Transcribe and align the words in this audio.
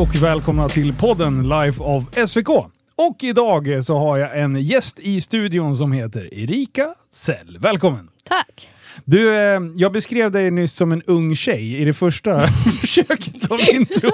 Och 0.00 0.22
välkomna 0.22 0.68
till 0.68 0.94
podden 0.94 1.48
Life 1.48 1.82
of 1.82 2.04
SVK. 2.28 2.48
Och 2.94 3.24
idag 3.24 3.84
så 3.84 3.98
har 3.98 4.18
jag 4.18 4.40
en 4.40 4.60
gäst 4.60 4.98
i 4.98 5.20
studion 5.20 5.76
som 5.76 5.92
heter 5.92 6.34
Erika 6.34 6.86
Sell. 7.10 7.58
Välkommen! 7.60 8.08
Tack! 8.24 8.68
Du, 9.04 9.34
eh, 9.34 9.60
jag 9.76 9.92
beskrev 9.92 10.30
dig 10.30 10.50
nyss 10.50 10.74
som 10.74 10.92
en 10.92 11.02
ung 11.02 11.36
tjej 11.36 11.76
i 11.76 11.84
det 11.84 11.92
första 11.92 12.40
försöket 12.80 13.50
av 13.50 13.60
intro. 13.72 14.10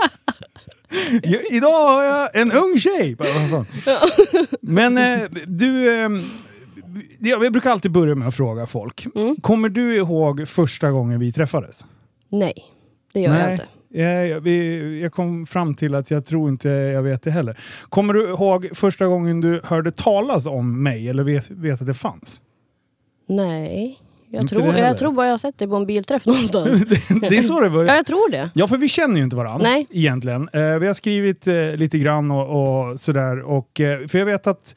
Idag 1.51 1.85
har 1.85 2.05
jag 2.05 2.37
en 2.37 2.53
ung 2.53 2.79
tjej! 2.79 3.17
Men 4.61 4.99
eh, 4.99 5.21
du, 5.47 6.01
eh, 6.05 6.09
jag 7.19 7.53
brukar 7.53 7.71
alltid 7.71 7.91
börja 7.91 8.15
med 8.15 8.29
att 8.29 8.37
fråga 8.37 8.67
folk. 8.67 9.07
Mm. 9.15 9.37
Kommer 9.41 9.69
du 9.69 9.97
ihåg 9.97 10.49
första 10.49 10.91
gången 10.91 11.21
vi 11.21 11.33
träffades? 11.33 11.85
Nej, 12.29 12.55
det 13.13 13.21
gör 13.21 13.39
jag 13.39 13.53
inte. 13.53 13.67
Jag, 14.03 14.41
vi, 14.41 15.01
jag 15.03 15.13
kom 15.13 15.47
fram 15.47 15.75
till 15.75 15.95
att 15.95 16.11
jag 16.11 16.27
tror 16.27 16.49
inte 16.49 16.69
jag 16.69 17.03
vet 17.03 17.23
det 17.23 17.31
heller. 17.31 17.59
Kommer 17.89 18.15
du 18.15 18.29
ihåg 18.29 18.69
första 18.75 19.07
gången 19.07 19.41
du 19.41 19.61
hörde 19.65 19.91
talas 19.91 20.47
om 20.47 20.83
mig 20.83 21.09
eller 21.09 21.25
vet, 21.25 21.51
vet 21.51 21.81
att 21.81 21.87
det 21.87 21.95
fanns? 21.95 22.41
Nej, 23.29 23.99
jag 24.31 24.49
tror, 24.49 24.75
jag 24.75 24.99
tror 24.99 25.13
bara 25.13 25.27
jag 25.27 25.33
har 25.33 25.39
sett 25.39 25.59
dig 25.59 25.69
på 25.69 25.77
en 25.77 25.87
bilträff 25.87 26.27
någonstans. 26.27 26.81
det, 27.09 27.29
det 27.29 27.39
är 27.39 27.43
så 27.43 27.61
det 27.61 27.67
ja, 27.67 27.71
började. 27.71 27.97
jag 27.97 28.07
tror 28.07 28.31
det. 28.31 28.51
Ja, 28.55 28.69
för 28.69 28.77
vi 28.77 28.89
känner 28.89 29.17
ju 29.17 29.23
inte 29.23 29.37
varandra 29.37 29.69
Nej. 29.69 29.87
egentligen. 29.91 30.49
Eh, 30.53 30.79
vi 30.79 30.87
har 30.87 30.95
skrivit 30.95 31.47
eh, 31.47 31.77
lite 31.77 31.99
grann 31.99 32.31
och, 32.31 32.89
och 32.91 33.01
sådär. 33.01 33.41
Och, 33.43 33.81
eh, 33.81 34.07
för 34.07 34.19
jag 34.19 34.27
vet 34.27 34.47
att 34.47 34.75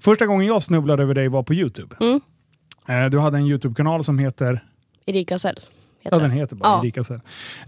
första 0.00 0.26
gången 0.26 0.46
jag 0.46 0.62
snubblade 0.62 1.02
över 1.02 1.14
dig 1.14 1.28
var 1.28 1.42
på 1.42 1.54
Youtube. 1.54 1.96
Mm. 2.00 2.20
Eh, 2.88 3.10
du 3.10 3.18
hade 3.18 3.38
en 3.38 3.46
Youtube-kanal 3.46 4.04
som 4.04 4.18
heter 4.18 4.64
Erika 5.06 5.38
Sell 5.38 5.60
Ja, 5.60 5.79
heter 6.00 6.20
den 6.20 6.28
den. 6.28 6.38
heter 6.38 6.56
bara 6.56 6.68
Ja. 6.68 6.82
Erika. 6.84 7.00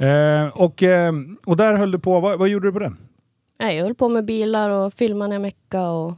Eh, 0.07 0.49
och, 0.49 0.83
eh, 0.83 1.13
och 1.45 1.57
där 1.57 1.75
höll 1.75 1.91
du 1.91 1.99
på, 1.99 2.21
vad, 2.21 2.39
vad 2.39 2.49
gjorde 2.49 2.69
du 2.69 2.73
på 2.73 2.79
den? 2.79 2.97
Nej, 3.61 3.77
jag 3.77 3.85
höll 3.85 3.95
på 3.95 4.09
med 4.09 4.25
bilar 4.25 4.71
och 4.71 4.95
filmade 4.95 5.29
när 5.29 5.35
jag 5.35 5.43
meckade 5.43 5.89
och 5.89 6.13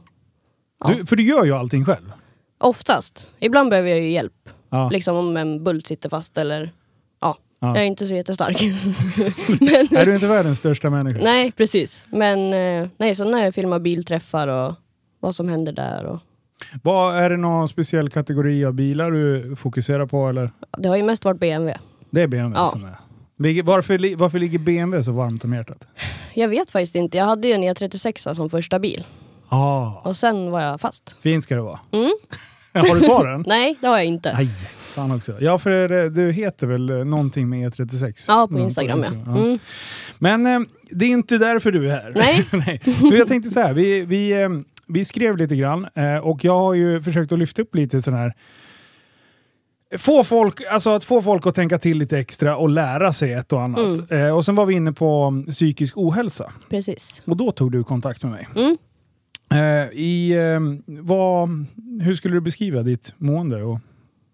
Ja. 0.79 0.87
Du, 0.97 1.05
för 1.05 1.15
du 1.15 1.23
gör 1.23 1.45
ju 1.45 1.51
allting 1.53 1.85
själv. 1.85 2.11
oftast. 2.57 3.27
Ibland 3.39 3.69
behöver 3.69 3.89
jag 3.89 3.99
ju 3.99 4.11
hjälp. 4.11 4.49
Ja. 4.69 4.89
Liksom 4.89 5.17
om 5.17 5.37
en 5.37 5.63
bult 5.63 5.87
sitter 5.87 6.09
fast 6.09 6.37
eller 6.37 6.71
ja, 7.21 7.37
Ja. 7.59 7.67
jag 7.67 7.77
är 7.77 7.83
inte 7.83 8.07
så 8.07 8.15
jättestark. 8.15 8.61
Är 9.91 10.05
du 10.05 10.13
inte 10.15 10.27
världens 10.27 10.57
största 10.59 10.89
människa? 10.89 11.19
nej, 11.23 11.51
precis. 11.51 12.03
Men 12.09 12.53
eh, 12.53 12.89
nej, 12.97 13.15
så 13.15 13.23
när 13.25 13.43
jag 13.45 13.55
filmar 13.55 13.79
bilträffar 13.79 14.47
och 14.47 14.73
vad 15.19 15.35
som 15.35 15.49
händer 15.49 15.71
där 15.71 16.05
och 16.05 16.19
Vad, 16.83 17.17
är 17.19 17.29
det 17.29 17.37
någon 17.37 17.67
speciell 17.67 18.09
kategori 18.09 18.65
av 18.65 18.73
bilar 18.73 19.11
du 19.11 19.55
fokuserar 19.55 20.05
på 20.05 20.27
eller? 20.29 20.51
det 20.77 20.89
har 20.89 20.95
ju 20.95 21.03
mest 21.03 21.25
varit 21.25 21.39
BMW. 21.39 21.79
Det 22.15 22.21
är 22.21 22.27
BMW 22.27 22.59
Ja. 22.59 22.69
som 22.71 22.85
är. 22.85 22.95
Ligger, 23.37 23.63
varför, 23.63 24.15
varför 24.15 24.39
ligger 24.39 24.59
BMW 24.59 25.03
så 25.03 25.11
varmt 25.11 25.43
om 25.43 25.53
hjärtat? 25.53 25.87
Jag 26.33 26.47
vet 26.47 26.71
faktiskt 26.71 26.95
inte. 26.95 27.17
Jag 27.17 27.25
hade 27.25 27.47
ju 27.47 27.53
en 27.53 27.63
E36 27.63 28.33
som 28.33 28.49
första 28.49 28.79
bil 28.79 29.05
Ah, 29.49 30.01
och 30.03 30.15
sen 30.15 30.51
var 30.51 30.61
jag 30.61 30.81
fast. 30.81 31.15
fin 31.21 31.41
ska 31.41 31.55
det 31.55 31.61
vara. 31.61 31.79
Mm. 31.91 32.11
Har 32.73 32.95
du 32.95 33.01
kvar 33.01 33.27
den? 33.27 33.43
Nej, 33.47 33.75
det 33.81 33.87
har 33.87 33.97
jag 33.97 34.05
inte. 34.05 34.33
Nej, 34.33 34.49
fan 34.77 35.11
också. 35.11 35.37
Ja, 35.39 35.59
för 35.59 35.91
eh, 36.03 36.11
du 36.11 36.31
heter 36.31 36.67
väl 36.67 36.89
eh, 36.89 37.05
någonting 37.05 37.49
med 37.49 37.73
E36? 37.73 38.25
Ja, 38.27 38.47
på 38.51 38.59
Instagram 38.59 38.99
ja. 38.99 39.05
Instagram, 39.05 39.35
Mm. 39.37 39.59
Men 40.19 40.45
eh, 40.45 40.59
det 40.91 41.05
är 41.05 41.09
inte 41.09 41.37
därför 41.37 41.71
du 41.71 41.91
är 41.91 41.95
här. 41.95 42.13
Nej. 42.15 42.45
Nej. 42.67 42.81
Du, 43.09 43.17
jag 43.17 43.27
tänkte 43.27 43.49
så 43.51 43.59
här, 43.59 43.73
vi, 43.73 44.01
vi, 44.01 44.41
eh, 44.43 44.49
vi 44.87 45.05
skrev 45.05 45.37
lite 45.37 45.55
grann 45.55 45.87
eh, 45.95 46.17
och 46.17 46.43
jag 46.45 46.59
har 46.59 46.73
ju 46.73 47.01
försökt 47.01 47.31
att 47.31 47.39
lyfta 47.39 47.61
upp 47.61 47.75
lite 47.75 48.01
sån 48.01 48.13
här 48.13 48.33
Få 49.97 50.23
folk, 50.23 50.61
alltså 50.71 50.89
att 50.89 51.03
få 51.03 51.21
folk 51.21 51.47
att 51.47 51.55
tänka 51.55 51.79
till 51.79 51.97
lite 51.97 52.19
extra 52.19 52.57
och 52.57 52.69
lära 52.69 53.13
sig 53.13 53.33
ett 53.33 53.53
och 53.53 53.61
annat. 53.61 53.79
Mm. 54.09 54.25
Eh, 54.27 54.35
och 54.35 54.45
sen 54.45 54.55
var 54.55 54.65
vi 54.65 54.73
inne 54.73 54.91
på 54.93 55.21
mm, 55.23 55.45
psykisk 55.51 55.97
ohälsa. 55.97 56.51
Precis. 56.69 57.21
Och 57.25 57.37
då 57.37 57.51
tog 57.51 57.71
du 57.71 57.83
kontakt 57.83 58.23
med 58.23 58.31
mig. 58.31 58.47
Mm. 58.55 58.77
Eh, 59.51 59.89
i, 59.99 60.31
eh, 60.31 60.59
vad, 61.01 61.49
hur 62.01 62.15
skulle 62.15 62.33
du 62.33 62.41
beskriva 62.41 62.81
ditt 62.81 63.13
mående? 63.17 63.63
Och 63.63 63.79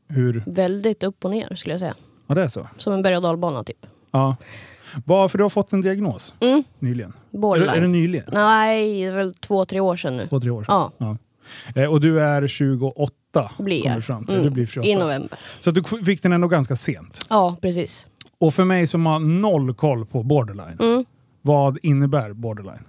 hur, 0.10 0.44
Väldigt 0.46 1.04
upp 1.04 1.26
och 1.26 1.32
ner 1.32 1.56
skulle 1.56 1.74
jag 1.74 1.80
säga. 1.80 1.96
ja, 2.28 2.36
det 2.36 2.42
är 2.44 2.48
så? 2.48 2.68
Som 2.78 2.94
en 2.94 3.02
berg 3.02 3.16
och 3.18 3.22
dalbana 3.24 3.64
typ. 3.64 3.86
Ja. 4.12 4.36
Vad, 5.06 5.32
för 5.32 5.38
du 5.38 5.44
har 5.44 5.50
fått 5.50 5.74
en 5.74 5.82
diagnos 5.82 6.34
Mm. 6.40 6.64
nyligen. 6.80 7.14
Är 7.34 7.38
Borderline. 7.38 7.70
är 7.76 7.82
det 7.82 7.88
nyligen? 7.88 8.26
Nej, 8.34 8.94
det 9.02 9.06
är 9.08 9.16
väl 9.16 9.34
två, 9.34 9.66
tre 9.66 9.80
år 9.80 9.96
sedan 9.96 10.18
nu. 10.18 10.28
Två, 10.28 10.40
tre 10.40 10.50
år 10.50 10.64
sedan? 10.64 10.92
Ja, 10.98 11.08
Eh, 11.08 11.16
och 11.90 12.02
du 12.02 12.22
är 12.22 12.48
28? 12.48 13.52
blir 13.60 13.86
jag. 13.86 14.04
fram 14.04 14.26
till. 14.26 14.36
Mm. 14.36 14.46
Du 14.46 14.52
blir 14.52 14.66
28. 14.66 14.90
I 14.90 14.96
november. 14.96 15.40
Så 15.60 15.72
du 15.72 15.84
fick 16.06 16.24
den 16.24 16.34
ändå 16.34 16.48
ganska 16.48 16.76
sent. 16.76 17.26
Ja, 17.30 17.56
precis. 17.62 18.08
Och 18.38 18.54
för 18.54 18.66
mig 18.66 18.88
som 18.88 19.06
har 19.06 19.20
noll 19.20 19.74
koll 19.74 20.06
på 20.06 20.24
borderline, 20.24 20.78
Mm. 20.80 21.06
vad 21.42 21.78
innebär 21.84 22.34
borderline? 22.34 22.84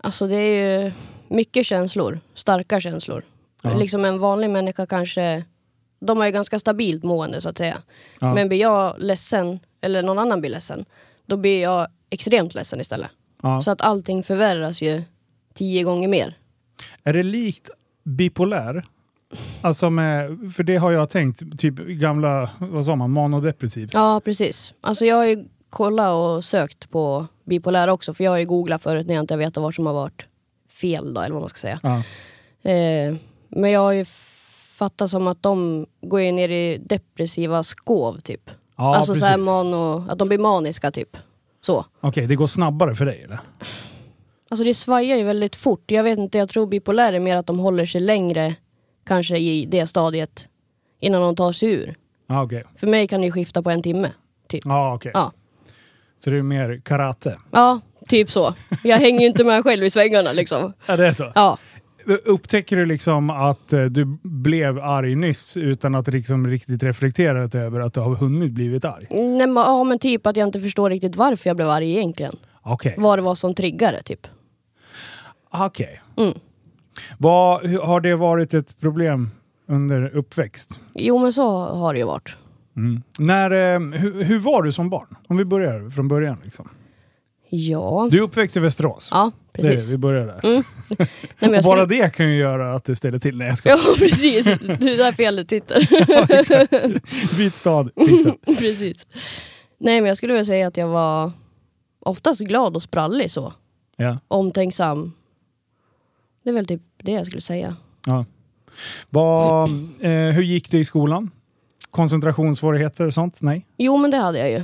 Alltså 0.00 0.26
det 0.26 0.36
är 0.36 0.82
ju 0.84 0.92
mycket 1.28 1.66
känslor. 1.66 2.20
Starka 2.34 2.80
känslor. 2.80 3.22
Ja. 3.62 3.74
Liksom 3.78 4.04
en 4.04 4.18
vanlig 4.18 4.50
människa 4.50 4.86
kanske... 4.86 5.44
De 6.00 6.18
har 6.18 6.26
ju 6.26 6.32
ganska 6.32 6.58
stabilt 6.58 7.04
mående 7.04 7.40
så 7.40 7.48
att 7.48 7.58
säga. 7.58 7.78
Ja. 8.20 8.34
Men 8.34 8.48
blir 8.48 8.60
jag 8.60 8.94
ledsen, 8.98 9.58
eller 9.80 10.02
någon 10.02 10.18
annan 10.18 10.40
blir 10.40 10.50
ledsen, 10.50 10.84
då 11.26 11.36
blir 11.36 11.62
jag 11.62 11.86
extremt 12.10 12.54
ledsen 12.54 12.80
istället. 12.80 13.10
Ja. 13.42 13.62
Så 13.62 13.70
att 13.70 13.80
allting 13.82 14.22
förvärras 14.22 14.82
ju 14.82 15.02
tio 15.54 15.82
gånger 15.82 16.08
mer. 16.08 16.38
Är 17.04 17.12
det 17.12 17.22
likt 17.22 17.70
bipolär? 18.06 18.84
Alltså 19.60 19.90
med, 19.90 20.38
för 20.56 20.62
det 20.62 20.76
har 20.76 20.92
jag 20.92 21.10
tänkt, 21.10 21.58
typ 21.58 21.74
gamla, 21.76 22.50
vad 22.58 22.84
sa 22.84 22.96
man, 22.96 23.10
manodepressiv. 23.10 23.90
Ja, 23.92 24.20
precis. 24.24 24.74
Alltså 24.80 25.04
jag 25.04 25.16
har 25.16 25.24
ju 25.24 25.44
kollat 25.70 26.12
och 26.12 26.44
sökt 26.44 26.90
på 26.90 27.26
bipolär 27.44 27.88
också, 27.88 28.14
för 28.14 28.24
jag 28.24 28.30
har 28.30 28.38
ju 28.38 28.46
googlat 28.46 28.82
förut 28.82 29.06
när 29.06 29.14
jag 29.14 29.22
inte 29.22 29.36
vet 29.36 29.56
vad 29.56 29.74
som 29.74 29.86
har 29.86 29.94
varit 29.94 30.26
fel 30.80 31.14
då, 31.14 31.20
eller 31.20 31.32
vad 31.32 31.42
man 31.42 31.48
ska 31.48 31.58
säga. 31.58 31.80
Ja. 31.82 31.96
Eh, 32.70 33.14
men 33.48 33.70
jag 33.70 33.80
har 33.80 33.92
ju 33.92 34.04
fattat 34.78 35.10
som 35.10 35.26
att 35.26 35.42
de 35.42 35.86
går 36.00 36.32
ner 36.32 36.48
i 36.48 36.78
depressiva 36.78 37.62
skov 37.62 38.20
typ. 38.20 38.50
Ja, 38.76 38.96
alltså 38.96 39.14
så 39.14 39.24
här 39.24 39.38
mano, 39.38 40.06
att 40.08 40.18
de 40.18 40.28
blir 40.28 40.38
maniska 40.38 40.90
typ. 40.90 41.16
Så. 41.60 41.84
Okej, 42.00 42.26
det 42.26 42.34
går 42.34 42.46
snabbare 42.46 42.94
för 42.94 43.04
dig 43.04 43.22
eller? 43.22 43.40
Alltså 44.48 44.64
det 44.64 44.74
svajar 44.74 45.16
ju 45.16 45.22
väldigt 45.22 45.56
fort. 45.56 45.90
Jag 45.90 46.02
vet 46.04 46.18
inte, 46.18 46.38
jag 46.38 46.48
tror 46.48 46.66
bipolär 46.66 47.12
är 47.12 47.20
mer 47.20 47.36
att 47.36 47.46
de 47.46 47.58
håller 47.58 47.86
sig 47.86 48.00
längre 48.00 48.54
kanske 49.06 49.38
i 49.38 49.66
det 49.66 49.86
stadiet 49.86 50.48
innan 51.00 51.22
de 51.22 51.36
tar 51.36 51.52
sig 51.52 51.68
ur. 51.68 51.96
Ja, 52.26 52.42
okej. 52.42 52.64
För 52.76 52.86
mig 52.86 53.08
kan 53.08 53.20
det 53.20 53.26
ju 53.26 53.32
skifta 53.32 53.62
på 53.62 53.70
en 53.70 53.82
timme. 53.82 54.12
Typ. 54.48 54.62
Ja, 54.64 54.94
okej. 54.94 55.10
Ja. 55.14 55.32
Så 56.18 56.30
det 56.30 56.36
är 56.36 56.42
mer 56.42 56.80
karate? 56.84 57.38
Ja, 57.50 57.80
typ 58.08 58.30
så. 58.30 58.54
Jag 58.84 58.98
hänger 58.98 59.20
ju 59.20 59.26
inte 59.26 59.44
med 59.44 59.62
själv 59.62 59.84
i 59.84 59.90
svängarna 59.90 60.32
liksom. 60.32 60.72
Ja, 60.86 60.96
det 60.96 61.06
är 61.06 61.12
så? 61.12 61.32
Ja, 61.34 61.58
Upptäcker 62.24 62.76
du 62.76 62.86
liksom 62.86 63.30
att 63.30 63.72
eh, 63.72 63.84
du 63.84 64.18
blev 64.22 64.78
arg 64.78 65.14
nyss 65.14 65.56
utan 65.56 65.94
att 65.94 66.08
liksom 66.08 66.46
riktigt 66.46 66.82
reflekterat 66.82 67.54
över 67.54 67.80
att 67.80 67.94
du 67.94 68.00
har 68.00 68.14
hunnit 68.14 68.52
blivit 68.52 68.84
arg? 68.84 69.06
Nej, 69.10 69.46
men, 69.46 69.56
ja 69.56 69.84
men 69.84 69.98
typ 69.98 70.26
att 70.26 70.36
jag 70.36 70.48
inte 70.48 70.60
förstår 70.60 70.90
riktigt 70.90 71.16
varför 71.16 71.50
jag 71.50 71.56
blev 71.56 71.68
arg 71.68 71.90
egentligen. 71.90 72.36
Okej. 72.62 72.94
Vad 72.98 73.18
det 73.18 73.22
var 73.22 73.34
som 73.34 73.54
triggade 73.54 74.02
typ. 74.02 74.26
Okej. 75.60 76.00
Mm. 76.16 76.34
Vad- 77.18 77.66
hur- 77.66 77.80
Har 77.80 78.00
det 78.00 78.14
varit 78.16 78.54
ett 78.54 78.80
problem 78.80 79.30
under 79.68 80.16
uppväxt? 80.16 80.80
Jo 80.94 81.18
men 81.18 81.32
så 81.32 81.58
har 81.58 81.92
det 81.92 81.98
ju 81.98 82.06
varit. 82.06 82.36
Mm. 82.76 83.02
När, 83.18 83.50
eh, 83.50 83.80
hur, 84.00 84.22
hur 84.24 84.38
var 84.38 84.62
du 84.62 84.72
som 84.72 84.90
barn? 84.90 85.16
Om 85.28 85.36
vi 85.36 85.44
börjar 85.44 85.90
från 85.90 86.08
början. 86.08 86.38
Liksom. 86.44 86.68
Ja, 87.50 88.08
Du 88.10 88.18
är 88.18 88.22
uppväxt 88.22 88.56
i 88.56 88.60
Västerås. 88.60 89.08
ja 89.12 89.30
det, 89.52 89.62
precis. 89.62 89.92
vi 89.92 89.96
börjar 89.96 90.26
där. 90.26 90.40
Mm. 90.50 90.64
Nej, 90.98 91.08
jag 91.38 91.50
bara 91.64 91.86
skulle... 91.86 92.02
det 92.02 92.14
kan 92.14 92.28
ju 92.28 92.36
göra 92.36 92.74
att 92.74 92.84
det 92.84 92.96
ställer 92.96 93.18
till. 93.18 93.36
Nej, 93.38 93.48
jag 93.48 93.58
ska. 93.58 93.68
Ja 93.68 93.78
precis, 93.98 94.44
det 94.46 94.52
är 94.92 94.96
där 94.96 95.12
felet 95.12 95.50
sitter. 95.50 95.88
Ja, 96.12 96.26
exakt. 96.28 96.70
Byt 97.36 97.54
stad, 97.54 97.90
fixat. 98.08 98.36
precis. 98.58 99.06
Nej 99.78 100.00
men 100.00 100.08
jag 100.08 100.16
skulle 100.16 100.32
väl 100.34 100.46
säga 100.46 100.66
att 100.68 100.76
jag 100.76 100.88
var 100.88 101.32
oftast 102.00 102.40
glad 102.40 102.76
och 102.76 102.82
sprallig 102.82 103.30
så. 103.30 103.52
Ja. 103.96 104.18
Omtänksam. 104.28 105.12
Det 106.46 106.50
är 106.50 106.54
väl 106.54 106.66
typ 106.66 106.82
det 106.96 107.12
jag 107.12 107.26
skulle 107.26 107.40
säga. 107.40 107.76
Ja. 108.06 108.24
Vad, 109.10 109.68
eh, 110.00 110.10
hur 110.10 110.42
gick 110.42 110.70
det 110.70 110.78
i 110.78 110.84
skolan? 110.84 111.30
Koncentrationssvårigheter 111.90 113.06
och 113.06 113.14
sånt? 113.14 113.42
Nej? 113.42 113.66
Jo 113.76 113.96
men 113.96 114.10
det 114.10 114.16
hade 114.16 114.38
jag 114.38 114.50
ju. 114.50 114.62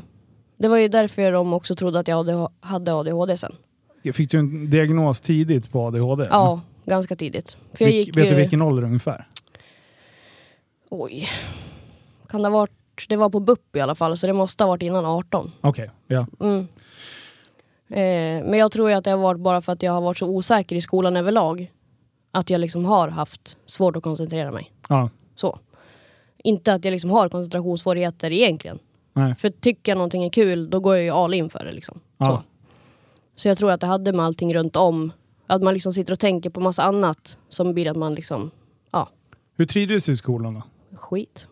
Det 0.56 0.68
var 0.68 0.76
ju 0.76 0.88
därför 0.88 1.32
de 1.32 1.52
också 1.52 1.74
trodde 1.74 1.98
att 1.98 2.08
jag 2.08 2.48
hade- 2.60 2.94
ADHD 2.94 3.36
sen. 3.36 3.52
Fick 4.12 4.30
du 4.30 4.38
en 4.38 4.70
diagnos 4.70 5.20
tidigt 5.20 5.70
på 5.72 5.86
ADHD? 5.86 6.26
Ja, 6.30 6.60
ganska 6.84 7.16
tidigt. 7.16 7.56
För 7.74 7.84
jag 7.84 7.92
gick 7.92 8.08
vet 8.08 8.14
du 8.14 8.30
ju... 8.30 8.34
vilken 8.34 8.62
ålder 8.62 8.82
ungefär? 8.84 9.26
Oj. 10.90 11.28
Kan 12.28 12.42
det 12.42 12.48
ha 12.48 12.52
varit... 12.58 12.72
Det 13.08 13.16
var 13.16 13.30
på 13.30 13.40
BUP 13.40 13.76
i 13.76 13.80
alla 13.80 13.94
fall, 13.94 14.16
så 14.16 14.26
det 14.26 14.32
måste 14.32 14.64
ha 14.64 14.68
varit 14.68 14.82
innan 14.82 15.04
18. 15.06 15.50
Okej, 15.60 15.90
ja. 16.06 16.26
Mm. 16.40 16.68
Eh, 17.92 18.44
men 18.44 18.54
jag 18.54 18.72
tror 18.72 18.90
ju 18.90 18.96
att 18.96 19.04
det 19.04 19.10
har 19.10 19.18
varit 19.18 19.40
bara 19.40 19.60
för 19.62 19.72
att 19.72 19.82
jag 19.82 19.92
har 19.92 20.00
varit 20.00 20.18
så 20.18 20.28
osäker 20.28 20.76
i 20.76 20.80
skolan 20.80 21.16
överlag. 21.16 21.72
Att 22.30 22.50
jag 22.50 22.60
liksom 22.60 22.84
har 22.84 23.08
haft 23.08 23.56
svårt 23.66 23.96
att 23.96 24.02
koncentrera 24.02 24.52
mig. 24.52 24.72
ja. 24.88 25.10
Så. 25.34 25.58
Inte 26.44 26.74
att 26.74 26.84
jag 26.84 26.92
liksom 26.92 27.10
har 27.10 27.28
koncentrationssvårigheter 27.28 28.30
egentligen. 28.32 28.78
Nej. 29.12 29.34
För 29.34 29.50
tycker 29.50 29.92
jag 29.92 29.96
någonting 29.96 30.24
är 30.24 30.30
kul, 30.30 30.70
då 30.70 30.80
går 30.80 30.94
jag 30.96 31.04
ju 31.04 31.10
all 31.10 31.34
in 31.34 31.50
för 31.50 31.64
det. 31.64 31.72
Liksom. 31.72 32.00
Ja. 32.18 32.26
Så. 32.26 32.42
Så 33.42 33.48
jag 33.48 33.58
tror 33.58 33.70
att 33.70 33.80
det 33.80 33.86
hade 33.86 34.12
med 34.12 34.24
allting 34.26 34.54
runt 34.54 34.76
om. 34.76 35.12
Att 35.46 35.62
man 35.62 35.74
liksom 35.74 35.92
sitter 35.92 36.12
och 36.12 36.18
tänker 36.18 36.50
på 36.50 36.60
massa 36.60 36.82
annat 36.82 37.38
som 37.48 37.74
blir 37.74 37.90
att 37.90 37.96
man 37.96 38.14
liksom, 38.14 38.50
ja, 38.90 39.08
Hur 39.56 39.66
trivdes 39.66 40.04
du 40.06 40.12
i 40.12 40.16
skolan 40.16 40.54
då? 40.54 40.62
skit. 40.96 41.46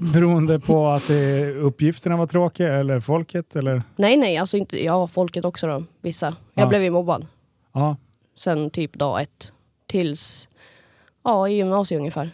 Beroende 0.12 0.60
på 0.60 0.86
att 0.88 1.08
det, 1.08 1.50
uppgifterna 1.54 2.16
var 2.16 2.26
tråkiga 2.26 2.74
eller 2.74 3.00
folket 3.00 3.56
eller? 3.56 3.82
Nej 3.96 4.16
nej, 4.16 4.36
alltså 4.36 4.56
inte, 4.56 4.84
ja 4.84 5.08
folket 5.08 5.44
också 5.44 5.66
då, 5.66 5.84
vissa. 6.02 6.26
Jag 6.54 6.64
Ja. 6.64 6.68
blev 6.68 6.82
ju 6.82 6.90
mobbad. 6.90 7.26
Ja. 7.74 7.96
Sen 8.38 8.70
typ 8.70 8.92
dag 8.92 9.22
ett. 9.22 9.52
Tills, 9.86 10.48
ja 11.24 11.48
i 11.48 11.56
gymnasiet 11.56 11.98
ungefär. 11.98 12.30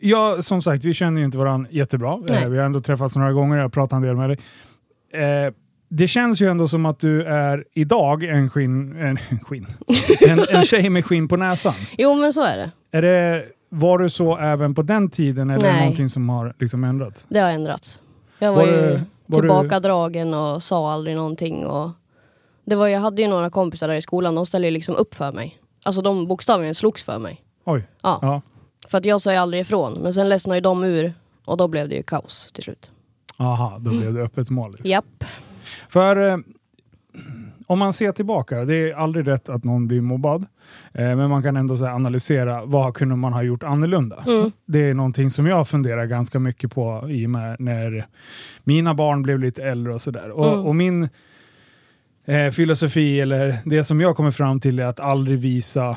Ja, 0.00 0.42
som 0.42 0.62
sagt, 0.62 0.84
vi 0.84 0.94
känner 0.94 1.18
ju 1.20 1.24
inte 1.24 1.38
varandra 1.38 1.70
jättebra. 1.70 2.18
Nej. 2.28 2.42
Eh, 2.42 2.48
vi 2.48 2.58
har 2.58 2.64
ändå 2.66 2.80
träffats 2.80 3.16
några 3.16 3.32
gånger, 3.32 3.56
jag 3.56 3.64
har 3.64 3.68
pratat 3.68 3.96
en 3.96 4.02
del 4.02 4.16
med 4.16 4.30
dig. 4.30 4.38
Eh, 5.12 5.52
det 5.88 6.08
känns 6.08 6.40
ju 6.40 6.50
ändå 6.50 6.68
som 6.68 6.86
att 6.86 6.98
du 6.98 7.22
är 7.22 7.64
idag 7.74 8.22
en 8.22 8.50
skinn... 8.50 8.96
En, 8.96 9.18
skinn. 9.42 9.66
En, 10.28 10.40
en 10.50 10.64
tjej 10.64 10.90
med 10.90 11.04
skinn 11.04 11.28
på 11.28 11.36
näsan. 11.36 11.74
Jo 11.98 12.14
men 12.14 12.32
så 12.32 12.42
är 12.42 12.56
det. 12.56 12.70
Är 12.98 13.02
det, 13.02 13.44
var 13.74 13.98
du 13.98 14.10
så 14.10 14.36
även 14.38 14.74
på 14.74 14.82
den 14.82 15.10
tiden 15.10 15.50
eller 15.50 15.66
är 15.66 15.70
det 15.70 15.72
Nej. 15.76 15.80
någonting 15.84 16.08
som 16.08 16.28
har 16.28 16.54
liksom 16.58 16.84
ändrats? 16.84 17.26
Det 17.28 17.38
har 17.38 17.50
ändrats. 17.50 18.00
Jag 18.38 18.52
var, 18.52 18.56
Var 18.66 18.66
ju 18.72 18.72
du- 18.72 19.00
var 19.26 19.42
du- 19.42 19.48
tillbakadragen 19.48 20.34
och 20.34 20.62
sa 20.62 20.92
aldrig 20.92 21.16
någonting. 21.16 21.66
Och 21.66 21.90
det 22.64 22.76
var, 22.76 22.88
jag 22.88 23.00
hade 23.00 23.22
ju 23.22 23.28
några 23.28 23.50
kompisar 23.50 23.88
där 23.88 23.94
i 23.94 24.02
skolan, 24.02 24.34
de 24.34 24.46
ställde 24.46 24.68
ju 24.68 24.70
liksom 24.70 24.94
upp 24.96 25.14
för 25.14 25.32
mig. 25.32 25.58
Alltså 25.84 26.02
de 26.02 26.26
bokstavligen 26.26 26.74
slogs 26.74 27.02
för 27.04 27.18
mig. 27.18 27.44
Oj. 27.64 27.88
Ja. 28.02 28.18
Ja. 28.22 28.42
För 28.88 28.98
att 28.98 29.04
jag 29.04 29.20
sa 29.20 29.32
ju 29.32 29.38
aldrig 29.38 29.60
ifrån. 29.60 29.98
Men 30.02 30.14
sen 30.14 30.28
ledsnade 30.28 30.56
ju 30.56 30.60
de 30.60 30.84
ur 30.84 31.14
och 31.44 31.56
då 31.56 31.68
blev 31.68 31.88
det 31.88 31.94
ju 31.94 32.02
kaos 32.02 32.50
till 32.52 32.62
slut. 32.62 32.90
Aha, 33.36 33.78
då 33.80 33.90
blev 33.90 34.14
det 34.14 34.22
öppet 34.22 34.50
mål. 34.50 34.70
Liksom. 34.70 34.90
Japp. 34.90 35.24
För 35.88 36.28
eh, 36.30 36.36
om 37.66 37.78
man 37.78 37.92
ser 37.92 38.12
tillbaka, 38.12 38.64
det 38.64 38.74
är 38.90 38.94
aldrig 38.94 39.26
rätt 39.26 39.48
att 39.48 39.64
någon 39.64 39.86
blir 39.88 40.00
mobbad. 40.00 40.46
Eh, 40.94 41.16
men 41.16 41.30
man 41.30 41.42
kan 41.42 41.56
ändå 41.56 41.86
analysera 41.86 42.64
vad 42.64 42.94
kunde 42.94 43.16
man 43.16 43.32
ha 43.32 43.42
gjort 43.42 43.62
annorlunda. 43.62 44.24
Mm. 44.26 44.50
Det 44.66 44.90
är 44.90 44.94
någonting 44.94 45.30
som 45.30 45.46
jag 45.46 45.68
funderar 45.68 46.06
ganska 46.06 46.38
mycket 46.38 46.72
på 46.72 47.04
i 47.08 47.26
och 47.26 47.30
med 47.30 47.56
när 47.60 48.06
mina 48.64 48.94
barn 48.94 49.22
blev 49.22 49.38
lite 49.38 49.62
äldre 49.62 49.94
och 49.94 50.02
sådär. 50.02 50.30
Och, 50.30 50.46
Mm. 50.46 50.66
och 50.66 50.76
min 50.76 51.08
eh, 52.26 52.50
filosofi, 52.52 53.20
eller 53.20 53.54
det 53.64 53.84
som 53.84 54.00
jag 54.00 54.16
kommer 54.16 54.30
fram 54.30 54.60
till 54.60 54.78
är 54.78 54.84
att 54.86 55.00
aldrig 55.00 55.38
visa 55.38 55.96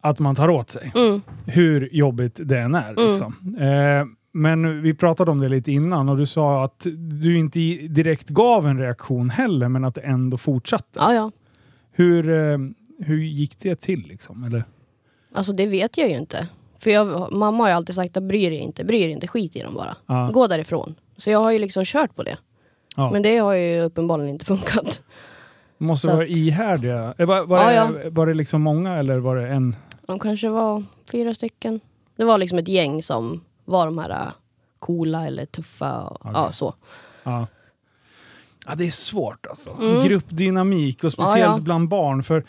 att 0.00 0.18
man 0.18 0.34
tar 0.34 0.48
åt 0.48 0.70
sig. 0.70 0.92
Mm. 0.94 1.20
Hur 1.46 1.88
jobbigt 1.92 2.40
det 2.44 2.58
än 2.58 2.74
är. 2.74 3.06
Liksom. 3.06 3.56
Eh, 3.60 4.06
men 4.34 4.82
vi 4.82 4.94
pratade 4.94 5.30
om 5.30 5.40
det 5.40 5.48
lite 5.48 5.72
innan 5.72 6.08
och 6.08 6.16
du 6.16 6.26
sa 6.26 6.64
att 6.64 6.86
du 7.20 7.38
inte 7.38 7.58
direkt 7.88 8.28
gav 8.28 8.66
en 8.68 8.78
reaktion 8.78 9.30
heller, 9.30 9.68
men 9.68 9.84
att 9.84 9.94
det 9.94 10.00
ändå 10.00 10.36
fortsatte. 10.36 10.84
Ja, 10.98 11.14
ja. 11.14 11.30
Hur, 11.92 12.30
eh, 12.30 12.58
hur 13.02 13.22
gick 13.22 13.58
det 13.58 13.76
till? 13.80 14.06
Liksom? 14.06 14.44
Eller? 14.44 14.64
Alltså 15.32 15.52
det 15.52 15.66
vet 15.66 15.98
jag 15.98 16.08
ju 16.08 16.16
inte. 16.16 16.48
För 16.78 16.90
jag, 16.90 17.32
mamma 17.32 17.62
har 17.64 17.68
ju 17.68 17.74
alltid 17.74 17.94
sagt 17.94 18.16
att 18.16 18.22
bry 18.22 18.48
dig 18.48 18.58
inte, 18.58 18.84
bry 18.84 18.98
dig 19.02 19.10
inte, 19.10 19.26
skit 19.26 19.56
i 19.56 19.60
dem 19.60 19.74
bara. 19.74 19.96
Ja. 20.06 20.30
Gå 20.34 20.46
därifrån. 20.46 20.94
Så 21.16 21.30
jag 21.30 21.38
har 21.38 21.50
ju 21.50 21.58
liksom 21.58 21.84
kört 21.84 22.14
på 22.16 22.22
det. 22.22 22.38
Ja. 22.96 23.10
Men 23.10 23.22
det 23.22 23.36
har 23.36 23.52
ju 23.52 23.80
uppenbarligen 23.80 24.28
inte 24.30 24.44
funkat. 24.44 25.02
Måste 25.78 26.06
så 26.08 26.14
vara 26.14 26.24
att- 26.24 26.30
ihärdiga. 26.30 27.14
Eh, 27.18 27.26
Var, 27.26 27.46
var, 27.46 27.70
Ja, 27.72 27.90
det, 27.92 28.10
var 28.10 28.26
det 28.26 28.34
liksom 28.34 28.62
många 28.62 28.94
eller 28.96 29.18
var 29.18 29.36
det 29.36 29.48
en? 29.48 29.76
De 30.06 30.18
kanske 30.18 30.48
var 30.48 30.84
fyra 31.12 31.34
stycken. 31.34 31.80
Det 32.16 32.24
var 32.24 32.38
liksom 32.38 32.58
ett 32.58 32.68
gäng 32.68 33.02
som 33.02 33.44
var 33.64 33.86
de 33.86 33.98
här 33.98 34.10
äh, 34.10 34.32
coola 34.78 35.26
eller 35.26 35.46
tuffa. 35.46 36.02
Och, 36.02 36.30
Ja, 36.34 36.52
så. 36.52 36.74
Ja. 37.24 37.46
Ja, 38.66 38.74
det 38.74 38.84
är 38.86 38.90
svårt 38.90 39.46
alltså. 39.46 39.70
Mm. 39.80 40.04
Gruppdynamik 40.04 41.04
och 41.04 41.12
speciellt 41.12 41.62
bland 41.62 41.88
barn. 41.88 42.22
För 42.22 42.44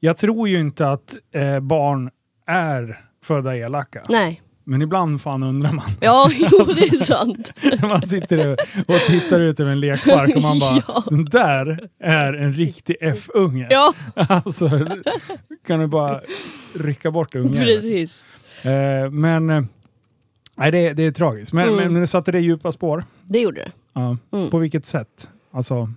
jag 0.00 0.16
tror 0.16 0.48
ju 0.48 0.60
inte 0.60 0.88
att 0.90 1.16
eh, 1.34 1.60
barn 1.60 2.10
är 2.46 2.98
födda 3.24 3.56
elaka. 3.56 4.02
Nej. 4.08 4.42
Men 4.64 4.82
ibland 4.82 5.20
fan 5.20 5.42
undrar 5.42 5.72
man. 5.72 5.90
Ja, 6.00 6.30
jo, 6.34 6.64
det 6.76 6.82
är 6.88 7.04
sant. 7.04 7.52
man 7.82 8.02
sitter 8.02 8.52
och 8.88 8.94
tittar 9.06 9.40
ut 9.40 9.60
över 9.60 9.70
en 9.70 9.80
lekpark 9.80 10.36
och 10.36 10.42
man 10.42 10.58
bara, 10.60 10.82
Ja. 10.88 11.04
den 11.10 11.24
där 11.24 11.88
är 12.00 12.32
en 12.32 12.52
riktig 12.54 12.96
F-unge. 13.00 13.66
Ja, 13.70 13.92
Alltså, 14.14 14.70
kan 15.66 15.80
du 15.80 15.86
bara 15.86 16.20
rycka 16.74 17.10
bort 17.10 17.34
ungen. 17.34 17.52
precis. 17.64 18.24
Eh, 18.62 19.10
men 19.10 19.50
eh, 19.50 19.62
nej, 20.56 20.70
det, 20.72 20.78
är- 20.86 20.94
det 20.94 21.02
är 21.02 21.10
tragiskt. 21.12 21.52
Men, 21.52 21.68
Mm. 21.68 21.92
men 21.92 22.00
det 22.00 22.06
satte 22.06 22.32
det 22.32 22.40
djupa 22.40 22.72
spår. 22.72 23.04
Det 23.22 23.38
gjorde 23.40 23.60
det. 23.60 23.72
Ja. 23.92 24.16
Mm. 24.32 24.50
På 24.50 24.58
vilket 24.58 24.86
sätt? 24.86 25.30
Alltså 25.52 25.92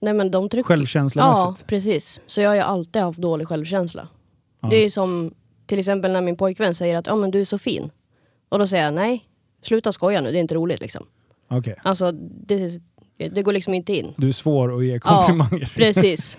Nej 0.00 0.14
men 0.14 0.30
de 0.30 0.48
trycker... 0.48 0.70
Ja, 0.70 0.76
självkänslomässigt? 0.76 1.66
precis. 1.66 2.20
Så 2.26 2.40
jag 2.40 2.50
har 2.50 2.54
ju 2.54 2.60
alltid 2.60 3.02
haft 3.02 3.18
dålig 3.18 3.48
självkänsla. 3.48 4.08
Ja. 4.60 4.68
Det 4.68 4.76
är 4.76 4.90
som 4.90 5.34
till 5.66 5.78
exempel 5.78 6.12
när 6.12 6.20
min 6.20 6.36
pojkvän 6.36 6.74
säger 6.74 6.96
att 6.96 7.06
ja 7.06 7.16
men 7.16 7.30
du 7.30 7.40
är 7.40 7.44
så 7.44 7.58
fin. 7.58 7.90
Och 8.48 8.58
då 8.58 8.66
säger 8.66 8.84
jag 8.84 8.94
nej, 8.94 9.24
sluta 9.62 9.92
skoja 9.92 10.20
nu, 10.20 10.30
det 10.30 10.38
är 10.38 10.40
inte 10.40 10.54
roligt 10.54 10.80
liksom. 10.80 11.06
Okej. 11.48 11.76
Alltså 11.82 12.12
det, 12.46 12.80
det 13.16 13.42
går 13.42 13.52
liksom 13.52 13.74
inte 13.74 13.92
in. 13.92 14.14
Du 14.16 14.28
är 14.28 14.32
svår 14.32 14.76
att 14.76 14.84
ge 14.84 14.92
Ja, 14.92 15.00
komplimanger. 15.00 15.72
precis. 15.76 16.38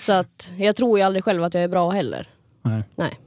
Så 0.00 0.12
att 0.12 0.50
jag 0.58 0.76
tror 0.76 0.98
ju 0.98 1.04
aldrig 1.04 1.24
själv 1.24 1.44
att 1.44 1.54
jag 1.54 1.64
är 1.64 1.68
bra 1.68 1.90
heller. 1.90 2.28
Nej. 2.62 2.82
Nej. 2.96 3.18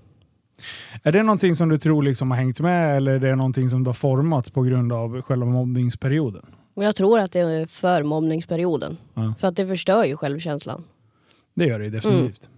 Är 1.04 1.12
det 1.12 1.24
någonting 1.24 1.56
som 1.56 1.70
du 1.70 1.78
tror 1.78 2.04
liksom 2.04 2.32
har 2.32 2.38
hängt 2.38 2.60
med 2.60 2.98
eller 2.98 3.12
är 3.12 3.20
det 3.20 3.36
någonting 3.36 3.70
som 3.70 3.84
du 3.84 3.88
har 3.88 3.94
formats 3.94 4.50
på 4.50 4.62
grund 4.62 4.94
av 4.94 5.22
själva 5.22 5.46
mobbningsperioden? 5.46 6.46
Men 6.74 6.86
jag 6.86 6.96
tror 6.96 7.20
att 7.20 7.32
det 7.32 7.40
är 7.40 7.66
för 7.66 8.04
mobbningsperioden. 8.04 8.98
Ja. 9.14 9.34
För 9.40 9.48
att 9.48 9.56
det 9.56 9.68
förstör 9.68 10.04
ju 10.04 10.18
självkänslan. 10.18 10.84
Det 11.54 11.66
gör 11.66 11.80
det 11.80 11.90
definitivt. 11.90 12.42
Mm. 12.44 12.50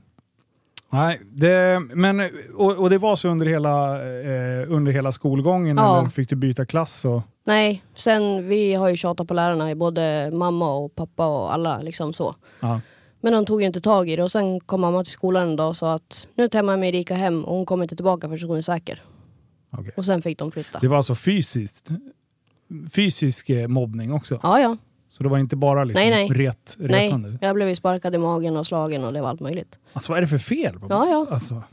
Nej, 0.89 1.21
det, 1.31 1.79
men, 1.95 2.29
och, 2.55 2.77
och 2.77 2.89
det 2.89 2.97
var 2.97 3.15
så 3.15 3.29
under 3.29 3.45
hela, 3.45 3.95
eh, 4.19 4.65
under 4.71 4.91
hela 4.91 5.11
skolgången 5.11 5.77
Ja. 5.77 5.99
eller 5.99 6.09
fick 6.09 6.29
du 6.29 6.35
byta 6.35 6.65
klass? 6.65 7.05
Och, 7.05 7.21
Nej, 7.43 7.83
sen 7.93 8.47
vi 8.47 8.73
har 8.73 8.89
ju 8.89 8.95
tjatat 8.97 9.27
på 9.27 9.33
lärarna, 9.33 9.75
både 9.75 10.29
mamma 10.33 10.73
och 10.77 10.95
pappa 10.95 11.27
och 11.27 11.53
alla 11.53 11.81
liksom 11.81 12.13
så. 12.13 12.35
ja. 12.59 12.81
Men 13.21 13.33
de 13.33 13.45
tog 13.45 13.61
ju 13.61 13.67
inte 13.67 13.81
tag 13.81 14.09
i 14.09 14.15
det 14.15 14.23
och 14.23 14.31
sen 14.31 14.59
kom 14.59 14.81
mamma 14.81 15.03
till 15.03 15.13
skolan 15.13 15.47
en 15.49 15.55
dag 15.55 15.69
och 15.69 15.77
sa 15.77 15.93
att 15.93 16.27
nu 16.35 16.49
tar 16.49 16.59
jag 16.59 16.79
med 16.79 16.89
Erika 16.89 17.15
hem 17.15 17.45
och 17.45 17.55
hon 17.55 17.65
kommer 17.65 17.83
inte 17.83 17.95
tillbaka 17.95 18.27
förrän 18.29 18.47
hon 18.49 18.57
är 18.57 18.61
säker. 18.61 19.01
okej. 19.71 19.93
Och 19.97 20.05
sen 20.05 20.21
fick 20.21 20.39
de 20.39 20.51
flytta. 20.51 20.79
Det 20.79 20.87
var 20.87 20.97
alltså 20.97 21.15
fysiskt? 21.15 21.89
Fysisk 22.95 23.49
eh, 23.49 23.67
mobbning 23.67 24.13
också? 24.13 24.39
Ja, 24.43 24.59
ja. 24.59 24.77
Så 25.09 25.23
det 25.23 25.29
var 25.29 25.37
inte 25.37 25.55
bara 25.55 25.83
liksom 25.83 26.09
Nej, 26.09 26.29
nej. 26.29 26.47
Ret, 26.47 26.77
retande? 26.79 27.29
Nej, 27.29 27.37
jag 27.41 27.55
blev 27.55 27.67
ju 27.67 27.75
sparkad 27.75 28.15
i 28.15 28.17
magen 28.17 28.57
och 28.57 28.67
slagen 28.67 29.03
och 29.03 29.13
det 29.13 29.21
var 29.21 29.29
allt 29.29 29.39
möjligt. 29.39 29.77
Alltså 29.93 30.11
vad 30.11 30.17
är 30.17 30.21
det 30.21 30.27
för 30.27 30.37
fel? 30.37 30.75
Ja, 30.89 31.07
ja. 31.09 31.27
Alltså. 31.31 31.63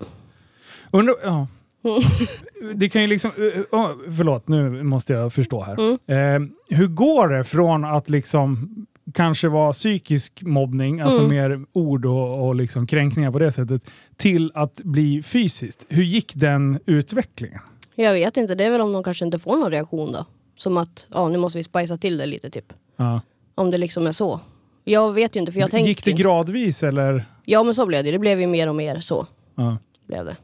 Undra, 0.91 1.15
ja. 1.25 1.47
Det 2.75 2.89
kan 2.89 3.03
ju 3.03 3.09
liksom, 3.09 3.31
oh, 3.71 3.91
förlåt 4.17 4.49
nu 4.49 4.83
måste 4.83 5.13
jag 5.13 5.33
förstå 5.33 5.63
här. 5.63 5.99
Mm. 6.07 6.49
Eh, 6.49 6.77
hur 6.79 6.87
går 6.87 7.29
det 7.29 7.45
från 7.45 7.85
att 7.85 8.11
liksom 8.11 8.75
kanske 9.15 9.49
vara 9.49 9.73
psykisk 9.73 10.43
mobbning, 10.43 11.01
alltså 11.01 11.19
Mm. 11.19 11.31
mer 11.31 11.67
ord 11.73 12.07
och, 12.07 12.47
och 12.47 12.55
liksom 12.55 12.87
kränkningar 12.87 13.31
på 13.31 13.39
det 13.39 13.53
sättet, 13.53 13.91
till 14.17 14.53
att 14.55 14.81
bli 14.85 15.23
fysiskt? 15.23 15.85
Hur 15.89 16.03
gick 16.03 16.35
den 16.35 16.79
utvecklingen? 16.87 17.61
Jag 17.95 18.13
vet 18.13 18.37
inte, 18.37 18.55
det 18.55 18.65
är 18.65 18.71
väl 18.71 18.81
om 18.81 18.93
de 18.93 19.03
kanske 19.03 19.25
inte 19.25 19.39
får 19.39 19.57
någon 19.57 19.71
reaktion 19.71 20.13
då. 20.13 20.27
Som 20.57 20.77
att, 20.77 21.07
ja 21.11 21.29
nu 21.29 21.39
måste 21.39 21.59
vi 21.59 21.63
spicea 21.65 21.97
till 21.97 22.17
det 22.19 22.27
lite 22.27 22.51
typ. 22.51 22.73
Ja. 22.97 23.21
Om 23.55 23.71
det 23.71 23.79
liksom 23.79 24.07
är 24.07 24.13
så. 24.13 24.41
Jag 24.85 25.13
vet 25.13 25.37
ju 25.37 25.41
inte 25.41 25.53
för 25.53 25.61
jag 25.61 25.71
tänker 25.71 25.89
gick 25.89 26.05
det 26.05 26.11
inte- 26.11 26.23
gradvis 26.23 26.83
eller? 26.83 27.25
Ja 27.45 27.63
men 27.63 27.75
så 27.75 27.87
blev 27.87 28.05
det, 28.05 28.11
det 28.11 28.19
blev 28.19 28.41
ju 28.41 28.47
mer 28.47 28.69
och 28.69 28.75
mer 28.75 29.01
så. 29.01 29.27
Ja. 29.55 29.79
Blev 30.07 30.25
det. 30.25 30.37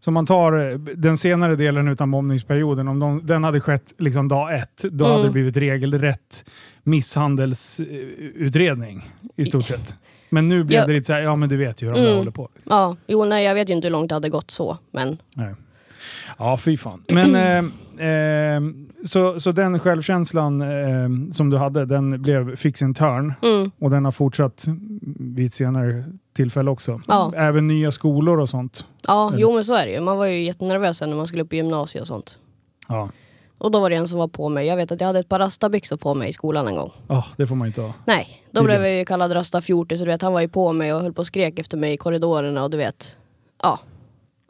Så 0.00 0.10
om 0.10 0.14
man 0.14 0.26
tar 0.26 0.70
eh, 0.70 0.78
den 0.78 1.18
senare 1.18 1.56
delen 1.56 1.88
utan 1.88 2.08
mobbningsperioden, 2.08 2.88
om 2.88 2.98
de, 2.98 3.26
den 3.26 3.44
hade 3.44 3.60
skett 3.60 3.92
liksom 3.98 4.28
dag 4.28 4.54
ett, 4.54 4.84
då 4.90 5.04
Mm. 5.04 5.16
hade 5.16 5.28
det 5.28 5.32
blivit 5.32 5.56
regelrätt 5.56 6.44
misshandelsutredning 6.82 9.10
i 9.36 9.44
stort 9.44 9.64
sett. 9.64 9.94
Men 10.30 10.48
nu 10.48 10.64
blev 10.64 10.80
Ja. 10.80 10.86
det 10.86 10.92
lite 10.92 11.06
så 11.06 11.12
här, 11.12 11.20
ja 11.20 11.36
men 11.36 11.48
du 11.48 11.56
vet 11.56 11.82
ju 11.82 11.86
hur 11.86 11.94
de 11.94 12.00
Mm. 12.00 12.16
håller 12.18 12.30
på. 12.30 12.48
Liksom. 12.54 12.76
Ja, 12.76 12.96
jo 13.06 13.24
nej 13.24 13.44
jag 13.44 13.54
vet 13.54 13.70
ju 13.70 13.74
inte 13.74 13.86
hur 13.88 13.92
långt 13.92 14.08
det 14.08 14.14
hade 14.14 14.28
gått 14.28 14.50
så. 14.50 14.78
Men 14.90 15.18
Nej. 15.34 15.54
Ja, 16.38 16.56
fy 16.56 16.76
fan. 16.76 17.04
Men 17.08 17.34
eh, 17.34 18.06
eh, 18.08 18.60
så, 19.04 19.40
så 19.40 19.52
den 19.52 19.78
självkänslan 19.78 20.60
eh, 20.60 21.30
som 21.32 21.50
du 21.50 21.56
hade, 21.58 21.86
den 21.86 22.22
blev 22.22 22.56
fix 22.56 22.82
en 22.82 22.94
turn 22.94 23.34
mm, 23.42 23.70
och 23.78 23.90
den 23.90 24.04
har 24.04 24.12
fortsatt 24.12 24.64
vid 25.18 25.46
ett 25.46 25.54
senare 25.54 26.04
tillfälle 26.36 26.70
också. 26.70 27.00
Ja. 27.08 27.32
Även 27.36 27.68
nya 27.68 27.92
skolor 27.92 28.40
och 28.40 28.48
sånt. 28.48 28.84
ja, 29.06 29.28
Eller? 29.28 29.38
jo 29.38 29.52
men 29.54 29.64
så 29.64 29.74
är 29.74 29.86
det 29.86 29.92
ju. 29.92 30.00
Man 30.00 30.18
var 30.18 30.26
ju 30.26 30.42
jättenervös 30.42 31.00
när 31.00 31.14
man 31.14 31.26
skulle 31.26 31.42
upp 31.42 31.52
i 31.52 31.56
gymnasiet 31.56 32.02
och 32.02 32.08
sånt. 32.08 32.38
Ja. 32.88 33.08
Och 33.58 33.70
då 33.70 33.80
var 33.80 33.90
det 33.90 33.96
en 33.96 34.08
som 34.08 34.18
var 34.18 34.28
på 34.28 34.48
mig. 34.48 34.66
Jag 34.66 34.76
vet 34.76 34.92
att 34.92 35.00
jag 35.00 35.06
hade 35.06 35.18
ett 35.18 35.28
par 35.28 35.38
rastabyxor 35.38 35.96
på 35.96 36.14
mig 36.14 36.28
i 36.28 36.32
skolan 36.32 36.68
en 36.68 36.74
gång. 36.76 36.92
Ah, 37.06 37.22
det 37.36 37.46
får 37.46 37.56
man 37.56 37.66
inte 37.66 37.80
ha. 37.80 37.92
Nej, 38.04 38.42
då 38.50 38.60
Tydligen. 38.60 38.80
blev 38.80 38.90
jag 38.90 38.98
ju 38.98 39.04
kallad 39.04 39.34
rasta 39.34 39.60
fjortis 39.60 39.98
så 39.98 40.04
du 40.04 40.10
vet 40.10 40.22
han 40.22 40.32
var 40.32 40.40
ju 40.40 40.48
på 40.48 40.72
mig 40.72 40.94
och 40.94 41.02
höll 41.02 41.12
på 41.12 41.20
och 41.20 41.26
skrek 41.26 41.58
efter 41.58 41.76
mig 41.76 41.92
i 41.92 41.96
korridorerna 41.96 42.64
och 42.64 42.70
du 42.70 42.76
vet. 42.76 43.16
Ja, 43.62 43.78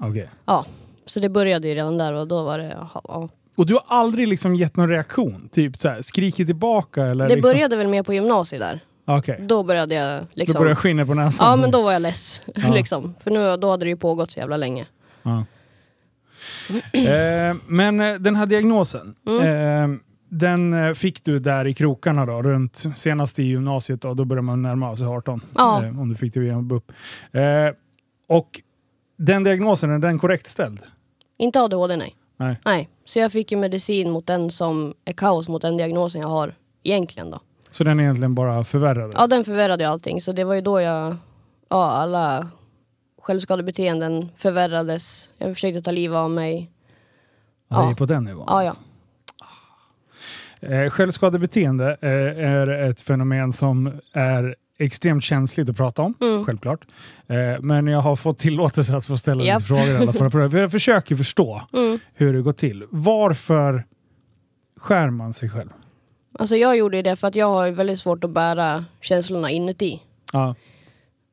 Okej. 0.02 0.30
ja. 0.44 0.66
Så 1.06 1.20
det 1.20 1.28
började 1.28 1.68
ju 1.68 1.74
redan 1.74 1.98
där 1.98 2.12
och 2.12 2.28
då 2.28 2.42
var 2.42 2.58
det, 2.58 2.76
ja. 3.04 3.28
Och 3.56 3.66
du 3.66 3.74
har 3.74 3.82
aldrig 3.86 4.28
liksom 4.28 4.54
gett 4.54 4.76
någon 4.76 4.88
reaktion? 4.88 5.48
Typ 5.52 5.76
så 5.76 5.88
här, 5.88 6.02
skrikit 6.02 6.46
tillbaka 6.46 7.04
eller? 7.04 7.28
Det 7.28 7.34
liksom... 7.34 7.50
började 7.52 7.76
väl 7.76 7.88
med 7.88 8.06
på 8.06 8.14
gymnasiet 8.14 8.60
där. 8.60 8.80
Okej. 9.04 9.38
Då 9.48 9.62
började 9.62 9.94
jag 9.94 10.20
Då 10.20 10.26
liksom... 10.32 10.62
börjar 10.62 10.74
skinnet 10.74 11.06
på 11.06 11.14
näsan. 11.14 11.46
Ja 11.50 11.56
men 11.56 11.70
då 11.70 11.82
var 11.82 11.92
jag 11.92 12.02
less. 12.02 12.42
Ja. 12.54 12.70
liksom. 12.74 13.14
För 13.20 13.30
nu, 13.30 13.56
då 13.56 13.70
hade 13.70 13.84
det 13.84 13.88
ju 13.88 13.96
pågått 13.96 14.30
så 14.30 14.38
jävla 14.38 14.56
länge. 14.56 14.86
Ja. 15.22 15.44
Eh, 16.92 17.56
men 17.66 18.00
eh, 18.00 18.14
den 18.14 18.36
här 18.36 18.46
diagnosen, 18.46 19.14
Mm. 19.28 19.92
eh, 19.94 19.98
den 20.28 20.72
eh, 20.72 20.92
fick 20.94 21.24
du 21.24 21.38
där 21.38 21.66
i 21.66 21.74
krokarna 21.74 22.26
då, 22.26 22.42
runt 22.42 22.84
senast 22.94 23.38
i 23.38 23.42
gymnasiet 23.42 24.00
då, 24.02 24.14
då 24.14 24.24
börjar 24.24 24.42
man 24.42 24.62
närma 24.62 24.96
sig 24.96 25.06
18. 25.06 25.40
Ja. 25.56 25.84
Eh, 25.84 26.00
om 26.00 26.08
du 26.08 26.14
fick 26.14 26.34
det 26.34 26.40
via 26.40 26.62
BUP. 26.62 26.92
Eh, 27.32 27.42
och 28.28 28.48
den 29.26 29.44
diagnosen, 29.44 29.90
är 29.90 29.98
den 29.98 30.18
korrekt 30.18 30.46
ställd? 30.46 30.80
Inte 31.38 31.60
ADHD 31.60 31.96
nej. 31.96 32.16
Nej. 32.36 32.56
Nej. 32.64 32.88
Så 33.04 33.18
jag 33.18 33.32
fick 33.32 33.52
ju 33.52 33.58
medicin 33.58 34.10
mot 34.10 34.26
den 34.26 34.50
som 34.50 34.94
är 35.04 35.12
kaos 35.12 35.48
mot 35.48 35.62
den 35.62 35.76
diagnosen 35.76 36.20
jag 36.20 36.28
har 36.28 36.54
egentligen 36.82 37.30
då. 37.30 37.40
Så 37.70 37.84
den 37.84 37.98
är 38.00 38.02
egentligen 38.04 38.34
bara 38.34 38.64
förvärrad? 38.64 39.12
Ja 39.16 39.26
den 39.26 39.44
förvärrade 39.44 39.84
ju 39.84 39.90
allting 39.90 40.20
så 40.20 40.32
det 40.32 40.44
var 40.44 40.54
ju 40.54 40.60
då 40.60 40.80
jag, 40.80 41.16
ja 41.68 41.90
alla 41.90 42.48
självskadebeteenden 43.22 44.28
förvärrades. 44.36 45.30
Jag 45.38 45.54
försökte 45.54 45.82
ta 45.82 45.90
livet 45.90 46.16
av 46.16 46.30
mig. 46.30 46.70
Ja, 47.68 47.76
det 47.76 47.82
är 47.84 47.88
Ja. 47.88 47.94
på 47.94 48.04
den 48.04 48.24
nivån? 48.24 48.44
Ja 48.48 48.62
ja. 48.64 48.68
alltså. 48.68 48.82
Eh, 50.60 50.90
självskadebeteende 50.90 51.96
eh, 52.00 52.50
är 52.50 52.68
ett 52.68 53.00
fenomen 53.00 53.52
som 53.52 53.92
är 54.12 54.56
extremt 54.78 55.24
känsligt 55.24 55.68
att 55.68 55.76
prata 55.76 56.02
om, 56.02 56.14
Mm. 56.20 56.44
självklart. 56.44 56.86
Eh, 57.26 57.60
men 57.60 57.86
jag 57.86 58.00
har 58.00 58.16
fått 58.16 58.38
tillåtelse 58.38 58.96
att 58.96 59.04
få 59.06 59.16
ställa 59.18 59.44
Japp. 59.44 59.60
lite 59.60 59.66
frågor 59.74 59.94
alla 59.96 60.12
fall. 60.12 60.30
För 60.30 60.56
jag 60.58 60.70
försöker 60.70 61.16
förstå 61.16 61.62
Mm. 61.72 61.98
hur 62.14 62.32
det 62.32 62.42
går 62.42 62.52
till. 62.52 62.84
Varför 62.90 63.86
skär 64.76 65.10
man 65.10 65.32
sig 65.32 65.48
själv? 65.50 65.70
Alltså 66.38 66.56
jag 66.56 66.76
gjorde 66.76 67.02
det 67.02 67.16
för 67.16 67.28
att 67.28 67.34
jag 67.36 67.46
har 67.46 67.70
väldigt 67.70 67.98
svårt 67.98 68.24
att 68.24 68.30
bära 68.30 68.84
känslorna 69.00 69.50
inuti. 69.50 70.02
Ja, 70.32 70.54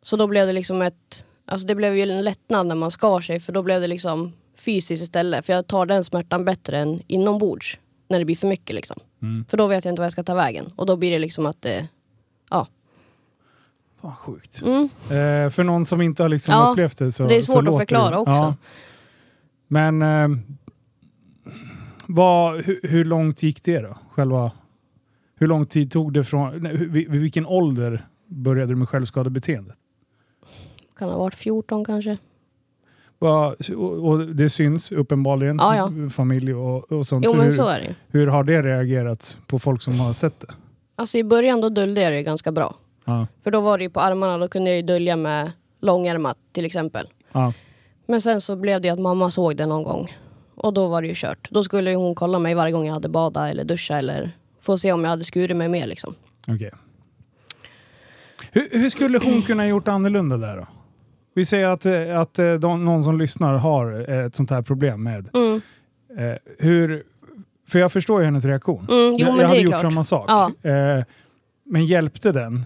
Så 0.03 0.15
då 0.15 0.27
blev 0.27 0.47
det 0.47 0.53
liksom 0.53 0.81
ett, 0.81 1.25
alltså 1.47 1.67
det 1.67 1.75
blev 1.75 1.95
ju 1.97 2.01
en 2.11 2.23
lättnad 2.23 2.67
när 2.67 2.75
man 2.75 2.91
skar 2.91 3.21
sig 3.21 3.39
för 3.39 3.53
då 3.53 3.63
blev 3.63 3.81
det 3.81 3.87
liksom 3.87 4.33
fysiskt 4.57 5.03
istället. 5.03 5.45
För 5.45 5.53
jag 5.53 5.67
tar 5.67 5.85
den 5.85 6.03
smärtan 6.03 6.45
bättre 6.45 6.77
än 6.79 7.01
inombords. 7.07 7.77
När 8.09 8.19
det 8.19 8.25
blir 8.25 8.35
för 8.35 8.47
mycket 8.47 8.75
liksom. 8.75 8.97
Mm. 9.21 9.45
För 9.49 9.57
då 9.57 9.67
vet 9.67 9.85
jag 9.85 9.91
inte 9.91 9.99
vad 10.01 10.05
jag 10.05 10.11
ska 10.11 10.23
ta 10.23 10.35
vägen. 10.35 10.73
Och 10.75 10.85
då 10.85 10.95
blir 10.95 11.11
det 11.11 11.19
liksom 11.19 11.45
att 11.45 11.61
det, 11.61 11.87
ja. 12.49 12.67
Fan 14.01 14.15
sjukt. 14.15 14.61
Mm. 14.61 14.83
Eh, 14.85 15.49
för 15.49 15.63
någon 15.63 15.85
som 15.85 16.01
inte 16.01 16.23
har 16.23 16.29
liksom 16.29 16.53
Ja, 16.53 16.69
upplevt 16.71 16.97
det 16.97 17.11
så 17.11 17.27
det 17.27 17.37
är 17.37 17.41
svårt 17.41 17.67
att 17.67 17.77
förklara 17.77 18.09
det. 18.09 18.17
också. 18.17 18.31
Ja. 18.33 18.55
Men 19.67 20.01
eh, 20.01 20.27
vad, 22.07 22.61
hur, 22.61 22.79
hur 22.83 23.05
långt 23.05 23.43
gick 23.43 23.63
det 23.63 23.79
då? 23.79 23.97
Själva, 24.11 24.51
hur 25.35 25.47
lång 25.47 25.65
tid 25.65 25.91
tog 25.91 26.13
det 26.13 26.23
från, 26.23 26.57
nej, 26.63 26.77
vid, 26.77 27.09
vid 27.11 27.21
vilken 27.21 27.45
ålder 27.45 28.07
började 28.27 28.71
du 28.71 28.75
med 28.75 28.89
självskadebeteende? 28.89 29.73
Kan 30.97 31.09
ha 31.09 31.17
varit 31.17 31.35
14 31.35 31.85
kanske. 31.85 32.17
Och, 33.19 33.55
och 34.09 34.19
det 34.27 34.49
syns 34.49 34.91
uppenbarligen, 34.91 35.57
Ja, 35.59 35.75
ja. 35.75 36.09
familj 36.09 36.53
och, 36.53 36.91
och 36.91 37.07
sånt. 37.07 37.25
Jo 37.25 37.33
men 37.33 37.45
hur, 37.45 37.51
så 37.51 37.67
är 37.67 37.79
det 37.79 37.95
hur 38.07 38.27
har 38.27 38.43
det 38.43 38.61
reagerats 38.61 39.37
på 39.47 39.59
folk 39.59 39.81
som 39.81 39.99
har 39.99 40.13
sett 40.13 40.39
det? 40.39 40.47
Alltså 40.95 41.17
i 41.17 41.23
början 41.23 41.61
då 41.61 41.69
döljde 41.69 42.01
jag 42.01 42.13
det 42.13 42.23
ganska 42.23 42.51
bra. 42.51 42.75
Ja, 43.09 43.27
För 43.43 43.51
då 43.51 43.61
var 43.61 43.77
det 43.77 43.83
ju 43.83 43.89
på 43.89 43.99
armarna, 43.99 44.37
då 44.37 44.47
kunde 44.47 44.69
jag 44.69 44.77
ju 44.77 44.83
dölja 44.83 45.15
med 45.15 45.51
långärmat 45.81 46.37
till 46.51 46.65
exempel. 46.65 47.07
ja, 47.31 47.53
Men 48.07 48.21
sen 48.21 48.41
så 48.41 48.55
blev 48.55 48.81
det 48.81 48.89
att 48.89 48.99
mamma 48.99 49.31
såg 49.31 49.57
det 49.57 49.65
någon 49.65 49.83
gång. 49.83 50.15
Och 50.55 50.73
då 50.73 50.87
var 50.87 51.01
det 51.01 51.07
ju 51.07 51.13
kört. 51.15 51.47
Då 51.51 51.63
skulle 51.63 51.89
ju 51.89 51.95
hon 51.95 52.15
kolla 52.15 52.39
mig 52.39 52.55
varje 52.55 52.71
gång 52.71 52.85
jag 52.85 52.93
hade 52.93 53.09
badat 53.09 53.51
eller 53.51 53.63
duscha 53.63 53.97
eller 53.97 54.31
få 54.61 54.77
se 54.77 54.91
om 54.91 55.03
jag 55.03 55.09
hade 55.09 55.23
skurit 55.23 55.57
mig 55.57 55.69
mer 55.69 55.87
liksom. 55.87 56.15
okej. 56.47 56.71
Hur, 58.51 58.69
hur 58.71 58.89
skulle 58.89 59.17
hon 59.17 59.41
kunna 59.41 59.67
gjort 59.67 59.87
annorlunda 59.87 60.37
där 60.37 60.57
då? 60.57 60.67
Vi 61.33 61.45
säger 61.45 61.67
att, 61.67 61.85
eh, 61.85 62.19
att 62.19 62.39
eh, 62.39 62.53
de, 62.53 62.85
någon 62.85 63.03
som 63.03 63.17
lyssnar 63.17 63.55
har 63.57 64.09
eh, 64.09 64.25
ett 64.25 64.35
sånt 64.35 64.49
här 64.49 64.61
problem 64.61 65.03
med. 65.03 65.29
Mm. 65.35 65.61
Eh, 66.17 66.37
hur, 66.59 67.03
för 67.67 67.79
jag 67.79 67.91
förstår 67.91 68.19
ju 68.19 68.25
hennes 68.25 68.45
reaktion. 68.45 68.87
Mm, 68.89 69.15
jo 69.17 69.27
jag 69.27 69.37
jag 69.41 69.47
hade 69.47 69.59
gjort 69.59 69.71
klart. 69.71 69.81
samma 69.81 70.03
sak. 70.03 70.25
Ja. 70.27 70.51
Eh, 70.69 71.03
men 71.65 71.85
hjälpte 71.85 72.31
den? 72.31 72.65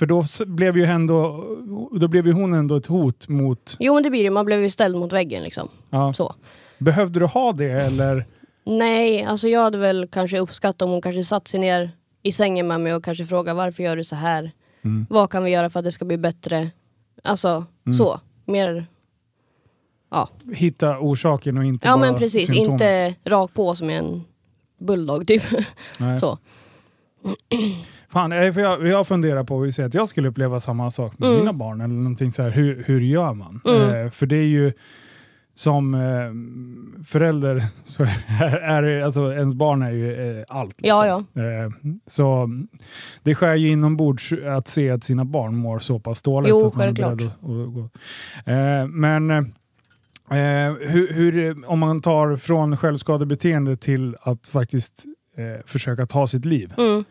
För 0.00 0.06
då 0.06 0.24
blev 0.46 0.76
ju 0.76 0.84
ändå, 0.84 1.46
då 1.92 2.08
blev 2.08 2.26
ju 2.26 2.32
hon 2.32 2.54
ändå 2.54 2.76
ett 2.76 2.86
hot 2.86 3.28
mot... 3.28 3.76
Jo 3.78 3.94
men 3.94 4.02
det 4.02 4.10
blir 4.10 4.24
det, 4.24 4.30
man 4.30 4.44
blev 4.44 4.62
ju 4.62 4.70
ställd 4.70 4.96
mot 4.96 5.12
väggen 5.12 5.42
liksom. 5.42 5.68
Ja. 5.90 6.12
Så. 6.12 6.34
Behövde 6.78 7.20
du 7.20 7.26
ha 7.26 7.52
det 7.52 7.70
eller? 7.70 8.26
Nej, 8.64 9.24
alltså 9.24 9.48
jag 9.48 9.62
hade 9.62 9.78
väl 9.78 10.08
kanske 10.12 10.38
uppskattat 10.38 10.82
om 10.82 10.90
hon 10.90 11.02
kanske 11.02 11.24
satt 11.24 11.48
sig 11.48 11.60
ner 11.60 11.90
i 12.22 12.32
sängen 12.32 12.66
med 12.66 12.80
mig 12.80 12.94
och 12.94 13.04
kanske 13.04 13.26
frågade 13.26 13.56
varför 13.56 13.82
gör 13.82 13.96
du 13.96 14.04
så 14.04 14.16
här? 14.16 14.52
Mm. 14.84 15.06
Vad 15.10 15.30
kan 15.30 15.44
vi 15.44 15.50
göra 15.50 15.70
för 15.70 15.78
att 15.78 15.84
det 15.84 15.92
ska 15.92 16.04
bli 16.04 16.18
bättre? 16.18 16.70
Alltså 17.24 17.64
så. 17.96 18.20
Mer, 18.44 18.86
ja. 20.10 20.28
Hitta 20.54 20.98
orsaken 20.98 21.58
och 21.58 21.64
inte 21.64 21.88
Ja 21.88 21.96
bara 21.96 22.10
men 22.10 22.18
precis, 22.18 22.48
symptomet. 22.48 22.72
inte 22.72 23.14
rakt 23.24 23.54
på 23.54 23.74
som 23.74 23.90
en 23.90 24.24
bulldog 24.78 25.26
typ. 25.26 25.42
Nej. 25.98 26.18
så. 26.20 26.38
Fan, 28.12 28.32
eh, 28.32 28.52
för 28.52 28.60
jag, 28.60 28.76
vi 28.78 28.92
har 28.92 29.04
funderat 29.04 29.46
på, 29.46 29.58
vi 29.58 29.72
säger 29.72 29.86
att 29.88 29.94
jag 29.94 30.08
skulle 30.08 30.28
uppleva 30.28 30.60
samma 30.60 30.90
sak 30.90 31.18
med 31.18 31.26
Mm. 31.28 31.38
mina 31.40 31.52
barn 31.52 31.80
eller 31.80 31.94
någonting 31.94 32.32
så 32.32 32.42
här, 32.42 32.50
hur, 32.50 32.84
hur 32.86 33.00
gör 33.00 33.34
man? 33.34 33.60
Mm. 33.68 34.04
Eh, 34.06 34.10
för 34.10 34.26
det 34.26 34.36
är 34.36 34.44
ju 34.46 34.72
som 35.54 35.94
eh, 35.94 37.04
förälder 37.04 37.62
så 37.84 38.02
är, 38.42 38.56
är 38.56 38.82
det- 38.82 39.04
alltså 39.04 39.32
ens 39.32 39.54
barn 39.54 39.82
är 39.82 39.90
ju 39.90 40.38
eh, 40.38 40.44
allt. 40.48 40.74
Ja, 40.78 41.18
liksom. 41.18 41.42
Eh, 41.44 41.92
så 42.06 42.48
det 43.22 43.34
skär 43.34 43.54
ju 43.54 43.68
inombords 43.68 44.32
att 44.56 44.68
se 44.68 44.90
att 44.90 45.04
sina 45.04 45.24
barn 45.24 45.56
mår 45.56 45.78
så 45.78 45.98
pass 45.98 46.22
dåligt. 46.22 46.50
Jo, 46.50 46.58
så 46.60 46.66
att 46.66 46.76
man 46.76 46.88
är 46.88 46.92
beredd 46.92 47.12
att- 47.12 47.22
att 47.22 47.74
gå. 47.74 47.88
Eh, 48.52 48.86
men 48.88 49.30
eh, 49.30 49.36
hur, 50.90 51.12
hur, 51.12 51.68
om 51.70 51.78
man 51.78 52.00
tar 52.02 52.36
från 52.36 52.76
självskadebeteende 52.76 53.76
till 53.76 54.16
att 54.22 54.46
faktiskt 54.46 55.04
försöka 55.66 56.06
ta 56.06 56.26
sitt 56.26 56.44
liv. 56.44 56.72
Mm. 56.78 57.04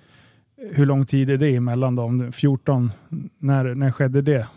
Hur 0.71 0.85
lång 0.85 1.05
tid 1.05 1.29
är 1.29 1.37
det 1.37 1.55
emellan 1.55 1.95
då? 1.95 2.03
Om 2.03 2.17
det- 2.17 2.31
14, 2.31 2.91
när, 3.37 3.75
när 3.75 3.91
skedde 3.91 4.21
det? 4.21 4.47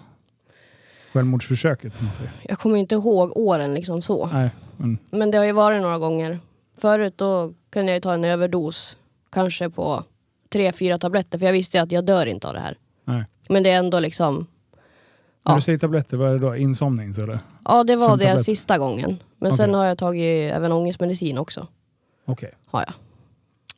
Självmordsförsöket? 1.12 2.00
Man 2.00 2.14
säger. 2.14 2.32
Jag 2.42 2.58
kommer 2.58 2.76
inte 2.76 2.94
ihåg 2.94 3.36
åren 3.36 3.74
liksom 3.74 4.02
så. 4.02 4.26
Nej, 4.32 4.50
men, 4.76 4.98
Men 5.10 5.30
det 5.30 5.38
har 5.38 5.44
ju 5.44 5.52
varit 5.52 5.82
några 5.82 5.98
gånger. 5.98 6.38
Förut 6.78 7.14
då 7.18 7.52
kunde 7.70 7.92
jag 7.92 7.96
ju 7.96 8.00
ta 8.00 8.14
en 8.14 8.24
överdos. 8.24 8.96
Kanske 9.30 9.70
på 9.70 10.02
tre, 10.52 10.72
fyra 10.72 10.98
tabletter. 10.98 11.38
För 11.38 11.46
jag 11.46 11.52
visste 11.52 11.82
att 11.82 11.92
jag 11.92 12.04
dör 12.06 12.26
inte 12.26 12.48
av 12.48 12.54
det 12.54 12.60
här. 12.60 12.76
nej. 13.04 13.24
Men 13.48 13.62
det 13.62 13.70
är 13.70 13.78
ändå 13.78 13.98
liksom... 14.00 14.34
När 15.44 15.52
Ja. 15.52 15.54
du 15.56 15.60
säger 15.60 15.78
tabletter, 15.78 16.16
vad 16.16 16.28
är 16.28 16.32
det 16.32 16.38
då? 16.38 16.56
Insomnings 16.56 17.18
eller? 17.18 17.38
Ja 17.64 17.84
det 17.84 17.96
var 17.96 18.08
Som 18.08 18.18
det 18.18 18.24
tablett. 18.24 18.44
sista 18.44 18.78
gången. 18.78 19.18
Men 19.38 19.52
sen 19.52 19.70
Okej. 19.70 19.78
har 19.78 19.84
jag 19.86 19.98
tagit 19.98 20.52
även 20.52 20.72
ångestmedicin 20.72 21.38
också. 21.38 21.66
Okej. 22.26 22.52
Har 22.66 22.80
jag. 22.80 22.94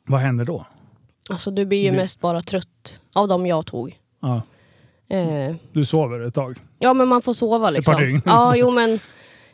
Vad 0.07 0.19
händer 0.19 0.45
då? 0.45 0.65
Alltså 1.29 1.51
du 1.51 1.65
blir 1.65 1.83
ju 1.83 1.91
Det- 1.91 1.97
mest 1.97 2.19
bara 2.21 2.41
trött 2.41 2.99
av 3.13 3.27
de 3.27 3.45
jag 3.45 3.65
tog. 3.65 3.99
Ja, 4.21 4.41
Eh, 5.09 5.55
du 5.73 5.85
sover 5.85 6.19
ett 6.19 6.33
tag? 6.33 6.57
ja 6.79 6.93
men 6.93 7.07
man 7.07 7.21
får 7.21 7.33
sova 7.33 7.69
liksom. 7.69 7.93
par 7.93 8.01
dygn. 8.01 8.21
Ja 8.25 8.55
jo 8.55 8.71
men 8.71 8.99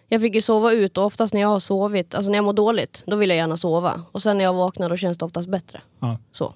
jag 0.07 0.21
fick 0.21 0.35
ju 0.35 0.41
sova 0.41 0.71
ut 0.71 0.97
och 0.97 1.05
oftast 1.05 1.33
när 1.33 1.41
jag 1.41 1.47
har 1.47 1.59
sovit, 1.59 2.15
alltså 2.15 2.31
när 2.31 2.37
jag 2.37 2.45
mår 2.45 2.53
dåligt, 2.53 3.03
då 3.07 3.15
vill 3.15 3.29
jag 3.29 3.37
gärna 3.37 3.57
sova. 3.57 4.01
Och 4.11 4.21
sen 4.21 4.37
när 4.37 4.43
jag 4.43 4.53
vaknar 4.53 4.89
då 4.89 4.97
känns 4.97 5.17
det 5.17 5.25
oftast 5.25 5.49
bättre. 5.49 5.81
Ja, 5.99 6.17
Så, 6.31 6.53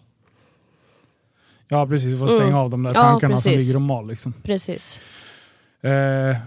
ja 1.68 1.88
precis. 1.88 2.12
Du 2.12 2.18
får 2.20 2.28
stänga 2.28 2.44
Mm. 2.44 2.56
av 2.56 2.70
de 2.70 2.84
där 2.84 2.94
Ja, 2.94 3.02
tankarna 3.04 3.38
som 3.38 3.52
precis. 3.52 3.68
ligger 3.68 3.76
och 3.76 3.82
mal. 3.82 4.08
Liksom. 4.08 4.34
precis. 4.44 5.00
Eh, 5.82 5.92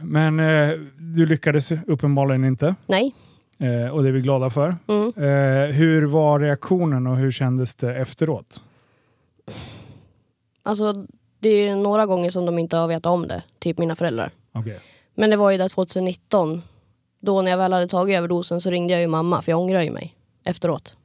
men 0.03 0.41
eh, 0.41 0.71
du 0.99 1.27
lyckades 1.27 1.71
uppenbarligen 1.87 2.45
inte. 2.45 2.75
Nej. 2.87 3.15
Eh, 3.59 3.89
och 3.89 4.03
det 4.03 4.09
är 4.09 4.13
vi 4.13 4.21
glada 4.21 4.51
för. 4.51 4.77
Mm. 4.87 5.13
Eh, 5.17 5.75
hur 5.75 6.07
var 6.07 6.41
reaktionen 6.41 7.07
och 7.07 7.17
hur 7.17 7.31
kändes 7.31 7.75
det 7.75 7.95
efteråt? 7.97 8.63
Alltså 10.63 11.07
det 11.39 11.49
är 11.49 11.77
några 11.77 12.07
gånger 12.07 12.31
som 12.31 12.47
de 12.47 12.59
inte 12.59 12.77
har 12.77 12.89
vetat 12.89 13.07
om 13.07 13.29
det, 13.29 13.43
typ 13.59 13.79
mina 13.79 13.97
föräldrar. 13.97 14.31
Okej. 14.53 14.81
Men 15.15 15.31
det 15.31 15.37
var 15.37 15.51
ju 15.51 15.59
där 15.59 15.69
2019, 15.69 16.63
då 17.21 17.43
när 17.43 17.51
jag 17.51 17.59
väl 17.59 17.73
hade 17.73 17.89
tagit 17.89 18.17
överdosen 18.17 18.61
så 18.61 18.71
ringde 18.71 18.93
jag 18.93 19.01
ju 19.01 19.07
mamma 19.07 19.43
för 19.43 19.53
jag 19.53 19.61
ångrar 19.61 19.83
ju 19.83 19.91
mig 19.91 20.15
efteråt. 20.45 20.97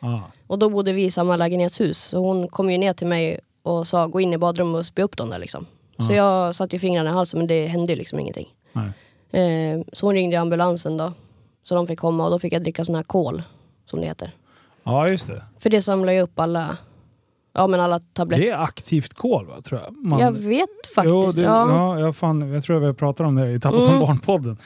Ah. 0.00 0.20
Och 0.46 0.58
då 0.58 0.70
bodde 0.70 0.92
vi 0.92 1.04
i 1.04 1.10
samma 1.10 1.36
lägenhetshus 1.36 1.98
så 1.98 2.18
hon 2.18 2.48
kom 2.48 2.70
ju 2.70 2.78
ner 2.78 2.92
till 2.92 3.06
mig 3.06 3.40
och 3.62 3.86
sa 3.86 4.06
gå 4.06 4.20
in 4.20 4.32
i 4.32 4.38
badrummet 4.38 4.78
och 4.78 4.86
spy 4.86 5.02
upp 5.02 5.16
dem 5.16 5.30
där 5.30 5.38
liksom. 5.38 5.66
Så 5.98 6.12
jag 6.12 6.54
satte 6.54 6.76
ju 6.76 6.80
fingrarna 6.80 7.10
i 7.10 7.12
halsen 7.12 7.38
men 7.38 7.46
det 7.46 7.66
hände 7.66 7.92
ju 7.92 7.98
liksom 7.98 8.20
ingenting. 8.20 8.54
Eh, 9.30 9.80
så 9.92 10.06
hon 10.06 10.14
ringde 10.14 10.40
ambulansen 10.40 10.96
då. 10.96 11.12
Så 11.68 11.74
de 11.74 11.86
fick 11.86 11.98
komma 11.98 12.24
och 12.24 12.30
då 12.30 12.38
fick 12.38 12.52
jag 12.52 12.62
dricka 12.62 12.84
sån 12.84 12.94
här 12.94 13.02
kol, 13.02 13.42
som 13.86 14.00
det 14.00 14.06
heter. 14.06 14.30
Ja, 14.84 15.08
just 15.08 15.26
det. 15.26 15.42
För 15.58 15.70
det 15.70 15.82
samlar 15.82 16.12
ju 16.12 16.20
upp 16.20 16.40
alla, 16.40 16.76
ja, 17.54 17.66
men 17.66 17.80
alla 17.80 18.00
tabletter. 18.00 18.44
Det 18.44 18.50
är 18.50 18.58
aktivt 18.62 19.14
kol 19.14 19.46
va, 19.46 19.60
tror 19.64 19.80
jag. 19.80 19.96
Man, 19.96 20.20
Jag 20.20 20.32
vet 20.32 20.68
faktiskt. 20.94 21.06
Jo, 21.06 21.30
det, 21.30 21.40
ja. 21.40 21.68
ja. 21.68 22.00
jag, 22.00 22.16
fan, 22.16 22.52
jag 22.52 22.64
tror 22.64 22.82
jag 22.84 22.96
pratade 22.98 23.28
om 23.28 23.34
det 23.34 23.50
i 23.52 23.60
Tappa 23.60 23.80
som 23.80 23.88
Mm. 23.94 24.00
barn-podden. 24.00 24.56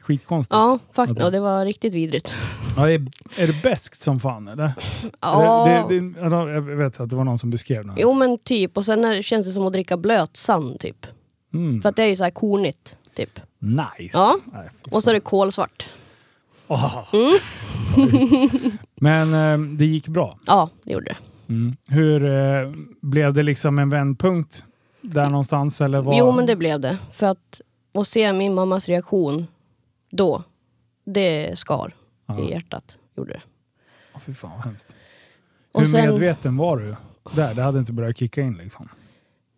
Skitkonstigt. 0.00 0.54
Ja, 0.54 0.78
faktiskt. 0.92 1.20
Ja, 1.20 1.26
Och 1.26 1.32
det 1.32 1.40
var 1.40 1.64
riktigt 1.64 1.94
vidrigt. 1.94 2.34
Ja, 2.76 2.90
är, 2.90 3.06
är 3.36 3.46
det 3.46 3.62
bäst 3.62 4.02
som 4.02 4.20
fan 4.20 4.48
eller? 4.48 4.72
Ja. 5.20 5.64
Det, 5.88 5.94
det, 5.94 6.00
det, 6.12 6.20
ja, 6.20 6.50
jag 6.50 6.60
vet 6.62 7.00
att 7.00 7.10
det 7.10 7.16
var 7.16 7.24
någon 7.24 7.38
som 7.38 7.50
beskrev 7.50 7.86
det. 7.86 7.92
Jo 7.96 8.12
men 8.12 8.38
typ, 8.38 8.76
och 8.76 8.84
sen 8.84 9.04
är, 9.04 9.22
känns 9.22 9.46
det 9.46 9.52
som 9.52 9.66
att 9.66 9.72
dricka 9.72 9.96
blöt 9.96 10.36
sand 10.36 10.80
typ. 10.80 11.06
Mm. 11.54 11.80
För 11.80 11.88
att 11.88 11.96
det 11.96 12.02
är 12.02 12.06
ju 12.06 12.16
så 12.16 12.24
här 12.24 12.30
kornigt. 12.30 12.96
Typ. 13.14 13.40
Nice! 13.58 14.10
Ja. 14.12 14.36
Nej, 14.52 14.68
Och 14.90 15.02
så 15.02 15.10
är 15.10 15.14
det 15.14 15.20
kolsvart. 15.20 15.88
Åh. 16.70 17.04
Mm. 17.12 17.38
Men 18.94 19.34
eh, 19.34 19.76
det 19.76 19.84
gick 19.86 20.08
bra. 20.08 20.38
Ja, 20.46 20.70
det 20.84 20.92
gjorde 20.92 21.04
det. 21.06 21.16
Mm. 21.52 21.76
Hur 21.86 22.24
eh, 22.24 22.72
blev 23.02 23.34
det 23.34 23.42
liksom 23.42 23.78
en 23.78 23.90
vändpunkt 23.90 24.64
där 25.00 25.30
någonstans? 25.30 25.80
Eller 25.80 26.00
var... 26.00 26.18
Jo 26.18 26.32
men 26.32 26.46
det 26.46 26.56
blev 26.56 26.80
det. 26.80 26.98
För 27.12 27.26
att, 27.26 27.60
att 27.94 28.06
se 28.06 28.32
min 28.32 28.54
mammas 28.54 28.88
reaktion 28.88 29.46
då, 30.10 30.42
det 31.04 31.58
skar 31.58 31.94
Ja. 32.26 32.40
i 32.40 32.50
hjärtat. 32.50 32.98
Gjorde 33.16 33.32
det. 33.32 33.42
Åh, 34.14 34.20
fy 34.26 34.34
fan 34.34 34.50
vad 34.50 34.64
hemskt. 34.64 34.94
Och 35.72 35.80
Hur 35.80 35.86
sen- 35.88 36.10
medveten 36.10 36.56
var 36.56 36.76
du 36.76 36.96
där? 37.36 37.54
Det 37.54 37.62
hade 37.62 37.78
inte 37.78 37.92
börjat 37.92 38.18
kicka 38.18 38.40
in 38.40 38.54
liksom? 38.54 38.88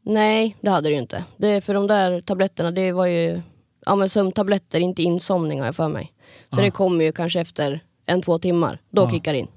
Nej, 0.02 0.56
det 0.60 0.70
hade 0.70 0.88
det 0.88 0.92
ju 0.92 0.98
inte. 1.00 1.24
Det, 1.36 1.60
för 1.60 1.74
de 1.74 1.86
där 1.86 2.20
tabletterna, 2.20 2.70
det 2.70 2.92
var 2.92 3.06
ju 3.06 3.42
ja, 3.86 3.94
men 3.96 4.08
sömntabletter, 4.08 4.80
inte 4.80 5.02
insomning 5.02 5.58
har 5.60 5.66
jag 5.66 5.76
för 5.76 5.88
mig. 5.88 6.12
Så 6.54 6.60
det 6.60 6.70
kommer 6.70 7.04
ju 7.04 7.12
kanske 7.12 7.40
efter 7.40 7.80
en, 8.06 8.22
två 8.22 8.38
timmar. 8.38 8.80
Då 8.90 9.10
kickar 9.10 9.32
det 9.32 9.38
in. 9.38 9.48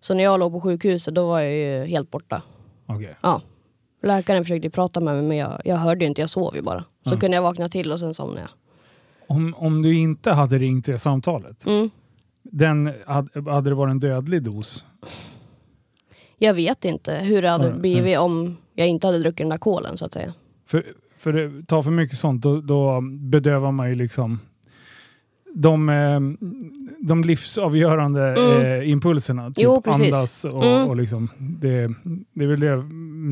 Så 0.00 0.14
när 0.14 0.24
jag 0.24 0.40
låg 0.40 0.52
på 0.52 0.60
sjukhuset, 0.60 1.14
då 1.14 1.26
var 1.28 1.40
jag 1.40 1.52
ju 1.52 1.84
helt 1.86 2.10
borta. 2.10 2.42
okej. 2.86 3.16
Ja. 3.22 3.42
Läkaren 4.02 4.44
försökte 4.44 4.70
prata 4.70 5.00
med 5.00 5.14
mig 5.14 5.22
men 5.24 5.36
jag, 5.36 5.60
jag 5.64 5.76
hörde 5.76 6.04
ju 6.04 6.08
inte, 6.08 6.20
jag 6.20 6.30
sov 6.30 6.56
ju 6.56 6.62
bara. 6.62 6.84
Så 7.08 7.16
kunde 7.16 7.34
jag 7.36 7.42
vakna 7.42 7.68
till 7.68 7.92
och 7.92 8.00
sen 8.00 8.14
somnade 8.14 8.40
jag. 8.40 8.48
Om, 9.36 9.54
om 9.56 9.82
du 9.82 9.94
inte 9.98 10.30
hade 10.32 10.58
ringt 10.58 10.86
det 10.86 10.98
samtalet, 10.98 11.66
Mm. 11.66 11.90
den, 12.42 12.92
hade, 13.06 13.50
hade 13.50 13.70
det 13.70 13.74
varit 13.74 13.90
en 13.90 14.00
dödlig 14.00 14.42
dos? 14.42 14.84
Jag 16.38 16.54
vet 16.54 16.84
inte 16.84 17.14
hur 17.14 17.42
det 17.42 17.48
hade 17.48 17.66
Ja, 17.68 17.72
blivit 17.76 18.18
om 18.18 18.56
jag 18.74 18.88
inte 18.88 19.06
hade 19.06 19.18
druckit 19.18 19.38
den 19.38 19.48
där 19.48 19.58
kolen 19.58 19.96
så 19.96 20.04
att 20.04 20.12
säga. 20.12 20.34
För, 20.66 20.86
för 21.18 21.32
det 21.32 21.66
tar 21.66 21.82
för 21.82 21.90
mycket 21.90 22.18
sånt, 22.18 22.42
då, 22.42 22.60
då 22.60 23.00
bedövar 23.20 23.72
man 23.72 23.88
ju 23.88 23.94
liksom 23.94 24.40
de, 25.54 25.88
eh, 25.88 26.20
de 27.00 27.24
livsavgörande 27.24 28.34
Mm. 28.36 28.80
eh, 28.80 28.90
impulserna. 28.90 29.48
Typ 29.48 29.56
Jo, 29.64 29.82
andas 29.86 30.44
och, 30.44 30.64
Mm. 30.66 30.88
och 30.88 30.96
liksom. 30.96 31.28
Det, 31.38 31.94
det 32.34 32.44
är 32.44 32.48
väl 32.48 32.60
det 32.60 32.76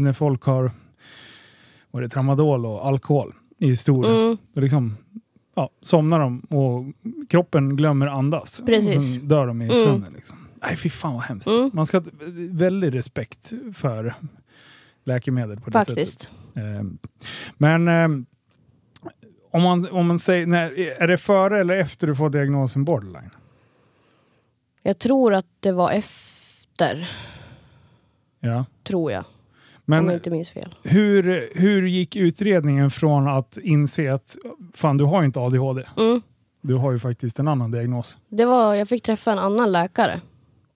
när 0.04 0.12
folk 0.12 0.42
har 0.42 0.70
vad 1.90 2.02
är 2.02 2.06
det, 2.08 2.12
tramadol 2.12 2.66
och 2.66 2.86
alkohol 2.86 3.34
i 3.58 3.76
stor. 3.76 4.06
Mm. 4.06 4.36
Då 4.52 4.60
liksom, 4.60 4.96
ja, 5.56 5.70
somnar 5.82 6.20
de 6.20 6.40
och 6.40 6.84
kroppen 7.28 7.76
glömmer 7.76 8.06
andas. 8.06 8.62
Precis. 8.66 8.96
Och 8.96 9.02
sen 9.02 9.28
dör 9.28 9.46
de 9.46 9.62
i 9.62 9.64
Mm. 9.64 9.86
sömnen. 9.86 10.12
Liksom. 10.12 10.38
Nej, 10.62 10.76
fy 10.76 10.88
fan 10.88 11.14
vad 11.14 11.22
hemskt. 11.22 11.48
Mm. 11.48 11.70
Man 11.74 11.86
ska 11.86 11.98
ha 11.98 12.04
väldigt 12.50 12.94
respekt 12.94 13.52
för 13.74 14.14
läkemedel 15.04 15.60
på 15.60 15.70
det 15.70 15.78
sättet. 15.78 15.94
Faktiskt. 15.96 16.30
Eh, 16.54 16.84
Men 17.56 17.88
eh, 17.88 18.24
om, 19.58 19.80
man, 19.80 19.88
om 19.90 20.06
man 20.06 20.18
säger, 20.18 20.46
när, 20.46 20.78
är 21.02 21.08
det 21.08 21.16
före 21.18 21.58
eller 21.60 21.74
efter 21.76 22.06
du 22.06 22.14
får 22.14 22.30
diagnosen 22.30 22.84
borderline? 22.84 23.30
Jag 24.82 24.98
tror 24.98 25.34
att 25.34 25.46
det 25.60 25.72
var 25.72 25.90
efter, 25.90 27.08
Ja. 28.40 28.64
tror 28.84 29.12
jag. 29.12 29.24
om 29.86 29.94
jag 29.94 30.04
Men 30.04 30.14
inte 30.14 30.30
minns 30.30 30.50
fel. 30.50 30.74
hur, 30.82 31.50
hur 31.54 31.86
gick 31.86 32.16
utredningen 32.16 32.90
från 32.90 33.28
att 33.28 33.58
inse 33.62 34.14
att 34.14 34.36
fan 34.74 34.96
du 34.98 35.04
har 35.04 35.20
ju 35.20 35.26
inte 35.26 35.40
ADHD, 35.40 35.84
Mm. 35.98 36.22
du 36.60 36.74
har 36.74 36.92
ju 36.92 36.98
faktiskt 36.98 37.38
en 37.38 37.48
annan 37.48 37.70
diagnos. 37.70 38.16
Det 38.28 38.44
var, 38.44 38.74
jag 38.74 38.88
fick 38.88 39.02
träffa 39.02 39.32
en 39.32 39.38
annan 39.38 39.72
läkare 39.72 40.20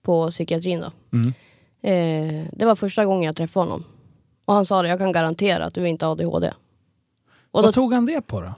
på 0.01 0.29
psykiatrin 0.29 0.79
då. 0.81 0.91
Mm. 1.17 1.33
Eh, 1.81 2.45
det 2.53 2.65
var 2.65 2.75
första 2.75 3.05
gången 3.05 3.23
jag 3.23 3.35
träffade 3.35 3.65
honom. 3.65 3.83
Och 4.45 4.53
han 4.53 4.65
sa 4.65 4.81
det, 4.81 4.87
jag 4.87 4.99
kan 4.99 5.11
garantera 5.11 5.65
att 5.65 5.73
du 5.73 5.87
inte 5.87 6.05
har 6.05 6.11
ADHD. 6.11 6.47
Och 7.51 7.61
då, 7.61 7.67
Vad 7.67 7.73
tog 7.73 7.93
han 7.93 8.05
det 8.05 8.21
på 8.27 8.41
då? 8.41 8.53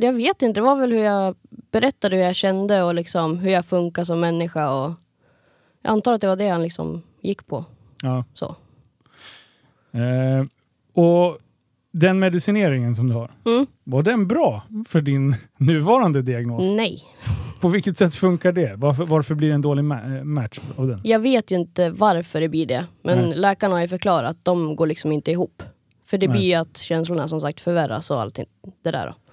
Jag 0.00 0.12
vet 0.12 0.42
inte, 0.42 0.60
det 0.60 0.64
var 0.64 0.76
väl 0.76 0.92
hur 0.92 1.04
jag 1.04 1.36
berättade 1.70 2.16
hur 2.16 2.22
jag 2.22 2.34
kände 2.36 2.82
och 2.82 2.94
liksom 2.94 3.38
hur 3.38 3.50
jag 3.50 3.64
funkar 3.66 4.04
som 4.04 4.20
människa. 4.20 4.70
Och 4.84 4.92
jag 5.82 5.90
antar 5.92 6.12
att 6.12 6.20
det 6.20 6.26
var 6.26 6.36
det 6.36 6.48
han 6.48 6.62
liksom 6.62 7.02
gick 7.20 7.46
på. 7.46 7.64
Ja. 8.02 8.24
Så. 8.34 8.56
Eh, 9.92 10.44
och 11.04 11.38
den 11.92 12.18
medicineringen 12.18 12.94
som 12.94 13.08
du 13.08 13.14
har, 13.14 13.30
Mm. 13.46 13.66
var 13.84 14.02
den 14.02 14.28
bra 14.28 14.62
för 14.88 15.00
din 15.00 15.36
nuvarande 15.58 16.22
diagnos? 16.22 16.70
Nej. 16.70 17.02
På 17.60 17.68
vilket 17.68 17.98
sätt 17.98 18.14
funkar 18.14 18.52
det? 18.52 18.74
Varför, 18.76 19.04
varför 19.04 19.34
blir 19.34 19.48
det 19.48 19.54
en 19.54 19.62
dålig 19.62 19.82
ma- 19.82 20.24
match 20.24 20.60
av 20.76 20.86
den? 20.86 21.00
Jag 21.04 21.18
vet 21.20 21.50
ju 21.50 21.56
inte 21.56 21.90
varför 21.90 22.40
det 22.40 22.48
blir 22.48 22.66
det. 22.66 22.86
Men 23.02 23.18
Nej. 23.18 23.36
läkarna 23.36 23.74
har 23.74 23.80
ju 23.82 23.88
förklarat 23.88 24.30
att 24.30 24.44
de 24.44 24.76
går 24.76 24.86
liksom 24.86 25.12
inte 25.12 25.30
ihop. 25.30 25.62
För 26.06 26.18
det 26.18 26.26
Nej. 26.28 26.36
blir 26.36 26.46
ju 26.46 26.54
att 26.54 26.76
känslorna 26.76 27.28
som 27.28 27.40
sagt 27.40 27.60
förvärras 27.60 28.10
och 28.10 28.20
allt 28.20 28.38
det 28.82 28.90
där. 28.90 29.06
Då. 29.06 29.23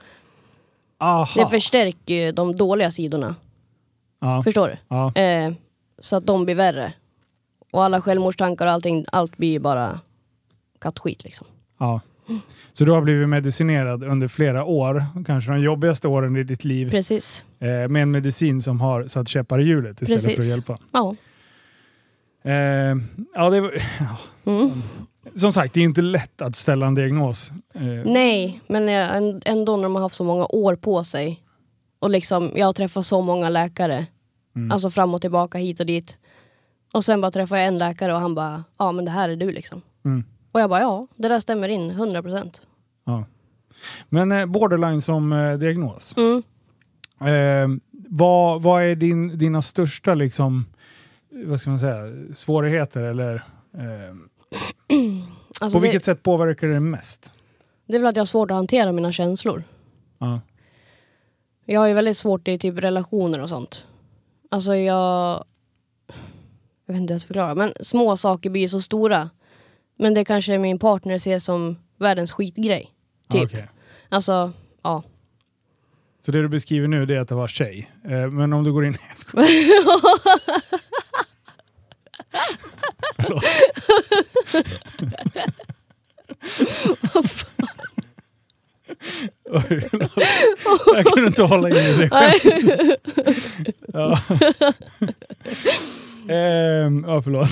Aha. 1.02 1.28
Det 1.36 1.48
förstärker 1.48 2.14
ju 2.14 2.32
de 2.32 2.56
dåliga 2.56 2.92
sidorna. 2.92 3.36
ja. 4.22 4.44
Förstår 4.44 4.68
du? 4.68 4.78
Ja. 4.88 5.14
Eh, 5.16 5.54
så 6.00 6.16
att 6.16 6.26
de 6.26 6.46
blir 6.46 6.56
värre. 6.56 6.94
Och 7.72 7.84
alla 7.84 8.02
självmordstankar 8.02 8.66
och 8.66 8.72
allting, 8.72 9.06
allt 9.12 9.38
blir 9.38 9.60
bara 9.60 10.00
kattskit 10.80 11.24
liksom. 11.24 11.48
Ja. 11.80 12.02
Så 12.74 12.86
du 12.86 12.92
har 12.92 13.02
blivit 13.02 13.30
medicinerad 13.30 14.04
under 14.04 14.28
flera 14.28 14.64
år, 14.64 15.06
kanske 15.26 15.52
de 15.52 15.60
jobbigaste 15.62 16.08
åren 16.08 16.36
i 16.36 16.44
ditt 16.44 16.64
liv, 16.64 16.90
Precis. 16.92 17.46
eh, 17.60 17.68
med 17.88 18.02
en 18.04 18.12
medicin 18.12 18.62
som 18.62 18.82
har 18.82 19.08
satt 19.08 19.28
käppar 19.28 19.60
i 19.60 19.64
hjulet 19.64 20.02
istället 20.02 20.24
Precis. 20.24 20.36
för 20.36 20.42
att 20.42 20.48
hjälpa. 20.50 20.78
Ja. 20.92 21.16
Eh, 22.44 22.96
ja, 23.36 23.50
det 23.50 23.62
var, 23.62 23.74
ja. 24.00 24.52
Mm. 24.52 24.72
Som 25.36 25.54
sagt, 25.54 25.74
det 25.74 25.80
är 25.80 25.84
inte 25.84 26.02
lätt 26.02 26.42
att 26.42 26.56
ställa 26.56 26.88
en 26.88 26.96
diagnos. 26.96 27.52
Eh, 27.74 27.82
Nej, 28.06 28.62
men 28.68 28.90
ändå 29.46 29.76
när 29.76 29.84
de 29.84 29.96
har 29.96 30.02
haft 30.02 30.16
så 30.16 30.24
många 30.24 30.46
år 30.46 30.76
på 30.76 31.04
sig. 31.04 31.44
Och 32.00 32.10
liksom, 32.10 32.52
jag 32.56 32.66
har 32.66 32.74
träffat 32.74 33.06
så 33.06 33.22
många 33.22 33.50
läkare. 33.50 34.06
Mm. 34.56 34.72
Alltså 34.72 34.90
fram 34.90 35.14
och 35.14 35.22
tillbaka, 35.22 35.58
hit 35.58 35.80
och 35.80 35.86
dit. 35.86 36.18
Och 36.94 37.06
sen 37.06 37.22
bara 37.22 37.32
träffar 37.32 37.58
jag 37.58 37.68
en 37.68 37.78
läkare 37.78 38.14
och 38.14 38.20
han 38.20 38.36
bara, 38.36 38.64
ja 38.78 38.92
men 38.92 39.06
det 39.06 39.12
här 39.12 39.30
är 39.30 39.36
du 39.36 39.52
liksom. 39.52 39.82
Mm. 40.06 40.24
Och 40.52 40.62
jag 40.62 40.70
bara, 40.70 40.80
ja 40.80 41.08
det 41.16 41.28
där 41.28 41.40
stämmer 41.40 41.70
in, 41.70 41.92
100 41.92 42.22
procent. 42.22 42.62
Ja. 43.06 43.26
Men 44.10 44.32
eh, 44.32 44.46
borderline 44.46 45.02
som 45.02 45.34
eh, 45.34 45.54
diagnos. 45.58 46.16
Mm. 46.18 46.44
Eh, 47.22 47.80
vad, 48.10 48.62
vad 48.62 48.84
är 48.84 48.96
din, 48.96 49.38
dina 49.38 49.62
största 49.62 50.14
liksom, 50.14 50.66
vad 51.46 51.60
ska 51.60 51.70
man 51.70 51.80
säga, 51.80 52.04
svårigheter? 52.34 53.04
Eller, 53.04 53.36
eh, 53.78 54.16
Alltså 55.62 55.78
på 55.78 55.84
det, 55.84 55.90
vilket 55.90 56.04
sätt 56.04 56.24
påverkar 56.24 56.68
det 56.68 56.80
mest? 56.80 57.32
det 57.88 57.96
är 57.96 58.00
väl 58.00 58.10
att 58.10 58.16
jag 58.16 58.22
har 58.22 58.26
svårt 58.26 58.52
att 58.52 58.58
hantera 58.58 58.92
mina 58.92 59.12
känslor. 59.12 59.64
Ja. 60.20 60.42
Jag 61.66 61.80
har 61.80 61.88
ju 61.88 61.94
väldigt 61.94 62.18
svårt 62.18 62.48
i 62.48 62.60
typ 62.60 62.78
relationer 62.78 63.42
och 63.42 63.50
sånt. 63.50 63.86
Alltså 64.50 64.76
jag... 64.76 65.44
Jag 66.86 66.94
vet 66.94 67.02
inte 67.02 67.14
hur 67.14 67.16
jag 67.16 67.22
ska 67.22 67.28
förklara. 67.28 67.56
Men 67.56 67.74
små 67.82 68.18
saker 68.18 68.50
blir 68.50 68.68
så 68.68 68.82
stora. 68.82 69.30
Men 69.98 70.14
det 70.14 70.26
kanske 70.26 70.58
min 70.58 70.80
partner 70.80 71.18
ser 71.18 71.40
som 71.40 71.78
världens 71.98 72.32
skitgrej. 72.32 72.94
Typ. 73.30 73.46
Okej. 73.46 73.68
Alltså, 74.10 74.52
ja. 74.82 75.04
Så 76.20 76.32
det 76.32 76.42
du 76.42 76.50
beskriver 76.50 76.88
nu 76.88 77.06
det 77.06 77.16
är 77.16 77.20
att 77.20 77.30
det 77.30 77.36
var 77.36 77.48
tjej. 77.48 77.92
Eh, 78.04 78.28
men 78.28 78.54
om 78.54 78.64
du 78.64 78.74
går 78.74 78.86
in... 78.86 78.98
Jag. 79.34 79.46
Förlåt. 83.16 83.44
Oj, 84.54 84.64
förlåt. 87.28 87.48
Jag 90.96 91.06
kunde 91.06 91.28
inte 91.28 91.44
hålla 91.44 91.70
in 91.70 91.76
i 91.76 91.94
det 91.98 92.10
skämtet. 92.10 93.02
Ja. 93.94 94.20
Ehm, 96.30 97.06
ja, 97.08 97.22
förlåt. 97.22 97.50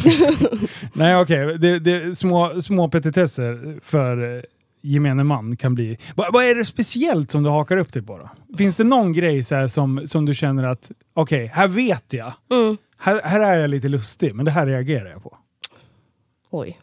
Nej, 0.94 1.22
okej. 1.22 1.58
Det, 1.58 1.80
det, 1.80 2.16
små, 2.18 2.62
små 2.62 2.90
petitesser 2.90 3.80
för 3.84 4.38
eh, 4.38 4.44
gemene 4.82 5.24
man 5.24 5.58
kan 5.58 5.76
bli. 5.76 5.98
Va, 6.16 6.30
vad 6.32 6.46
är 6.46 6.56
det 6.56 6.66
speciellt 6.66 7.32
som 7.32 7.44
du 7.44 7.50
hakar 7.50 7.78
upp 7.78 7.94
dig 7.94 8.02
på 8.02 8.18
då? 8.18 8.30
Finns 8.58 8.76
det 8.76 8.84
någon 8.84 9.14
grej 9.14 9.44
så 9.44 9.70
som, 9.70 10.08
som 10.08 10.26
du 10.26 10.36
känner 10.36 10.64
att 10.64 10.92
okej, 11.14 11.52
här 11.54 11.68
vet 11.68 12.14
jag. 12.14 12.34
Mm. 12.52 12.78
Här, 12.98 13.22
här 13.24 13.40
är 13.40 13.62
jag 13.62 13.70
lite 13.70 13.88
lustig, 13.90 14.36
men 14.36 14.46
det 14.46 14.52
här 14.52 14.68
reagerar 14.68 15.10
jag 15.10 15.24
på. 15.24 15.38
Oj. 16.50 16.80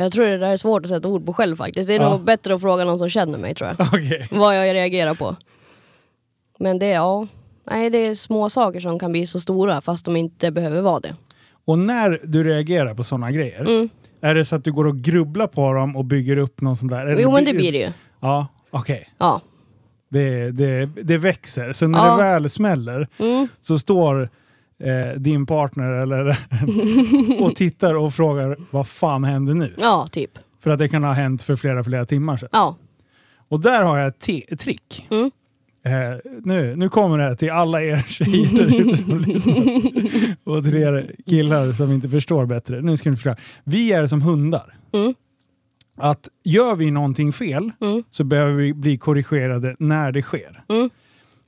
Jag 0.00 0.12
tror 0.12 0.26
det 0.26 0.38
där 0.38 0.52
är 0.52 0.56
svårt 0.56 0.82
att 0.82 0.88
sätta 0.88 1.08
ord 1.08 1.26
på 1.26 1.32
själv 1.32 1.56
faktiskt. 1.56 1.88
Det 1.88 1.94
är 1.94 2.00
Ja. 2.00 2.10
nog 2.10 2.24
bättre 2.24 2.54
att 2.54 2.60
fråga 2.60 2.84
någon 2.84 2.98
som 2.98 3.08
känner 3.10 3.38
mig 3.38 3.54
tror 3.54 3.70
jag. 3.78 3.86
Okej. 3.94 4.28
Vad 4.30 4.56
jag 4.68 4.74
reagerar 4.74 5.14
på. 5.14 5.36
Men 6.58 6.78
det 6.78 6.86
är, 6.86 6.94
ja. 6.94 7.26
Nej, 7.70 7.90
det 7.90 7.98
är 7.98 8.14
små 8.14 8.50
saker 8.50 8.80
som 8.80 8.98
kan 8.98 9.12
bli 9.12 9.26
så 9.26 9.40
stora 9.40 9.80
fast 9.80 10.04
de 10.04 10.16
inte 10.16 10.50
behöver 10.50 10.80
vara 10.80 11.00
det. 11.00 11.14
Och 11.64 11.78
när 11.78 12.20
du 12.24 12.44
reagerar 12.44 12.94
på 12.94 13.02
sådana 13.02 13.30
grejer, 13.30 13.60
Mm. 13.60 13.88
Är 14.20 14.34
det 14.34 14.44
så 14.44 14.56
att 14.56 14.64
du 14.64 14.72
går 14.72 14.86
och 14.86 14.96
grubblar 14.96 15.46
på 15.46 15.72
dem 15.72 15.96
och 15.96 16.04
bygger 16.04 16.36
upp 16.36 16.60
någon 16.60 16.76
sån 16.76 16.88
där? 16.88 17.06
Eller 17.06 17.22
Jo 17.22 17.30
men 17.32 17.44
det 17.44 17.52
blir 17.52 17.72
det 17.72 17.78
ju. 17.78 17.92
Ja, 18.20 18.46
okej. 18.70 19.08
Ja. 19.18 19.40
Det, 20.10 20.50
det, 20.50 20.86
det 21.02 21.18
växer. 21.18 21.72
Så 21.72 21.86
när 21.88 21.98
Ja. 22.06 22.16
det 22.16 22.22
väl 22.22 22.48
smäller 22.50 23.08
Mm. 23.18 23.48
så 23.60 23.78
står 23.78 24.30
eh, 24.84 25.12
din 25.20 25.46
partner 25.46 25.90
eller 25.90 26.38
och 27.42 27.56
tittar 27.56 27.94
och 27.94 28.14
frågar 28.14 28.56
vad 28.70 28.88
fan 28.88 29.24
händer 29.24 29.54
nu? 29.54 29.74
Ja, 29.78 30.08
typ. 30.12 30.30
För 30.60 30.70
att 30.70 30.78
det 30.78 30.88
kan 30.88 31.04
ha 31.04 31.12
hänt 31.12 31.42
för 31.42 31.56
flera, 31.56 31.84
flera 31.84 32.06
timmar 32.06 32.36
sedan. 32.36 32.48
Ja. 32.52 32.76
Och 33.48 33.60
där 33.60 33.84
har 33.84 33.98
jag 33.98 34.08
ett 34.08 34.58
trick. 34.60 35.06
Mm. 35.10 35.30
Eh, 35.84 36.18
nu, 36.44 36.76
nu 36.76 36.88
kommer 36.88 37.18
det 37.18 37.36
till 37.36 37.50
alla 37.50 37.82
er 37.82 38.02
tjejer 38.08 38.80
ute 38.80 38.96
som 38.96 39.18
lyssnar. 39.26 39.56
Och 40.44 40.64
till 40.64 40.76
er 40.76 41.14
killar 41.26 41.72
som 41.72 41.92
inte 41.92 42.08
förstår 42.08 42.46
bättre. 42.46 42.80
Nu 42.80 42.96
ska 42.96 43.10
ni 43.10 43.16
förstå. 43.16 43.34
Vi 43.64 43.92
är 43.92 44.06
som 44.06 44.22
hundar. 44.22 44.74
Mm. 44.92 45.14
Att 45.96 46.28
gör 46.44 46.74
vi 46.74 46.90
någonting 46.90 47.32
fel 47.32 47.70
Mm. 47.80 48.02
så 48.10 48.24
behöver 48.24 48.52
vi 48.52 48.74
bli 48.74 48.98
korrigerade 48.98 49.76
när 49.78 50.12
det 50.12 50.22
sker. 50.22 50.62
Mm. 50.68 50.90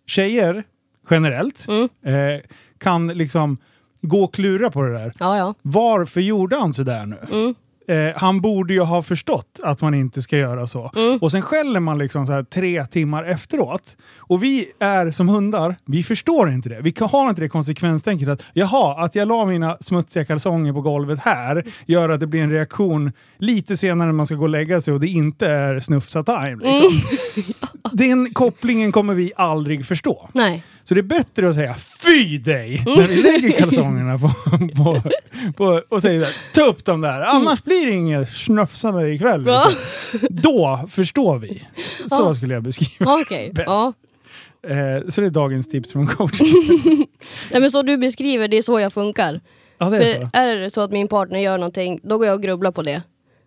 Tjejer 0.06 0.64
generellt 1.10 1.66
Mm. 1.68 1.88
eh, 2.04 2.40
kan 2.80 3.08
liksom 3.08 3.58
gå 4.02 4.24
och 4.24 4.34
klura 4.34 4.70
på 4.70 4.82
det 4.82 4.92
där. 4.92 5.12
Ja, 5.18 5.36
ja. 5.36 5.54
Varför 5.62 6.20
gjorde 6.20 6.56
han 6.56 6.74
sådär 6.74 7.06
nu? 7.06 7.18
Mm. 7.32 7.54
Eh, 7.90 8.16
han 8.16 8.40
borde 8.40 8.74
ju 8.74 8.80
ha 8.80 9.02
förstått 9.02 9.60
att 9.62 9.80
man 9.80 9.94
inte 9.94 10.22
ska 10.22 10.36
göra 10.36 10.66
så. 10.66 10.90
Mm. 10.96 11.18
Och 11.18 11.30
sen 11.30 11.42
skäller 11.42 11.80
man 11.80 11.98
liksom 11.98 12.26
så 12.26 12.32
här 12.32 12.42
tre 12.42 12.86
timmar 12.86 13.24
efteråt. 13.24 13.96
Och 14.16 14.42
vi 14.42 14.66
är 14.78 15.10
som 15.10 15.28
hundar, 15.28 15.76
vi 15.84 16.02
förstår 16.02 16.52
inte 16.52 16.68
det. 16.68 16.80
Vi 16.80 16.94
har 17.00 17.28
inte 17.28 17.40
det 17.40 17.48
konsekvenstänket 17.48 18.28
att 18.28 18.42
jaha, 18.52 19.04
att 19.04 19.14
jag 19.14 19.28
la 19.28 19.44
mina 19.44 19.76
smutsiga 19.80 20.24
kalsonger 20.24 20.72
på 20.72 20.80
golvet 20.80 21.20
här 21.20 21.64
gör 21.86 22.08
att 22.08 22.20
det 22.20 22.26
blir 22.26 22.42
en 22.42 22.50
reaktion 22.50 23.12
lite 23.38 23.76
senare 23.76 24.06
när 24.06 24.12
man 24.12 24.26
ska 24.26 24.34
gå 24.34 24.42
och 24.42 24.48
lägga 24.48 24.80
sig 24.80 24.94
och 24.94 25.00
det 25.00 25.08
inte 25.08 25.46
är 25.46 25.80
snufsa-time. 25.80 26.56
Liksom. 26.56 27.00
Den 27.92 28.34
kopplingen 28.34 28.92
kommer 28.92 29.14
vi 29.14 29.32
aldrig 29.36 29.86
förstå. 29.86 30.28
Nej. 30.32 30.64
Så 30.84 30.94
det 30.94 31.00
är 31.00 31.02
bättre 31.02 31.48
att 31.48 31.54
säga 31.54 31.74
fy 32.04 32.38
dig 32.38 32.82
när 32.86 33.08
vi 33.08 33.22
lägger 33.22 33.58
kalsongerna 33.58 34.18
på, 34.18 34.28
på, 34.76 35.00
på 35.56 35.82
och 35.88 36.02
säger 36.02 36.20
där, 36.20 36.36
ta 36.54 36.64
upp 36.66 36.84
dem 36.84 37.00
där, 37.00 37.20
annars 37.20 37.62
blir 37.64 37.86
det 37.86 37.92
inget 37.92 38.28
snufsande 38.28 39.10
ikväll. 39.10 39.40
Liksom. 39.44 39.72
Då 40.30 40.84
förstår 40.88 41.38
vi. 41.38 41.62
Så 42.08 42.34
skulle 42.34 42.54
jag 42.54 42.62
beskriva 42.62 43.14
Okej. 43.20 43.50
Bäst. 43.54 43.66
Ja. 43.68 43.92
eh, 44.68 45.08
Så 45.08 45.20
det 45.20 45.26
är 45.26 45.30
dagens 45.30 45.68
tips 45.68 45.92
från 45.92 46.06
coachen. 46.06 46.46
Nej, 47.50 47.60
men 47.60 47.70
så 47.70 47.82
du 47.82 47.96
beskriver, 47.96 48.48
det 48.48 48.56
är 48.58 48.62
så 48.62 48.80
jag 48.80 48.92
funkar. 48.92 49.40
Ja, 49.78 49.90
det 49.90 49.96
För 49.98 50.04
är 50.04 50.14
så. 50.20 50.28
är 50.32 50.56
det 50.56 50.70
så 50.70 50.80
att 50.80 50.90
min 50.92 51.08
partner 51.08 51.38
gör 51.38 51.58
någonting, 51.58 52.00
då 52.02 52.18
går 52.18 52.26
jag 52.26 52.34
och 52.34 52.42
grubblar 52.42 52.70
på 52.72 52.82
det. 52.82 53.02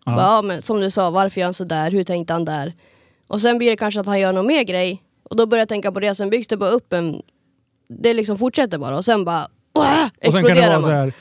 Ja. 0.06 0.12
Ja. 0.12 0.36
ja, 0.36 0.42
men 0.42 0.62
som 0.62 0.80
du 0.80 0.92
sa, 0.92 1.10
varför 1.10 1.40
gör 1.42 1.46
han 1.48 1.54
sådär? 1.54 1.92
Hur 1.92 2.04
tänkte 2.04 2.34
han 2.34 2.46
där? 2.46 2.74
Och 3.28 3.42
sen 3.42 3.58
blir 3.58 3.70
det 3.70 3.76
kanske 3.78 4.00
att 4.00 4.06
han 4.06 4.20
gör 4.20 4.34
någon 4.34 4.48
mer 4.48 4.64
grej. 4.64 5.03
Och 5.24 5.36
då 5.36 5.46
börjar 5.46 5.62
jag 5.62 5.70
tänka 5.70 5.92
på 5.92 6.00
det, 6.00 6.16
sen 6.16 6.30
byggs 6.30 6.48
det 6.48 6.58
bara 6.58 6.70
upp 6.70 6.94
en... 6.94 7.22
Det 7.90 8.14
liksom 8.14 8.38
fortsätter 8.38 8.78
bara 8.78 8.98
och 8.98 9.06
sen 9.06 9.26
bara... 9.26 9.48
Och 10.26 10.34
sen 10.34 10.46
kan 10.46 10.56
det 10.56 10.68
vara 10.68 10.82
så 10.82 10.88
man. 10.88 10.98
här, 10.98 11.14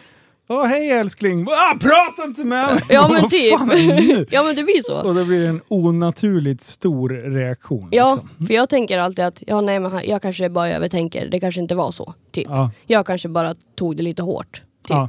Åh 0.48 0.64
hej 0.66 0.90
älskling, 0.90 1.46
ah, 1.48 1.78
prata 1.80 2.24
inte 2.24 2.44
med 2.44 2.74
mig! 2.74 2.82
Ja 2.88 3.08
men 3.12 3.22
typ. 3.30 3.58
det 3.70 4.26
ja 4.30 4.42
men 4.42 4.56
det 4.56 4.64
blir 4.64 4.82
så. 4.82 5.00
Och 5.02 5.14
då 5.14 5.24
blir 5.24 5.40
det 5.40 5.46
en 5.46 5.60
onaturligt 5.68 6.62
stor 6.62 7.08
reaktion. 7.08 7.88
Ja, 7.92 8.14
liksom. 8.14 8.46
för 8.46 8.54
jag 8.54 8.68
tänker 8.68 8.98
alltid 8.98 9.24
att 9.24 9.42
ja, 9.46 9.60
nej, 9.60 9.80
men 9.80 10.00
jag 10.04 10.22
kanske 10.22 10.48
bara 10.50 10.68
övertänker. 10.68 11.28
Det 11.28 11.40
kanske 11.40 11.60
inte 11.60 11.74
var 11.74 11.90
så. 11.90 12.14
Typ. 12.30 12.46
Ja. 12.48 12.70
Jag 12.86 13.06
kanske 13.06 13.28
bara 13.28 13.54
tog 13.74 13.96
det 13.96 14.02
lite 14.02 14.22
hårt. 14.22 14.52
Typ. 14.54 14.90
Ja. 14.90 15.08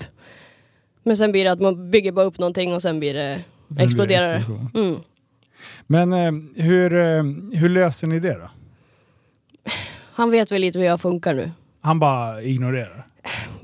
Men 1.04 1.18
sen 1.18 1.32
blir 1.32 1.44
det 1.44 1.52
att 1.52 1.62
man 1.62 1.92
bygger 1.92 2.12
bara 2.12 2.26
upp 2.26 2.40
någonting 2.40 2.74
och 2.74 2.82
sen 2.82 3.00
blir 3.00 3.14
det 3.14 3.42
blir 3.68 3.78
det 3.78 3.84
exploderar 3.84 4.30
det. 4.30 4.38
explosion. 4.38 4.70
Mm. 4.76 5.00
Men 5.88 6.14
eh, 6.14 6.64
hur, 6.64 6.94
eh, 6.94 7.24
hur 7.60 7.70
löser 7.70 8.08
ni 8.08 8.20
det 8.20 8.34
då? 8.34 8.50
Han 10.16 10.32
vet 10.32 10.52
väl 10.52 10.62
lite 10.62 10.80
hur 10.80 10.86
jag 10.86 11.02
funkar 11.02 11.34
nu. 11.34 11.52
Han 11.82 12.00
bara 12.00 12.42
ignorerar? 12.42 13.08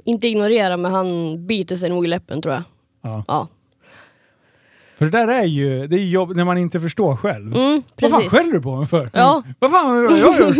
Inte 0.03 0.27
ignorera 0.27 0.77
men 0.77 0.91
han 0.91 1.37
biter 1.47 1.75
sig 1.77 1.89
nog 1.89 2.05
i 2.05 2.07
läppen 2.07 2.41
tror 2.41 2.53
jag. 2.53 2.63
Ja. 3.01 3.23
Ja. 3.27 3.47
För 4.97 5.05
det 5.05 5.11
där 5.11 5.27
är 5.27 5.43
ju, 5.45 5.87
det 5.87 5.95
är 5.95 6.03
jobb 6.05 6.35
när 6.35 6.43
man 6.45 6.57
inte 6.57 6.79
förstår 6.79 7.15
själv. 7.15 7.55
Mm, 7.55 7.83
Vad 8.01 8.11
fan 8.11 8.21
skäller 8.29 8.51
du 8.51 8.61
på 8.61 8.75
mig 8.75 8.87
för? 8.87 9.09
Ja. 9.13 9.43
Vad 9.59 9.71
fan 9.71 9.89
har 9.89 10.17
jag 10.17 10.19
gjort? 10.19 10.57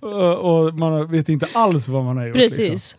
och, 0.00 0.66
och 0.66 0.74
man 0.74 1.10
vet 1.10 1.28
inte 1.28 1.48
alls 1.52 1.88
vad 1.88 2.04
man 2.04 2.16
har 2.16 2.26
gjort. 2.26 2.36
Precis. 2.36 2.68
Liksom. 2.68 2.98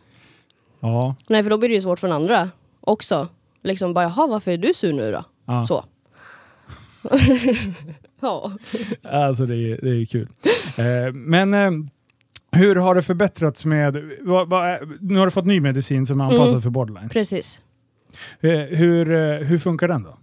Ja. 0.80 1.16
Nej 1.28 1.44
för 1.44 1.50
då 1.50 1.58
blir 1.58 1.70
det 1.70 1.76
ju 1.76 1.82
svårt 1.82 2.00
för 2.00 2.08
den 2.08 2.16
andra 2.16 2.50
också. 2.82 3.28
Liksom 3.64 3.94
bara 3.94 4.04
jaha 4.06 4.28
varför 4.28 4.52
är 4.52 4.58
du 4.58 4.74
sur 4.74 4.94
nu 4.94 5.12
då? 5.12 5.24
ja. 5.46 5.66
Så. 5.68 5.84
ja. 8.20 8.52
Alltså 9.04 9.46
det 9.46 9.56
är, 9.56 9.80
det 9.82 9.90
är 10.02 10.06
kul. 10.06 10.28
Eh, 10.78 11.14
men 11.14 11.54
eh, 11.54 11.72
hur 12.52 12.76
har 12.76 12.96
det 12.96 13.02
förbättrats 13.02 13.66
med, 13.66 14.12
vad, 14.22 14.50
vad, 14.50 14.80
nu 15.02 15.20
har 15.20 15.26
du 15.26 15.32
fått 15.32 15.46
ny 15.46 15.62
medicin 15.62 16.06
som 16.06 16.22
är 16.22 16.26
anpassad 16.26 16.50
Mm. 16.50 16.62
för 16.62 16.70
borderline. 16.70 17.10
Precis. 17.10 17.62
Eh, 18.42 18.52
hur, 18.60 19.40
hur 19.44 19.58
funkar 19.60 19.88
den 19.88 20.04
då? 20.04 20.18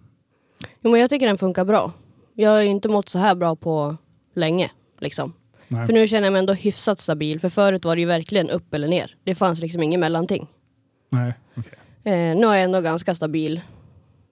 Jo 0.82 0.90
men 0.90 1.00
jag 1.00 1.10
tycker 1.10 1.26
den 1.26 1.38
funkar 1.38 1.64
bra. 1.64 1.92
Jag 2.34 2.50
har 2.50 2.60
ju 2.60 2.68
inte 2.68 2.88
mått 2.88 3.08
så 3.08 3.18
här 3.18 3.34
bra 3.34 3.56
på 3.56 3.96
länge. 4.34 4.70
Liksom. 5.00 5.32
Nej. 5.68 5.86
För 5.86 5.92
nu 5.92 6.06
känner 6.08 6.26
jag 6.26 6.32
mig 6.32 6.38
ändå 6.38 6.52
hyfsat 6.52 7.00
stabil. 7.00 7.40
För 7.40 7.48
förut 7.48 7.84
var 7.84 7.96
det 7.96 8.00
ju 8.00 8.06
verkligen 8.06 8.50
upp 8.50 8.74
eller 8.74 8.88
ner. 8.88 9.16
Det 9.24 9.34
fanns 9.34 9.60
liksom 9.60 9.82
ingen 9.82 10.00
mellanting. 10.00 10.46
Nej. 11.10 11.34
Eh, 12.04 12.12
nu 12.36 12.46
är 12.46 12.54
jag 12.54 12.62
ändå 12.62 12.80
ganska 12.80 13.14
stabil. 13.14 13.60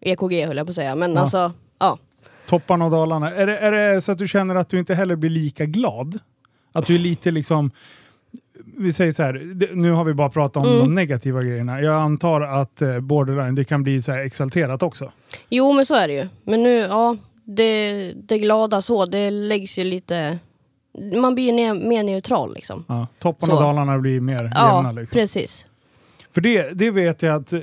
EKG 0.00 0.46
höll 0.46 0.56
jag 0.56 0.66
på 0.66 0.70
att 0.70 0.74
säga. 0.74 0.94
Men 0.94 1.12
Ja. 1.14 1.20
alltså, 1.20 1.52
ja. 1.78 1.98
Topparna 2.46 2.84
och 2.84 2.90
dalarna. 2.90 3.30
Är 3.30 3.46
det, 3.46 3.58
är 3.58 3.72
det 3.72 4.00
så 4.00 4.12
att 4.12 4.18
du 4.18 4.28
känner 4.28 4.54
att 4.54 4.68
du 4.68 4.78
inte 4.78 4.94
heller 4.94 5.16
blir 5.16 5.30
lika 5.30 5.66
glad? 5.66 6.18
Att 6.72 6.86
du 6.86 6.94
är 6.94 6.98
lite 6.98 7.30
liksom... 7.30 7.70
Vi 8.76 8.92
säger 8.92 9.12
så 9.12 9.22
här, 9.22 9.32
nu 9.74 9.90
har 9.90 10.04
vi 10.04 10.14
bara 10.14 10.28
pratat 10.28 10.56
om 10.66 10.72
Mm. 10.72 10.78
de 10.78 10.94
negativa 10.94 11.42
grejerna. 11.42 11.80
Jag 11.80 11.94
antar 11.94 12.40
att 12.40 12.82
eh, 12.82 13.00
borderline, 13.00 13.54
det 13.54 13.64
kan 13.64 13.82
bli 13.82 14.02
så 14.02 14.12
här 14.12 14.18
exalterat 14.20 14.82
också. 14.82 15.12
Jo 15.48 15.72
men 15.72 15.86
så 15.86 15.94
är 15.94 16.08
det 16.08 16.14
ju. 16.14 16.28
Men 16.44 16.62
nu, 16.62 16.76
ja. 16.76 17.16
Det, 17.46 18.12
det 18.12 18.38
glada 18.38 18.82
så, 18.82 19.06
det 19.06 19.30
läggs 19.30 19.78
ju 19.78 19.84
lite... 19.84 20.38
Man 21.16 21.34
blir 21.34 21.44
ju 21.44 21.50
ne- 21.52 21.88
mer 21.88 22.02
neutral 22.02 22.54
liksom. 22.54 22.84
Ja, 22.88 23.06
topparna 23.18 23.50
Så. 23.50 23.56
och 23.56 23.62
dalarna 23.62 23.98
blir 23.98 24.20
mer 24.20 24.52
Ja, 24.54 24.76
jämna. 24.76 24.92
Liksom. 24.92 25.16
precis. 25.18 25.66
För 26.34 26.40
det, 26.40 26.70
det 26.70 26.90
vet 26.90 27.22
jag 27.22 27.36
att 27.42 27.52
eh, 27.52 27.60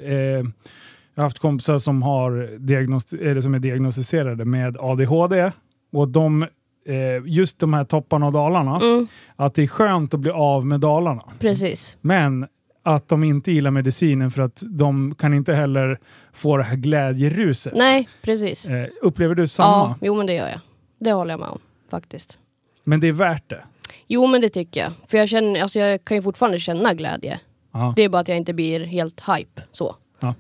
jag 1.22 1.26
har 1.26 1.30
haft 1.30 1.40
kompisar 1.40 1.80
som, 1.80 2.02
har 2.04 2.32
eller 2.32 3.42
som 3.42 3.54
är 3.54 3.60
diagnostiserade 3.60 4.46
med 4.46 4.78
ADHD. 4.80 5.52
Och 5.94 6.08
de, 6.08 6.44
eh, 6.88 7.24
just 7.26 7.60
de 7.60 7.74
här 7.74 7.84
topparna 7.86 8.26
och 8.28 8.34
dalarna, 8.34 8.76
Mm, 8.76 9.08
att 9.36 9.56
det 9.56 9.64
är 9.64 9.68
skönt 9.68 10.14
att 10.14 10.20
bli 10.20 10.32
av 10.32 10.66
med 10.66 10.80
dalarna. 10.80 11.24
precis. 11.40 11.98
Men 12.02 12.48
att 12.84 13.08
de 13.08 13.24
inte 13.24 13.52
gillar 13.52 13.72
medicinen 13.72 14.32
för 14.32 14.42
att 14.42 14.64
de 14.66 15.16
kan 15.16 15.34
inte 15.34 15.54
heller 15.54 16.00
få 16.34 16.58
det 16.58 16.64
här 16.64 16.76
glädjeruset. 16.76 17.74
Nej, 17.76 18.10
precis. 18.22 18.70
Eh, 18.70 18.88
upplever 19.02 19.36
du 19.36 19.48
samma? 19.48 19.68
Ja, 19.70 19.96
jo 20.02 20.16
men 20.16 20.26
det 20.26 20.34
gör 20.34 20.48
jag. 20.48 20.60
Det 21.00 21.12
håller 21.12 21.32
jag 21.34 21.40
med 21.40 21.50
om 21.50 21.60
faktiskt. 21.90 22.38
Men 22.84 23.00
det 23.00 23.08
är 23.08 23.12
värt 23.14 23.50
det? 23.50 23.62
Jo 24.08 24.28
men 24.28 24.42
det 24.42 24.50
tycker 24.50 24.82
jag. 24.82 24.92
För 25.08 25.18
jag, 25.18 25.30
känner, 25.30 25.62
alltså 25.62 25.80
jag 25.80 26.06
kan 26.06 26.18
ju 26.18 26.24
fortfarande 26.24 26.60
känna 26.60 26.94
glädje. 26.94 27.40
Ja. 27.72 27.94
Det 27.96 28.02
är 28.02 28.10
bara 28.10 28.20
att 28.20 28.28
jag 28.28 28.38
inte 28.38 28.54
blir 28.54 28.80
helt 28.86 29.22
hype 29.38 29.62
så. 29.72 29.96
Ja. 30.20 30.36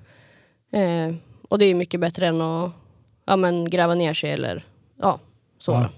Eh, 0.71 1.15
och 1.49 1.60
det 1.60 1.65
är 1.65 1.75
mycket 1.75 1.99
bättre 1.99 2.27
än 2.27 2.41
att 2.41 2.71
ja, 3.25 3.36
men, 3.36 3.69
gräva 3.69 3.95
ner 3.95 4.13
sig 4.13 4.31
eller 4.31 4.65
ja, 5.01 5.19
så. 5.57 5.71
Ja. 5.71 5.89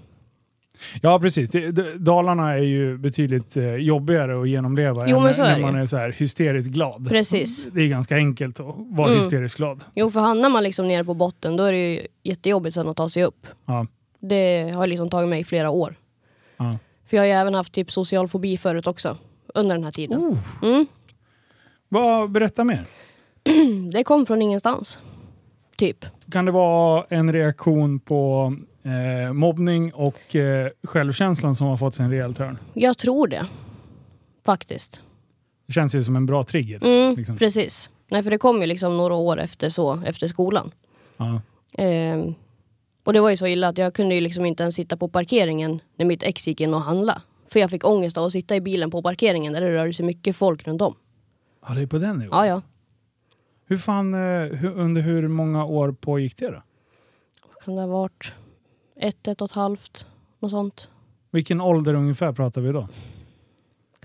Ja, 1.02 1.20
precis. 1.20 1.50
Dalarna 1.96 2.52
är 2.52 2.62
ju 2.62 2.98
betydligt 2.98 3.56
eh, 3.56 3.74
jobbigare 3.74 4.40
att 4.42 4.48
genomleva 4.48 5.08
Jo, 5.08 5.18
än 5.18 5.34
när 5.38 5.60
man 5.60 5.76
är 5.76 5.86
så 5.86 5.96
här 5.96 6.12
hysteriskt 6.12 6.70
glad. 6.70 7.08
Precis. 7.08 7.64
Det 7.72 7.82
är 7.82 7.88
ganska 7.88 8.16
enkelt 8.16 8.60
att 8.60 8.66
vara 8.76 9.08
Mm. 9.08 9.18
hysteriskt 9.20 9.56
glad. 9.56 9.84
Jo 9.94 10.10
för 10.10 10.20
hamnar 10.20 10.48
man 10.48 10.62
liksom 10.62 10.88
nere 10.88 11.04
på 11.04 11.14
botten 11.14 11.56
då 11.56 11.64
är 11.64 11.72
det 11.72 11.92
ju 11.92 12.06
jättejobbigt 12.22 12.74
sen 12.74 12.88
att 12.88 12.96
ta 12.96 13.08
sig 13.08 13.24
upp. 13.24 13.46
Ja. 13.66 13.86
Det 14.20 14.70
har 14.74 14.86
liksom 14.86 15.10
tagit 15.10 15.28
mig 15.28 15.44
flera 15.44 15.70
år. 15.70 15.94
Ja. 16.56 16.78
För 17.06 17.16
jag 17.16 17.22
har 17.22 17.26
ju 17.26 17.32
även 17.32 17.54
haft 17.54 17.72
typ 17.72 17.92
social 17.92 18.28
fobi 18.28 18.56
förut 18.56 18.86
också. 18.86 19.16
Under 19.54 19.74
den 19.74 19.84
här 19.84 19.90
tiden. 19.92 20.20
Oh. 20.20 20.38
Mm. 20.62 20.86
Vad, 21.88 22.30
berätta 22.30 22.64
mer. 22.64 22.84
Det 23.92 24.04
kom 24.04 24.26
från 24.26 24.42
ingenstans. 24.42 24.98
Typ. 25.76 26.06
Kan 26.30 26.44
det 26.44 26.50
vara 26.50 27.04
en 27.08 27.32
reaktion 27.32 28.00
på 28.00 28.52
eh, 28.82 29.32
mobbning 29.32 29.94
och 29.94 30.36
eh, 30.36 30.68
självkänslan 30.82 31.56
som 31.56 31.66
har 31.66 31.76
fått 31.76 31.94
sig 31.94 32.04
en 32.04 32.10
rejäl 32.10 32.34
törn? 32.34 32.58
Jag 32.74 32.98
tror 32.98 33.26
det. 33.28 33.46
Faktiskt. 34.46 35.00
Det 35.66 35.72
känns 35.72 35.94
ju 35.94 36.02
som 36.02 36.16
en 36.16 36.26
bra 36.26 36.44
trigger. 36.44 36.84
Mm, 36.84 37.16
liksom. 37.16 37.36
Precis. 37.38 37.90
Nej 38.08 38.22
för 38.22 38.30
det 38.30 38.38
kom 38.38 38.60
ju 38.60 38.66
liksom 38.66 38.96
några 38.96 39.14
år 39.14 39.40
efter 39.40 39.68
så, 39.70 40.02
efter 40.06 40.26
skolan. 40.28 40.70
Ja. 41.16 41.40
Ehm, 41.78 42.34
och 43.04 43.12
det 43.12 43.20
var 43.20 43.30
ju 43.30 43.36
så 43.36 43.46
illa 43.46 43.68
att 43.68 43.78
jag 43.78 43.94
kunde 43.94 44.14
ju 44.14 44.20
liksom 44.20 44.44
inte 44.46 44.62
ens 44.62 44.74
sitta 44.74 44.96
på 44.96 45.08
parkeringen 45.08 45.80
när 45.96 46.06
mitt 46.06 46.22
ex 46.22 46.48
gick 46.48 46.60
in 46.60 46.74
och 46.74 46.80
handla. 46.80 47.22
För 47.48 47.60
jag 47.60 47.70
fick 47.70 47.84
ångest 47.86 48.18
av 48.18 48.24
att 48.24 48.32
sitta 48.32 48.56
i 48.56 48.60
bilen 48.60 48.90
på 48.90 49.02
parkeringen 49.02 49.52
där 49.52 49.60
det 49.60 49.70
rörde 49.70 49.92
sig 49.92 50.04
mycket 50.06 50.36
folk 50.36 50.66
runt 50.66 50.82
om. 50.82 50.94
ja, 51.68 51.74
det 51.74 51.82
är 51.82 51.86
på 51.86 51.98
den 51.98 52.18
nivån. 52.18 52.38
Ja, 52.38 52.46
ja. 52.46 52.62
Hur 53.74 53.78
fan, 53.78 54.14
eh, 54.14 54.20
hur, 54.56 54.70
under 54.78 55.02
hur 55.02 55.28
många 55.28 55.64
år 55.64 55.92
pågick 55.92 56.36
det 56.36 56.50
då? 56.50 56.62
Kan 57.64 57.74
det 57.74 57.80
ha 57.80 57.88
varit 57.88 58.32
ett, 58.96 59.28
ett 59.28 59.40
och 59.40 59.50
ett 59.50 59.54
halvt, 59.54 60.06
något 60.38 60.50
sånt. 60.50 60.90
Vilken 61.30 61.60
ålder 61.60 61.94
ungefär 61.94 62.32
pratar 62.32 62.60
vi 62.60 62.72
då? 62.72 62.80
Kan 62.80 62.88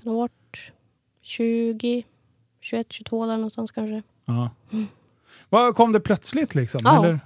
det 0.04 0.10
ha 0.10 0.18
varit 0.18 0.72
20, 1.22 2.04
21, 2.60 2.88
22 2.90 3.26
där 3.26 3.36
någonstans 3.36 3.72
kanske. 3.72 4.04
Ja. 4.26 4.50
Vad 5.50 5.76
Kom 5.76 5.92
det 5.92 6.00
plötsligt 6.00 6.56
liksom? 6.56 6.82
Ja. 6.84 7.06
Eller? 7.06 7.20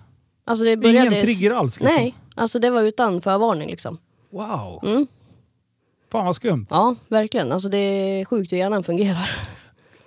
Alltså 0.45 0.65
det 0.65 0.77
började... 0.77 1.07
Ingen 1.07 1.25
trigger 1.25 1.51
alls 1.53 1.79
liksom? 1.79 1.95
Nej, 2.01 2.15
alltså 2.35 2.59
det 2.59 2.69
var 2.69 2.81
utan 2.81 3.21
förvarning 3.21 3.69
liksom. 3.69 3.97
Wow, 4.29 4.79
Mm. 4.83 5.07
fan 6.11 6.25
vad 6.25 6.35
skumt. 6.35 6.67
Ja, 6.69 6.95
verkligen. 7.07 7.51
Alltså 7.51 7.69
det 7.69 7.77
är 7.77 8.25
sjukt 8.25 8.51
hur 8.51 8.57
hjärnan 8.57 8.83
fungerar. 8.83 9.29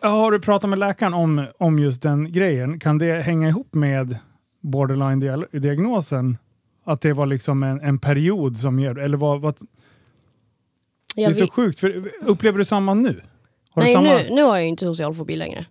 Har 0.09 0.33
du 0.33 0.40
pratat 0.40 0.71
med 0.71 0.79
läkaren 0.79 1.14
om, 1.14 1.47
om 1.59 1.79
just 1.79 2.03
den 2.03 2.33
grejen? 2.33 2.81
Kan 2.81 2.99
det 2.99 3.23
hänga 3.23 3.49
ihop 3.49 3.75
med 3.75 4.19
borderline-diagnosen? 4.61 6.37
Att 6.85 7.01
det 7.01 7.12
var 7.12 7.27
liksom 7.27 7.62
en, 7.62 7.81
en 7.81 7.99
period 7.99 8.57
som 8.57 8.79
gör... 8.79 8.99
Eller 8.99 9.16
vad, 9.16 9.40
vad, 9.40 9.57
det 11.14 11.25
är 11.25 11.33
så 11.33 11.49
sjukt, 11.49 11.79
för 11.79 12.11
upplever 12.21 12.59
du 12.59 12.64
samma 12.64 12.95
nu? 12.95 13.23
Har 13.71 13.83
Nej, 13.83 13.92
samma? 13.95 14.09
nu, 14.09 14.29
nu 14.31 14.42
har 14.42 14.57
jag 14.57 14.66
inte 14.66 14.85
social 14.85 15.14
fobi 15.14 15.37
längre. 15.37 15.66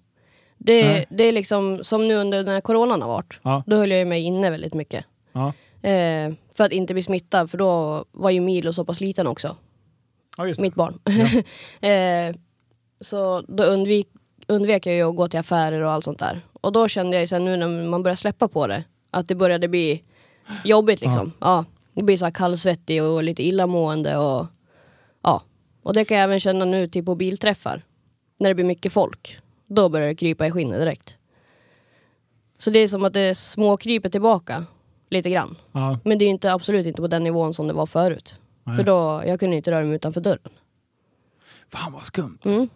Det, 0.57 0.87
Nej. 0.87 1.05
det 1.09 1.23
är 1.23 1.31
liksom 1.31 1.83
som 1.83 2.07
nu 2.07 2.15
under 2.15 2.43
när 2.43 2.61
coronan 2.61 3.01
har 3.01 3.09
varit. 3.09 3.39
Ja. 3.41 3.63
Då 3.67 3.75
höll 3.75 3.91
jag 3.91 3.99
ju 3.99 4.05
mig 4.05 4.21
inne 4.21 4.49
väldigt 4.49 4.73
mycket. 4.73 5.05
Ja. 5.31 5.53
Eh, 5.89 6.33
för 6.53 6.63
att 6.63 6.71
inte 6.71 6.93
bli 6.93 7.03
smittad, 7.03 7.51
för 7.51 7.57
då 7.57 8.05
var 8.11 8.29
ju 8.29 8.39
Milo 8.39 8.73
så 8.73 8.85
pass 8.85 9.01
liten 9.01 9.27
också. 9.27 9.55
ja. 10.37 10.53
Mitt 10.57 10.75
barn. 10.75 10.99
eh, 11.81 12.35
så 13.01 13.41
då 13.47 13.63
undvik, 13.63 14.07
undvek 14.47 14.85
jag 14.85 14.95
ju 14.95 15.09
att 15.09 15.15
gå 15.15 15.27
till 15.27 15.39
affärer 15.39 15.81
och 15.81 15.91
allt 15.91 16.03
sånt 16.03 16.19
där. 16.19 16.41
Och 16.61 16.71
då 16.71 16.87
kände 16.87 17.15
jag 17.15 17.21
ju 17.21 17.27
sen 17.27 17.45
nu 17.45 17.57
när 17.57 17.89
man 17.89 18.03
började 18.03 18.17
släppa 18.17 18.47
på 18.47 18.67
det, 18.67 18.83
att 19.11 19.27
det 19.27 19.35
började 19.35 19.67
bli 19.67 20.03
jobbigt 20.63 21.01
liksom. 21.01 21.31
Ja. 21.39 21.65
det 21.93 22.03
blir 22.03 22.17
så 22.17 22.25
här 22.25 22.31
kallsvettig 22.31 23.03
och 23.03 23.23
lite 23.23 23.43
illamående 23.43 24.17
och 24.17 24.47
ja. 25.23 25.41
Och 25.83 25.93
det 25.93 26.05
kan 26.05 26.17
jag 26.17 26.23
även 26.23 26.39
känna 26.39 26.65
nu 26.65 26.87
typ 26.87 27.05
på 27.05 27.15
bilträffar. 27.15 27.85
När 28.37 28.49
det 28.49 28.55
blir 28.55 28.65
mycket 28.65 28.93
folk. 28.93 29.39
Då 29.67 29.89
börjar 29.89 30.07
det 30.07 30.15
krypa 30.15 30.47
i 30.47 30.51
skinnet 30.51 30.79
direkt. 30.79 31.17
Så 32.57 32.69
det 32.69 32.79
är 32.79 32.87
som 32.87 33.05
att 33.05 33.13
det 33.13 33.35
småkryper 33.35 34.09
tillbaka 34.09 34.65
lite 35.09 35.29
grann. 35.29 35.55
Ja. 35.71 35.99
Men 36.03 36.17
det 36.17 36.25
är 36.25 36.29
inte, 36.29 36.53
absolut 36.53 36.85
inte 36.85 37.01
på 37.01 37.07
den 37.07 37.23
nivån 37.23 37.53
som 37.53 37.67
det 37.67 37.73
var 37.73 37.85
förut. 37.85 38.39
Nej. 38.63 38.77
För 38.77 38.83
då, 38.83 39.23
jag 39.27 39.39
kunde 39.39 39.55
inte 39.55 39.71
röra 39.71 39.85
mig 39.85 39.95
utanför 39.95 40.21
dörren. 40.21 40.51
Fan 41.69 41.93
vad 41.93 42.03
skumt. 42.03 42.39
Mm. 42.45 42.69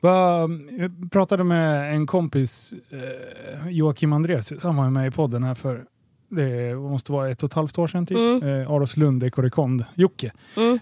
Jag 0.00 1.10
pratade 1.10 1.44
med 1.44 1.94
en 1.94 2.06
kompis, 2.06 2.74
eh, 2.90 3.68
Joakim 3.70 4.12
Andreas, 4.12 4.52
han 4.62 4.76
var 4.76 4.90
med 4.90 5.06
i 5.06 5.10
podden 5.10 5.42
här 5.42 5.54
för 5.54 5.84
det 6.28 6.74
måste 6.74 7.12
vara 7.12 7.30
ett 7.30 7.42
och 7.42 7.46
ett 7.50 7.54
halvt 7.54 7.78
år 7.78 7.86
sedan 7.88 8.06
typ. 8.06 8.18
Mm. 8.18 8.42
Eh, 8.62 8.70
Aros 8.70 8.96
Lund, 8.96 9.22
Ekorrekond, 9.24 9.84
Jocke. 9.94 10.32
Mm. 10.56 10.78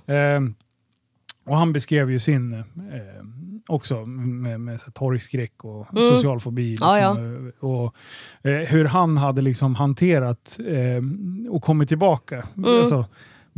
Eh, 0.47 0.53
och 1.47 1.57
han 1.57 1.73
beskrev 1.73 2.11
ju 2.11 2.19
sin 2.19 2.53
eh, 2.53 2.63
också 3.67 4.07
med, 4.07 4.61
med 4.61 4.81
så 4.81 4.91
torgskräck 4.91 5.65
och 5.65 5.87
Mm. 5.93 6.15
social 6.15 6.41
fobi. 6.41 6.71
Liksom, 6.71 6.89
Ja, 6.89 7.19
eh, 7.21 7.69
Och, 7.71 7.95
hur 8.43 8.85
han 8.85 9.17
hade 9.17 9.43
liksom 9.43 9.75
hanterat 9.75 10.59
och 11.51 11.63
kommit 11.63 11.89
tillbaka. 11.89 12.47
Mm. 12.57 12.79
Alltså, 12.79 13.07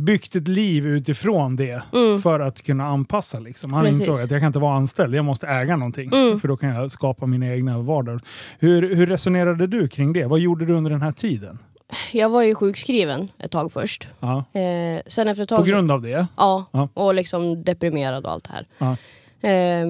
byggt 0.01 0.35
ett 0.35 0.47
liv 0.47 0.87
utifrån 0.87 1.55
det 1.55 1.81
Mm. 1.93 2.21
för 2.21 2.39
att 2.39 2.61
kunna 2.61 2.85
anpassa. 2.87 3.39
Liksom. 3.39 3.73
Han 3.73 3.85
Precis. 3.85 4.07
insåg 4.07 4.23
att 4.23 4.31
jag 4.31 4.39
kan 4.39 4.47
inte 4.47 4.59
vara 4.59 4.75
anställd, 4.75 5.15
jag 5.15 5.25
måste 5.25 5.47
äga 5.47 5.75
någonting. 5.75 6.09
Mm. 6.13 6.39
För 6.39 6.47
då 6.47 6.57
kan 6.57 6.69
jag 6.69 6.91
skapa 6.91 7.25
mina 7.25 7.47
egna 7.53 7.77
vardag. 7.79 8.19
Hur, 8.59 8.95
hur 8.95 9.07
resonerade 9.07 9.67
du 9.67 9.87
kring 9.87 10.13
det? 10.13 10.25
Vad 10.25 10.39
gjorde 10.39 10.65
du 10.65 10.73
under 10.73 10.91
den 10.91 11.01
här 11.01 11.11
tiden? 11.11 11.59
Jag 12.11 12.29
var 12.29 12.43
ju 12.43 12.55
sjukskriven 12.55 13.31
ett 13.39 13.51
tag 13.51 13.71
först. 13.71 14.07
Ja. 14.19 14.37
Eh, 14.37 15.01
sen 15.07 15.27
efter 15.27 15.43
ett 15.43 15.49
tag... 15.49 15.59
På 15.59 15.65
grund 15.65 15.91
av 15.91 16.01
det? 16.01 16.27
Ja, 16.37 16.65
Ja. 16.71 16.89
och 16.93 17.13
liksom 17.13 17.63
deprimerad 17.63 18.25
och 18.25 18.31
allt 18.31 18.43
det 18.43 18.53
här. 18.53 18.67
Ja. 18.77 18.91
Eh, 19.49 19.87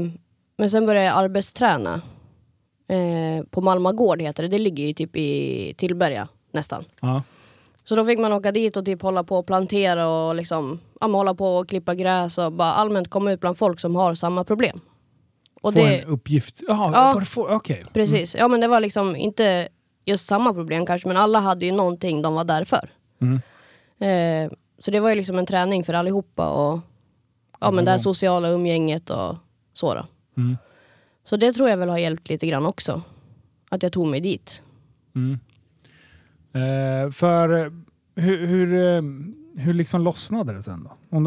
men 0.57 0.69
sen 0.69 0.85
började 0.85 1.05
jag 1.07 1.17
arbetsträna. 1.17 2.01
Eh, 2.87 3.43
på 3.49 3.61
Malma 3.61 3.91
gård 3.91 4.21
heter 4.21 4.43
det. 4.43 4.49
Det 4.49 4.57
ligger 4.57 4.85
ju 4.85 4.93
typ 4.93 5.15
i 5.17 5.73
Tillberga 5.77 6.27
nästan. 6.53 6.83
Ja. 7.01 7.23
Så 7.83 7.95
då 7.95 8.05
fick 8.05 8.19
man 8.19 8.33
åka 8.33 8.51
dit 8.51 8.77
och 8.77 8.85
typ 8.85 9.01
hålla 9.01 9.23
på 9.23 9.37
och 9.37 9.45
plantera 9.47 10.07
och 10.07 10.35
liksom, 10.35 10.79
ja, 10.99 11.07
men 11.07 11.15
hålla 11.15 11.33
på 11.35 11.57
och 11.57 11.69
klippa 11.69 11.95
gräs 11.95 12.37
och 12.37 12.51
bara 12.53 12.73
allmänt 12.73 13.09
komma 13.09 13.31
ut 13.31 13.39
bland 13.39 13.57
folk 13.57 13.79
som 13.79 13.95
har 13.95 14.13
samma 14.13 14.43
problem. 14.43 14.79
Och 15.61 15.73
Få 15.73 15.79
det, 15.79 15.99
en 16.01 16.07
uppgift? 16.09 16.61
Jaha, 16.67 16.91
Ja. 16.95 17.13
var 17.13 17.19
det 17.19 17.25
få- 17.25 17.55
okej. 17.55 17.83
Precis. 17.93 18.35
Ja 18.39 18.47
men 18.47 18.59
det 18.61 18.67
var 18.67 18.79
liksom 18.79 19.15
inte 19.15 19.67
just 20.05 20.25
samma 20.25 20.53
problem 20.53 20.85
kanske 20.85 21.07
men 21.07 21.17
alla 21.17 21.39
hade 21.39 21.65
ju 21.65 21.71
någonting 21.71 22.21
de 22.21 22.33
var 22.33 22.43
där 22.43 22.65
för. 22.65 22.89
Mm. 23.21 23.41
Eh, 23.99 24.51
så 24.79 24.91
det 24.91 24.99
var 24.99 25.09
ju 25.09 25.15
liksom 25.15 25.39
en 25.39 25.45
träning 25.45 25.83
för 25.83 25.93
allihopa 25.93 26.49
och 26.49 26.79
ja 27.59 27.71
men 27.71 27.85
det 27.85 27.91
här 27.91 27.97
sociala 27.97 28.49
umgänget 28.49 29.09
och 29.09 29.35
så 29.73 29.93
då. 29.93 30.05
Mm. 30.37 30.57
Så 31.25 31.37
det 31.37 31.53
tror 31.53 31.69
jag 31.69 31.77
väl 31.77 31.89
har 31.89 31.97
hjälpt 31.97 32.29
lite 32.29 32.47
grann 32.47 32.65
också. 32.65 33.01
Att 33.69 33.83
jag 33.83 33.91
tog 33.91 34.07
mig 34.07 34.19
dit. 34.21 34.61
Eh, 36.53 37.11
för 37.11 37.65
eh, 37.65 37.71
hur, 38.15 38.45
hur, 38.47 38.73
eh, 38.73 39.01
hur 39.63 39.73
liksom 39.73 40.01
lossnade 40.01 40.53
det 40.53 40.61
sen 40.61 40.83
då? 40.83 41.17
Om 41.17 41.23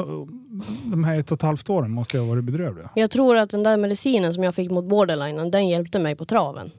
de, 0.91 1.05
här 1.05 1.19
ett 1.19 1.31
och 1.33 1.37
ett 1.39 1.43
halvt 1.43 1.71
åren 1.71 1.91
måste 1.91 2.17
jag 2.17 2.25
ha 2.25 2.31
varit 2.31 2.45
bedrövliga. 2.45 2.91
Jag 2.95 3.11
tror 3.11 3.37
att 3.37 3.51
den 3.51 3.63
där 3.63 3.77
medicinen 3.77 4.35
som 4.35 4.43
jag 4.45 4.55
fick 4.55 4.71
mot 4.71 4.85
borderline, 4.85 5.51
den 5.51 5.69
hjälpte 5.69 5.99
mig 5.99 6.17
på 6.17 6.25
traven. 6.25 6.71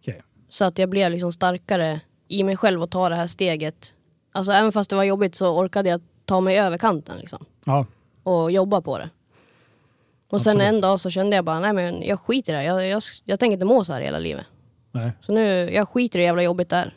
Okej. 0.00 0.22
Så 0.48 0.64
att 0.64 0.78
jag 0.78 0.88
blev 0.88 1.10
liksom 1.10 1.32
starkare 1.32 2.00
i 2.28 2.42
mig 2.42 2.56
själv 2.56 2.82
och 2.82 2.90
ta 2.90 3.08
det 3.08 3.14
här 3.14 3.26
steget. 3.26 3.94
Alltså 4.32 4.52
även 4.52 4.72
fast 4.72 4.90
det 4.90 4.96
var 4.96 5.04
jobbigt 5.04 5.34
så 5.34 5.58
orkade 5.58 5.88
jag 5.88 6.00
ta 6.24 6.40
mig 6.40 6.58
över 6.58 6.78
kanten 6.78 7.18
liksom. 7.18 7.44
Ja. 7.64 7.86
och 8.22 8.50
jobba 8.50 8.80
på 8.80 8.98
det. 8.98 9.10
Och 10.30 10.40
sen 10.40 10.56
Absolut. 10.56 10.74
en 10.74 10.80
dag 10.80 11.00
så 11.00 11.10
kände 11.10 11.36
jag 11.36 11.44
bara, 11.44 11.60
nej 11.60 11.72
men 11.72 12.02
jag 12.02 12.20
skiter 12.20 12.52
i 12.52 12.56
det. 12.56 12.64
Jag, 12.64 12.86
jag, 12.86 13.02
jag 13.24 13.40
tänker 13.40 13.52
inte 13.52 13.64
må 13.66 13.84
så 13.84 13.92
här 13.92 14.00
hela 14.00 14.18
livet. 14.18 14.46
Nej. 14.92 15.12
Så 15.20 15.32
nu, 15.32 15.70
jag 15.72 15.88
skiter 15.88 16.18
i 16.18 16.22
hur 16.22 16.26
jävla 16.26 16.42
jobbigt 16.42 16.68
det 16.68 16.76
är. 16.76 16.94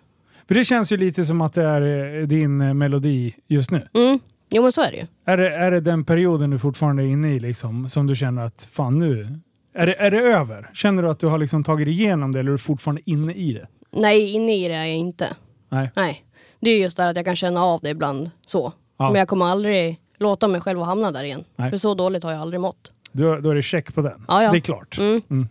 För 0.48 0.56
det 0.56 0.66
känns 0.66 0.92
ju 0.92 0.98
lite 0.98 1.24
som 1.24 1.42
att 1.42 1.54
det 1.54 1.64
är 1.64 1.82
eh, 2.22 2.28
din 2.28 2.62
eh, 2.62 2.74
melodi 2.74 3.36
just 3.48 3.72
nu. 3.72 3.88
Mm. 3.94 4.20
Jo 4.52 4.64
men 4.64 4.72
så 4.72 4.82
är 4.82 4.92
det 4.92 4.98
ju. 4.98 5.06
Är 5.26 5.38
det, 5.38 5.56
är 5.56 5.72
det 5.72 5.82
den 5.82 6.06
perioden 6.06 6.50
du 6.50 6.60
fortfarande 6.60 7.04
är 7.04 7.08
inne 7.08 7.34
i 7.34 7.40
liksom, 7.40 7.90
som 7.90 8.08
du 8.08 8.16
känner 8.16 8.46
att 8.46 8.70
fan 8.72 9.00
nu, 9.00 9.40
är 9.74 9.88
det, 9.88 9.96
är 9.96 10.12
det 10.12 10.20
över? 10.20 10.70
Känner 10.74 11.04
du 11.04 11.10
att 11.10 11.20
du 11.20 11.28
har 11.28 11.38
liksom 11.38 11.64
tagit 11.64 11.88
igenom 11.88 12.32
det 12.32 12.40
eller 12.40 12.50
är 12.50 12.54
du 12.54 12.58
fortfarande 12.58 13.02
inne 13.06 13.34
i 13.34 13.54
det? 13.54 13.68
Nej, 13.92 14.32
inne 14.32 14.56
i 14.56 14.68
det 14.68 14.74
är 14.74 14.86
jag 14.86 14.98
inte. 14.98 15.28
Nej. 15.70 15.92
Nej. 15.96 16.26
Det 16.60 16.70
är 16.70 16.78
just 16.78 16.98
det 16.98 17.10
att 17.10 17.16
jag 17.16 17.26
kan 17.26 17.36
känna 17.36 17.64
av 17.64 17.80
det 17.84 17.90
ibland 17.90 18.30
så. 18.46 18.74
Ja. 18.98 19.12
Men 19.12 19.20
jag 19.20 19.28
kommer 19.28 19.46
aldrig 19.46 20.00
låta 20.18 20.48
mig 20.48 20.62
själv 20.62 20.82
hamna 20.82 21.12
där 21.12 21.24
igen. 21.24 21.44
Nej. 21.56 21.70
För 21.70 21.78
så 21.78 21.94
dåligt 21.94 22.24
har 22.24 22.32
jag 22.32 22.42
aldrig 22.42 22.62
mått. 22.62 22.92
Då, 23.12 23.36
då 23.40 23.50
är 23.50 23.56
det 23.56 23.62
check 23.62 23.96
på 23.96 24.02
den. 24.02 24.26
Ja, 24.28 24.44
ja. 24.44 24.52
Det 24.52 24.58
är 24.58 24.62
klart. 24.62 24.98
Mm. 24.98 25.48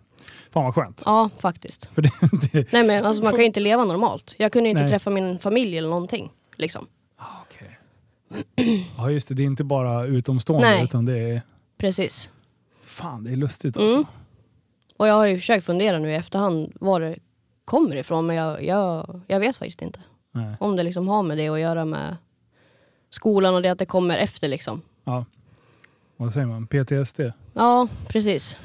Fan 0.53 0.65
vad 0.65 0.75
skönt. 0.75 1.03
Ja, 1.05 1.31
faktiskt. 1.39 1.87
För 1.95 2.03
det, 2.03 2.11
det, 2.53 2.73
Nej 2.73 2.87
men 2.87 3.07
alltså 3.07 3.23
man 3.23 3.33
kan 3.33 3.41
ju 3.41 3.47
inte 3.47 3.61
leva 3.61 3.85
normalt. 3.85 4.35
Jag 4.39 4.53
kunde 4.53 4.69
ju 4.69 4.71
inte 4.71 4.83
Nej. 4.83 4.91
träffa 4.91 5.11
min 5.11 5.39
familj 5.39 5.79
eller 5.79 5.89
någonting. 5.89 6.33
Liksom. 6.57 6.87
Ah, 7.17 7.25
okej. 7.43 7.79
Ja 8.97 9.11
just 9.11 9.29
det, 9.29 9.35
det 9.35 9.43
är 9.43 9.47
inte 9.47 9.65
bara 9.65 10.07
utomstående 10.07 10.71
Nej. 10.71 10.85
utan 10.85 11.05
det 11.05 11.19
är... 11.19 11.43
Precis. 11.79 12.31
Fan 12.85 13.25
det 13.25 13.31
är 13.31 13.37
lustigt 13.37 13.77
alltså. 13.77 13.97
Mm. 13.97 14.07
Och 14.97 15.09
jag 15.09 15.15
har 15.15 15.27
ju 15.27 15.37
försökt 15.37 15.67
fundera 15.67 15.99
nu 15.99 16.11
i 16.11 16.15
efterhand 16.15 16.73
var 16.75 17.01
det 17.01 17.17
kommer 17.65 17.97
ifrån 17.97 18.27
men 18.27 18.37
jag, 18.37 18.65
jag, 18.65 19.21
jag 19.27 19.41
vet 19.41 19.57
faktiskt 19.57 19.83
inte. 19.83 20.01
Nej. 20.33 20.57
Om 20.61 20.77
det 20.77 20.83
liksom 20.83 21.09
har 21.09 21.23
med 21.23 21.39
det 21.39 21.49
att 21.49 21.61
göra 21.61 21.85
med 21.85 22.17
skolan 23.11 23.55
och 23.55 23.63
det 23.63 23.69
att 23.69 23.79
det 23.79 23.87
kommer 23.87 24.19
efter 24.19 24.49
liksom. 24.49 24.83
Ja. 25.05 25.25
Vad 26.17 26.33
säger 26.33 26.47
man? 26.47 26.67
PTSD? 26.67 27.21
Ja, 27.55 27.89
precis. 28.09 28.57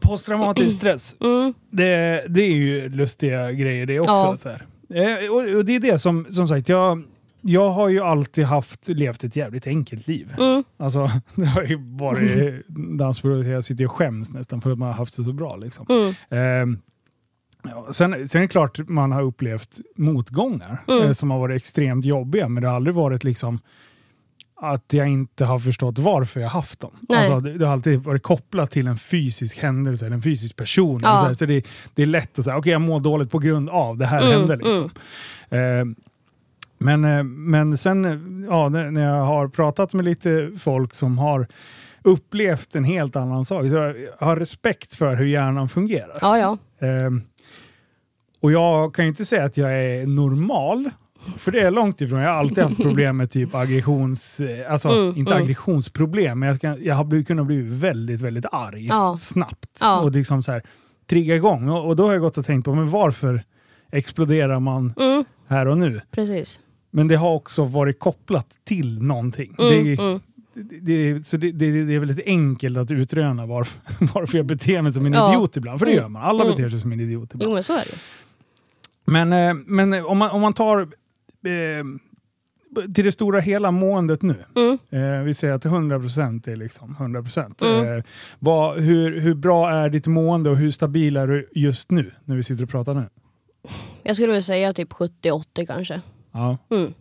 Posttraumatisk 0.00 0.76
stress. 0.78 1.16
Mm. 1.24 1.54
Det, 1.70 2.24
det 2.28 2.42
är 2.42 2.54
ju 2.54 2.88
lustiga 2.88 3.52
grejer 3.52 3.86
det 3.86 4.00
också. 4.00 4.12
Ja. 4.12 4.36
Så 4.36 4.48
här. 4.48 4.66
Eh, 4.94 5.30
Och, 5.30 5.56
och 5.56 5.64
det 5.64 5.76
är 5.76 5.80
det 5.80 5.98
som, 5.98 6.26
som 6.30 6.48
sagt, 6.48 6.68
jag, 6.68 7.02
jag 7.40 7.70
har 7.70 7.88
ju 7.88 8.00
alltid 8.00 8.44
haft, 8.44 8.88
levt 8.88 9.24
ett 9.24 9.36
jävligt 9.36 9.66
enkelt 9.66 10.06
liv. 10.08 10.34
Mm. 10.38 10.64
Alltså, 10.76 11.10
det 11.34 11.44
har 11.46 11.62
ju 11.62 11.76
varit 11.96 12.66
dansprov, 12.98 13.46
jag 13.46 13.64
sitter 13.64 13.84
och 13.84 13.92
skäms 13.92 14.30
nästan 14.32 14.60
för 14.60 14.70
att 14.72 14.78
man 14.78 14.88
har 14.88 14.94
haft 14.94 15.16
det 15.16 15.24
så 15.24 15.32
bra. 15.32 15.56
Liksom. 15.56 15.86
Mm. 16.30 16.78
Ja, 17.64 17.86
sen, 17.92 18.28
sen 18.28 18.38
är 18.40 18.44
det 18.44 18.48
klart 18.48 18.78
man 18.88 19.12
har 19.12 19.22
upplevt 19.22 19.78
motgångar 19.96 20.84
Mm. 20.88 21.04
eh, 21.04 21.12
som 21.12 21.30
har 21.30 21.38
varit 21.38 21.56
extremt 21.56 22.04
jobbiga, 22.04 22.48
men 22.48 22.62
det 22.62 22.68
har 22.68 22.76
aldrig 22.76 22.94
varit 22.94 23.24
liksom 23.24 23.58
att 24.60 24.92
jag 24.92 25.08
inte 25.08 25.44
har 25.44 25.58
förstått 25.58 25.98
varför 25.98 26.40
jag 26.40 26.48
haft 26.48 26.80
dem. 26.80 26.90
Alltså, 27.08 27.40
det, 27.40 27.58
det 27.58 27.66
har 27.66 27.72
alltid 27.72 28.00
varit 28.02 28.22
kopplat 28.22 28.70
till 28.70 28.86
en 28.86 28.96
fysisk 28.98 29.58
händelse, 29.58 30.06
eller 30.06 30.16
en 30.16 30.22
fysisk 30.22 30.56
person. 30.56 31.00
Ja. 31.02 31.18
Så, 31.20 31.26
här, 31.26 31.34
så 31.34 31.46
det, 31.46 31.66
det 31.94 32.02
är 32.02 32.06
lätt 32.06 32.38
att 32.38 32.44
säga, 32.44 32.56
okej 32.58 32.72
jag 32.72 32.80
mår 32.80 33.00
dåligt 33.00 33.30
på 33.30 33.38
grund 33.38 33.68
av 33.70 33.98
det 33.98 34.06
här 34.06 34.20
Mm, 34.22 34.32
hände. 34.38 34.56
Liksom. 34.56 34.90
Ehm, 35.50 35.94
men, 36.78 37.04
eh, 37.04 37.22
men 37.24 37.78
sen 37.78 38.04
eh, 38.04 38.46
ja, 38.50 38.68
när 38.68 39.02
jag 39.02 39.24
har 39.24 39.48
pratat 39.48 39.92
med 39.92 40.04
lite 40.04 40.50
folk 40.58 40.94
som 40.94 41.18
har 41.18 41.46
upplevt 42.02 42.74
en 42.74 42.84
helt 42.84 43.16
annan 43.16 43.44
sak, 43.44 43.68
så 43.68 43.74
jag 43.74 43.94
har 44.26 44.36
respekt 44.36 44.94
för 44.94 45.16
hur 45.16 45.26
hjärnan 45.26 45.68
fungerar. 45.68 46.18
Ja, 46.20 46.38
ja. 46.38 46.58
Ehm, 46.86 47.22
Och 48.40 48.52
jag 48.52 48.94
kan 48.94 49.04
ju 49.04 49.08
inte 49.08 49.24
säga 49.24 49.44
att 49.44 49.56
jag 49.56 49.70
är 49.84 50.06
normal, 50.06 50.90
för 51.36 51.52
det 51.52 51.60
är 51.60 51.70
långt 51.70 52.00
ifrån. 52.00 52.18
Jag 52.20 52.28
har 52.30 52.36
alltid 52.36 52.64
haft 52.64 52.76
problem 52.76 53.16
med 53.16 53.30
typ 53.30 53.54
aggressions... 53.54 54.40
eh, 54.40 54.72
Alltså 54.72 54.88
Mm, 54.88 55.16
inte 55.16 55.32
mm. 55.32 55.42
aggressionsproblem, 55.44 56.38
men 56.38 56.46
jag, 56.46 56.56
ska, 56.56 56.76
jag 56.78 56.94
har 56.94 57.04
blivit, 57.04 57.26
kunnat 57.26 57.46
bli 57.46 57.62
väldigt, 57.62 58.20
väldigt 58.20 58.44
arg 58.52 58.86
Ja. 58.86 59.16
snabbt. 59.16 59.78
Ja. 59.80 60.00
Och 60.00 60.10
liksom 60.12 60.42
så 60.42 60.52
här, 60.52 60.62
trigga 61.10 61.36
igång. 61.36 61.68
Och, 61.68 61.86
och 61.86 61.96
då 61.96 62.06
har 62.06 62.12
jag 62.12 62.20
gått 62.20 62.38
och 62.38 62.46
tänkt 62.46 62.64
på, 62.64 62.74
men 62.74 62.90
varför 62.90 63.42
exploderar 63.92 64.60
man 64.60 64.92
Mm, 65.00 65.24
här 65.48 65.66
och 65.68 65.78
nu? 65.78 66.00
precis. 66.10 66.60
Men 66.90 67.08
det 67.08 67.16
har 67.16 67.34
också 67.34 67.64
varit 67.64 67.98
kopplat 67.98 68.46
till 68.64 69.02
någonting. 69.02 69.54
Mm, 69.58 69.84
det, 69.84 70.02
mm. 70.02 70.20
det, 70.54 71.12
det, 71.14 71.26
så 71.26 71.36
det, 71.36 71.52
det, 71.52 71.84
det 71.84 71.94
är 71.94 71.98
väldigt 71.98 72.26
enkelt 72.26 72.78
att 72.78 72.90
utröna 72.90 73.46
varför, 73.46 73.80
varför 74.14 74.36
jag 74.38 74.46
beter 74.46 74.82
mig 74.82 74.92
som 74.92 75.06
en 75.06 75.12
Ja. 75.12 75.30
idiot 75.32 75.56
ibland. 75.56 75.78
För 75.78 75.86
det 75.86 75.92
Mm. 75.92 76.02
gör 76.02 76.08
man. 76.08 76.22
Alla 76.22 76.44
Mm. 76.44 76.56
beter 76.56 76.70
sig 76.70 76.78
som 76.80 76.92
en 76.92 77.00
idiot 77.00 77.34
ibland. 77.34 77.48
Jo 77.50 77.54
men 77.54 77.62
så 77.64 77.72
är 77.72 77.84
det. 77.84 77.98
Men, 79.04 79.32
eh, 79.32 79.54
men 79.66 80.04
om, 80.04 80.18
man, 80.18 80.30
om 80.30 80.40
man 80.40 80.52
tar 80.52 80.88
eh, 81.44 81.84
till 82.94 83.04
det 83.04 83.12
stora 83.12 83.40
hela 83.40 83.70
måendet 83.70 84.22
nu. 84.22 84.44
Mm. 84.56 84.78
Eh, 85.18 85.22
vi 85.24 85.34
säger 85.34 85.54
att 85.54 85.64
100% 85.64 86.48
är 86.48 86.56
liksom 86.56 86.96
100%. 86.98 87.64
Mm. 87.64 87.96
Eh, 87.98 88.04
vad, 88.38 88.80
hur, 88.80 89.20
hur 89.20 89.34
bra 89.34 89.70
är 89.70 89.88
ditt 89.90 90.06
mående 90.06 90.50
och 90.50 90.56
hur 90.56 90.70
stabil 90.70 91.16
är 91.16 91.26
du 91.26 91.48
just 91.54 91.90
nu 91.90 92.12
när 92.24 92.36
vi 92.36 92.42
sitter 92.42 92.64
och 92.64 92.70
pratar 92.70 92.94
nu? 92.94 93.08
Jag 94.02 94.16
skulle 94.16 94.32
väl 94.32 94.42
säga 94.42 94.72
typ 94.72 94.92
70-80 94.92 95.66
kanske. 95.66 96.00
Ja. 96.32 96.58
Mm. 96.70 96.92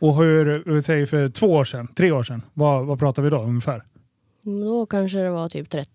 Och 0.00 0.16
hur, 0.16 0.62
vi 0.66 0.82
säger 0.82 1.06
för 1.06 1.28
två 1.28 1.46
år 1.46 1.64
sedan, 1.64 1.88
tre 1.96 2.12
år 2.12 2.22
sedan, 2.22 2.42
vad, 2.54 2.86
vad 2.86 2.98
pratar 2.98 3.22
vi 3.22 3.30
då 3.30 3.38
ungefär? 3.42 3.82
Då 4.42 4.86
kanske 4.86 5.18
det 5.18 5.30
var 5.30 5.48
typ 5.48 5.70
30. 5.70 5.90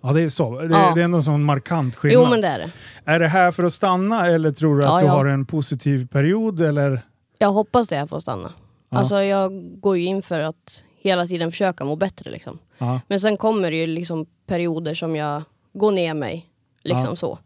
Ja 0.00 0.12
det 0.12 0.22
är 0.22 0.28
så. 0.28 0.60
Det, 0.60 0.66
Ja. 0.66 0.92
det 0.94 1.00
är 1.00 1.04
ändå 1.04 1.16
en 1.16 1.22
sån 1.22 1.42
markant 1.44 1.96
skillnad. 1.96 2.24
Jo 2.24 2.30
men 2.30 2.40
det 2.40 2.48
är 2.48 2.58
det. 2.58 2.70
Är 3.04 3.18
det 3.20 3.28
här 3.28 3.52
för 3.52 3.62
att 3.64 3.72
stanna 3.72 4.26
eller 4.28 4.52
tror 4.52 4.76
du 4.78 4.84
att 4.84 4.90
Ja, 4.90 4.98
du 5.00 5.06
ja. 5.06 5.12
har 5.12 5.26
en 5.26 5.46
positiv 5.46 6.06
period? 6.08 6.60
Eller? 6.60 7.00
Jag 7.38 7.52
hoppas 7.52 7.88
det 7.88 7.96
här 7.96 8.06
får 8.06 8.20
stanna. 8.20 8.52
Ja. 8.88 8.98
Alltså 8.98 9.22
jag 9.22 9.80
går 9.80 9.96
ju 9.98 10.04
in 10.04 10.22
för 10.22 10.40
att 10.40 10.84
hela 11.00 11.26
tiden 11.26 11.50
försöka 11.50 11.84
må 11.84 11.96
bättre 11.96 12.30
liksom. 12.30 12.58
Ja. 12.78 13.00
Men 13.08 13.20
sen 13.20 13.36
kommer 13.36 13.70
det 13.70 13.76
ju 13.76 13.86
liksom 13.86 14.26
perioder 14.46 14.94
som 14.94 15.16
jag 15.16 15.42
går 15.72 15.92
ner 15.92 16.14
mig. 16.14 16.50
Liksom 16.82 17.10
Ja. 17.10 17.16
så. 17.16 17.38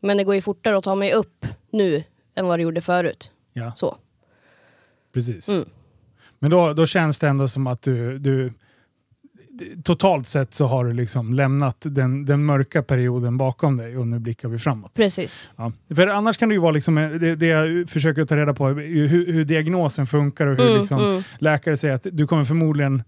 Men 0.00 0.16
det 0.16 0.24
går 0.24 0.34
ju 0.34 0.42
fortare 0.42 0.78
att 0.78 0.84
ta 0.84 0.94
mig 0.94 1.12
upp 1.12 1.46
nu 1.70 2.04
än 2.34 2.46
vad 2.46 2.58
det 2.58 2.62
gjorde 2.62 2.80
förut. 2.80 3.30
ja, 3.52 3.72
Så. 3.76 3.96
precis. 5.12 5.48
Mm. 5.48 5.68
Men 6.38 6.50
då, 6.50 6.72
då 6.72 6.86
känns 6.86 7.18
det 7.18 7.28
ändå 7.28 7.48
som 7.48 7.66
att 7.66 7.82
du, 7.82 8.18
du 8.18 8.52
totalt 9.82 10.26
sett 10.26 10.54
så 10.54 10.66
har 10.66 10.84
du 10.84 10.92
liksom 10.92 11.34
lämnat 11.34 11.76
den, 11.80 12.24
den 12.24 12.44
mörka 12.44 12.82
perioden 12.82 13.36
bakom 13.36 13.76
dig 13.76 13.96
och 13.96 14.06
nu 14.06 14.18
blickar 14.18 14.48
vi 14.48 14.58
framåt. 14.58 14.94
Precis. 14.94 15.50
Ja. 15.56 15.72
För 15.96 16.06
annars 16.06 16.36
kan 16.36 16.48
det 16.48 16.54
ju 16.54 16.60
vara 16.60 16.72
liksom, 16.72 16.98
eh, 16.98 17.10
det, 17.10 17.36
det 17.36 17.46
jag 17.46 17.88
försöker 17.90 18.24
ta 18.24 18.36
reda 18.36 18.54
på, 18.54 18.68
hur, 18.68 19.32
hur 19.32 19.44
diagnosen 19.44 20.06
funkar 20.06 20.46
och 20.46 20.56
hur 20.58 20.66
Mm, 20.66 20.78
liksom 20.78 20.98
mm. 20.98 21.22
läkare 21.38 21.76
säger 21.76 21.94
att 21.94 22.06
du 22.12 22.26
kommer 22.26 22.44
förmodligen 22.44 23.02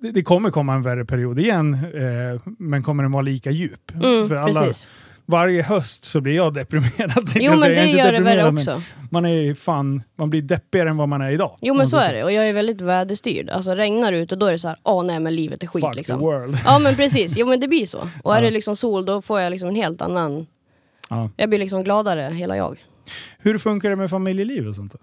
det 0.00 0.10
det 0.10 0.22
kommer 0.22 0.50
komma 0.50 0.74
en 0.74 0.82
värre 0.82 1.04
period 1.04 1.38
igen, 1.38 1.74
eh, 1.74 2.40
men 2.58 2.82
kommer 2.82 3.02
den 3.02 3.12
vara 3.12 3.22
lika 3.22 3.50
djup? 3.50 3.92
Mm, 3.94 4.28
För 4.28 4.34
alla, 4.36 4.60
precis. 4.60 4.88
Varje 5.26 5.62
höst 5.62 6.04
så 6.04 6.20
blir 6.20 6.36
jag 6.36 6.54
deprimerad. 6.54 7.30
Jo 7.34 7.50
men 7.50 7.60
det 7.60 7.86
gör 7.86 8.12
det 8.12 8.20
värre 8.20 8.48
också. 8.48 8.82
Man, 9.10 9.24
är 9.26 9.54
fan, 9.54 10.02
man 10.16 10.30
blir 10.30 10.42
deppigare 10.42 10.88
än 10.90 10.96
vad 10.96 11.08
man 11.08 11.22
är 11.22 11.30
idag. 11.30 11.58
Jo 11.60 11.74
men 11.74 11.86
så 11.86 11.96
är 11.96 12.12
det. 12.12 12.24
Och 12.24 12.32
jag 12.32 12.48
är 12.48 12.52
väldigt 12.52 12.80
väderstyrd. 12.80 13.50
Alltså 13.50 13.74
regnar 13.74 14.12
det 14.12 14.18
ute 14.18 14.36
då 14.36 14.46
är 14.46 14.52
det 14.52 14.58
så 14.58 14.68
här, 14.68 14.76
åh 14.82 15.04
nej 15.04 15.20
men 15.20 15.34
livet 15.34 15.62
är 15.62 15.66
skit 15.66 15.84
Fuck 15.84 15.94
liksom. 15.94 16.18
the 16.18 16.24
world. 16.24 16.58
Ja 16.64 16.78
men 16.78 16.96
precis, 16.96 17.38
jo 17.38 17.46
men 17.46 17.60
det 17.60 17.68
blir 17.68 17.86
så. 17.86 18.08
Och 18.22 18.36
är 18.36 18.42
det 18.42 18.50
liksom 18.50 18.76
sol 18.76 19.04
då 19.04 19.22
får 19.22 19.40
jag 19.40 19.50
liksom 19.50 19.68
en 19.68 19.76
helt 19.76 20.02
annan... 20.02 20.46
Ja. 21.08 21.30
Jag 21.36 21.48
blir 21.48 21.58
liksom 21.58 21.84
gladare 21.84 22.34
hela 22.34 22.56
jag. 22.56 22.78
Hur 23.38 23.58
funkar 23.58 23.90
det 23.90 23.96
med 23.96 24.10
familjeliv 24.10 24.68
och 24.68 24.76
sånt? 24.76 24.94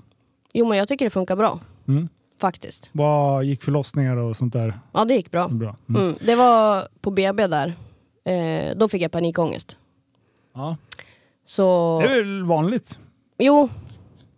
Jo 0.54 0.66
men 0.66 0.78
jag 0.78 0.88
tycker 0.88 1.06
det 1.06 1.10
funkar 1.10 1.36
bra. 1.36 1.60
Mm. 1.88 2.10
Faktiskt. 2.42 2.90
Vad 2.92 3.44
gick 3.44 3.64
förlossningar 3.64 4.16
och 4.18 4.36
sånt 4.36 4.54
där 4.54 4.80
Ja 4.92 5.06
det 5.06 5.14
gick 5.14 5.32
bra. 5.32 5.48
bra? 5.48 5.76
Mm. 5.90 6.02
Mm. 6.02 6.16
Det 6.22 6.36
var 6.36 6.88
på 7.02 7.12
BB 7.12 7.48
där. 7.48 7.74
Eh, 8.26 8.78
då 8.78 8.90
fick 8.90 9.02
jag 9.02 9.12
panikångest. 9.12 9.78
Ja. 10.60 10.78
Så... 11.46 12.00
Det 12.02 12.08
är 12.08 12.24
väl 12.24 12.44
vanligt? 12.44 13.00
Jo, 13.38 13.70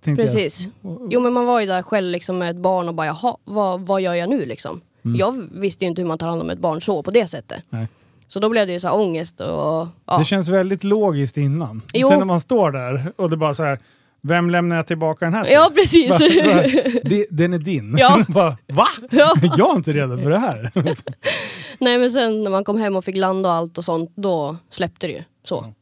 tänkte 0.01 0.23
jag. 0.23 0.33
precis. 0.33 0.67
Jo 1.09 1.19
men 1.19 1.33
man 1.33 1.45
var 1.45 1.59
ju 1.59 1.65
där 1.65 1.81
själv 1.81 2.11
liksom 2.11 2.37
med 2.37 2.49
ett 2.49 2.61
barn 2.61 2.87
och 2.87 2.95
bara 2.95 3.07
jaha, 3.07 3.37
vad, 3.43 3.81
vad 3.81 4.01
gör 4.01 4.13
jag 4.13 4.29
nu 4.29 4.45
liksom? 4.45 4.81
Mm. 5.05 5.19
Jag 5.19 5.43
visste 5.51 5.85
ju 5.85 5.89
inte 5.89 6.01
hur 6.01 6.07
man 6.07 6.17
tar 6.17 6.27
hand 6.27 6.41
om 6.41 6.49
ett 6.49 6.59
barn 6.59 6.81
så 6.81 7.03
på 7.03 7.11
det 7.11 7.27
sättet. 7.27 7.63
Nej. 7.69 7.87
Så 8.27 8.39
då 8.39 8.49
blev 8.49 8.67
det 8.67 8.73
ju 8.73 8.79
så 8.79 8.87
här 8.87 8.95
ångest 8.95 9.41
och 9.41 9.87
ja. 10.05 10.17
Det 10.19 10.25
känns 10.25 10.49
väldigt 10.49 10.83
logiskt 10.83 11.37
innan. 11.37 11.81
Jo. 11.93 12.07
Sen 12.07 12.19
när 12.19 12.25
man 12.25 12.39
står 12.39 12.71
där 12.71 13.13
och 13.15 13.29
det 13.29 13.37
bara 13.37 13.53
så 13.53 13.63
här, 13.63 13.79
vem 14.21 14.49
lämnar 14.49 14.75
jag 14.75 14.87
tillbaka 14.87 15.25
den 15.25 15.33
här 15.33 15.43
till? 15.43 15.53
Ja 15.53 15.71
precis. 15.75 16.11
Va, 16.11 16.17
det, 17.03 17.27
den 17.29 17.53
är 17.53 17.57
din. 17.57 17.95
Ja. 17.97 18.25
bara, 18.27 18.57
Va? 18.67 18.87
Ja. 19.09 19.33
Jag 19.57 19.71
är 19.71 19.75
inte 19.75 19.93
redo 19.93 20.17
för 20.17 20.29
det 20.29 20.39
här. 20.39 20.71
Nej 21.79 21.97
men 21.97 22.11
sen 22.11 22.43
när 22.43 22.51
man 22.51 22.63
kom 22.63 22.77
hem 22.77 22.95
och 22.95 23.05
fick 23.05 23.15
landa 23.15 23.49
och 23.49 23.55
allt 23.55 23.77
och 23.77 23.83
sånt, 23.83 24.11
då 24.15 24.57
släppte 24.69 25.07
det 25.07 25.13
ju. 25.13 25.23
Så. 25.43 25.73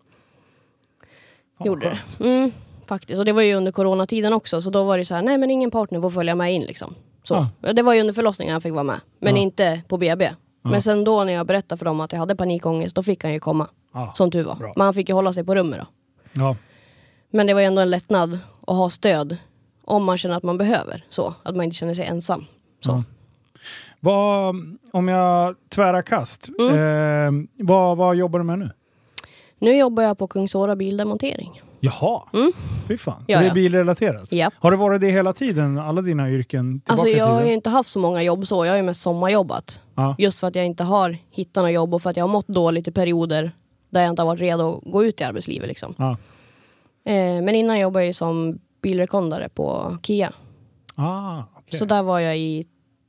Gjorde 1.66 1.90
det. 2.20 2.26
Mm, 2.26 2.52
faktiskt. 2.86 3.20
Och 3.20 3.26
det 3.26 3.32
var 3.34 3.42
ju 3.42 3.54
under 3.54 3.72
coronatiden 3.72 4.34
också, 4.34 4.62
så 4.62 4.70
då 4.70 4.84
var 4.84 4.98
det 4.98 5.06
så 5.06 5.16
här, 5.16 5.22
nej 5.22 5.38
men 5.38 5.52
ingen 5.52 5.72
partner 5.72 6.02
får 6.02 6.10
följa 6.10 6.36
med 6.36 6.54
in 6.54 6.62
liksom. 6.64 6.96
Så. 7.24 7.48
Ja. 7.62 7.74
Det 7.74 7.82
var 7.82 7.94
ju 7.94 8.00
under 8.02 8.14
förlossningen 8.14 8.52
han 8.52 8.62
fick 8.62 8.74
vara 8.74 8.84
med, 8.84 9.00
men 9.20 9.36
Ja. 9.36 9.42
inte 9.42 9.82
på 9.88 9.98
BB. 9.98 10.30
Men 10.62 10.82
sen 10.82 11.04
då 11.04 11.24
när 11.24 11.34
jag 11.34 11.48
berättade 11.48 11.80
för 11.80 11.86
dem 11.86 12.00
att 12.02 12.12
jag 12.12 12.20
hade 12.20 12.36
panikångest, 12.36 12.96
då 12.96 13.04
fick 13.04 13.24
han 13.24 13.34
ju 13.34 13.40
komma. 13.40 13.68
Som 14.16 14.32
tur 14.32 14.44
var. 14.44 14.56
Bra. 14.56 14.74
Men 14.76 14.86
han 14.86 14.94
fick 14.94 15.10
ju 15.10 15.16
hålla 15.16 15.34
sig 15.34 15.44
på 15.44 15.56
rummet 15.56 15.80
då. 15.80 15.86
Ja. 16.42 16.56
Men 17.32 17.48
det 17.48 17.54
var 17.54 17.62
ju 17.62 17.68
ändå 17.68 17.82
en 17.82 17.90
lättnad 17.90 18.40
att 18.68 18.76
ha 18.76 18.90
stöd 18.90 19.38
om 19.86 20.04
man 20.04 20.18
känner 20.18 20.38
att 20.38 20.44
man 20.44 20.58
behöver. 20.58 21.06
Så, 21.10 21.34
att 21.44 21.56
man 21.56 21.64
inte 21.66 21.76
känner 21.76 21.94
sig 21.94 22.06
ensam. 22.06 22.46
Så. 22.86 23.04
Vad, 24.00 24.56
om 24.92 25.08
jag 25.08 25.56
tvärar 25.70 26.02
kast, 26.02 26.50
Mm. 26.60 27.46
eh, 27.46 27.66
vad, 27.66 27.98
vad 27.98 28.16
jobbar 28.16 28.40
du 28.40 28.46
med 28.46 28.60
nu? 28.60 28.70
Nu 29.60 29.78
jobbar 29.78 30.04
jag 30.04 30.18
på 30.18 30.28
Kungsåra 30.28 30.76
bildemontering. 30.76 31.62
Jaha, 31.80 32.22
Mm. 32.34 32.52
fy 32.88 32.98
fan. 32.98 33.20
Så 33.20 33.24
Ja, 33.28 33.40
det 33.40 33.46
är 33.46 33.48
ja. 33.48 33.54
bilrelaterat? 33.54 34.32
Japp. 34.32 34.54
Har 34.58 34.72
det 34.72 34.78
varit 34.78 35.02
det 35.02 35.10
hela 35.12 35.34
tiden, 35.34 35.78
alla 35.78 36.02
dina 36.02 36.30
yrken 36.30 36.82
Alltså 36.86 37.08
jag 37.08 37.26
har 37.26 37.44
ju 37.46 37.54
inte 37.54 37.70
haft 37.70 37.90
så 37.90 38.00
många 38.00 38.24
jobb 38.24 38.48
så, 38.48 38.66
jag 38.66 38.72
har 38.72 38.78
ju 38.78 38.84
mest 38.84 39.02
sommarjobbat. 39.02 39.80
Ja. 39.96 40.16
Just 40.18 40.40
för 40.40 40.48
att 40.48 40.56
jag 40.56 40.66
inte 40.66 40.84
har 40.84 41.18
hittat 41.32 41.64
något 41.64 41.72
jobb 41.74 41.94
och 41.94 42.02
för 42.02 42.10
att 42.10 42.18
jag 42.18 42.24
har 42.24 42.30
mått 42.34 42.48
dåligt 42.48 42.88
i 42.88 42.92
perioder 42.92 43.52
där 43.90 44.02
jag 44.02 44.10
inte 44.10 44.22
har 44.22 44.28
varit 44.28 44.42
redo 44.42 44.78
att 44.86 44.92
gå 44.92 45.04
ut 45.04 45.22
i 45.22 45.24
arbetslivet. 45.24 45.68
Liksom. 45.68 45.96
Ja. 45.98 46.12
Eh, 47.12 47.42
men 47.42 47.50
innan 47.56 47.80
jobbade 47.80 48.04
jag 48.04 48.08
ju 48.08 48.14
som 48.14 48.60
bilrekondare 48.82 49.50
på 49.50 49.98
Kia. 50.04 50.32
Ah, 50.96 51.44
okej. 51.56 51.80
Så 51.80 51.86
där 51.86 52.04
var 52.04 52.20
jag 52.20 52.38
i 52.38 52.66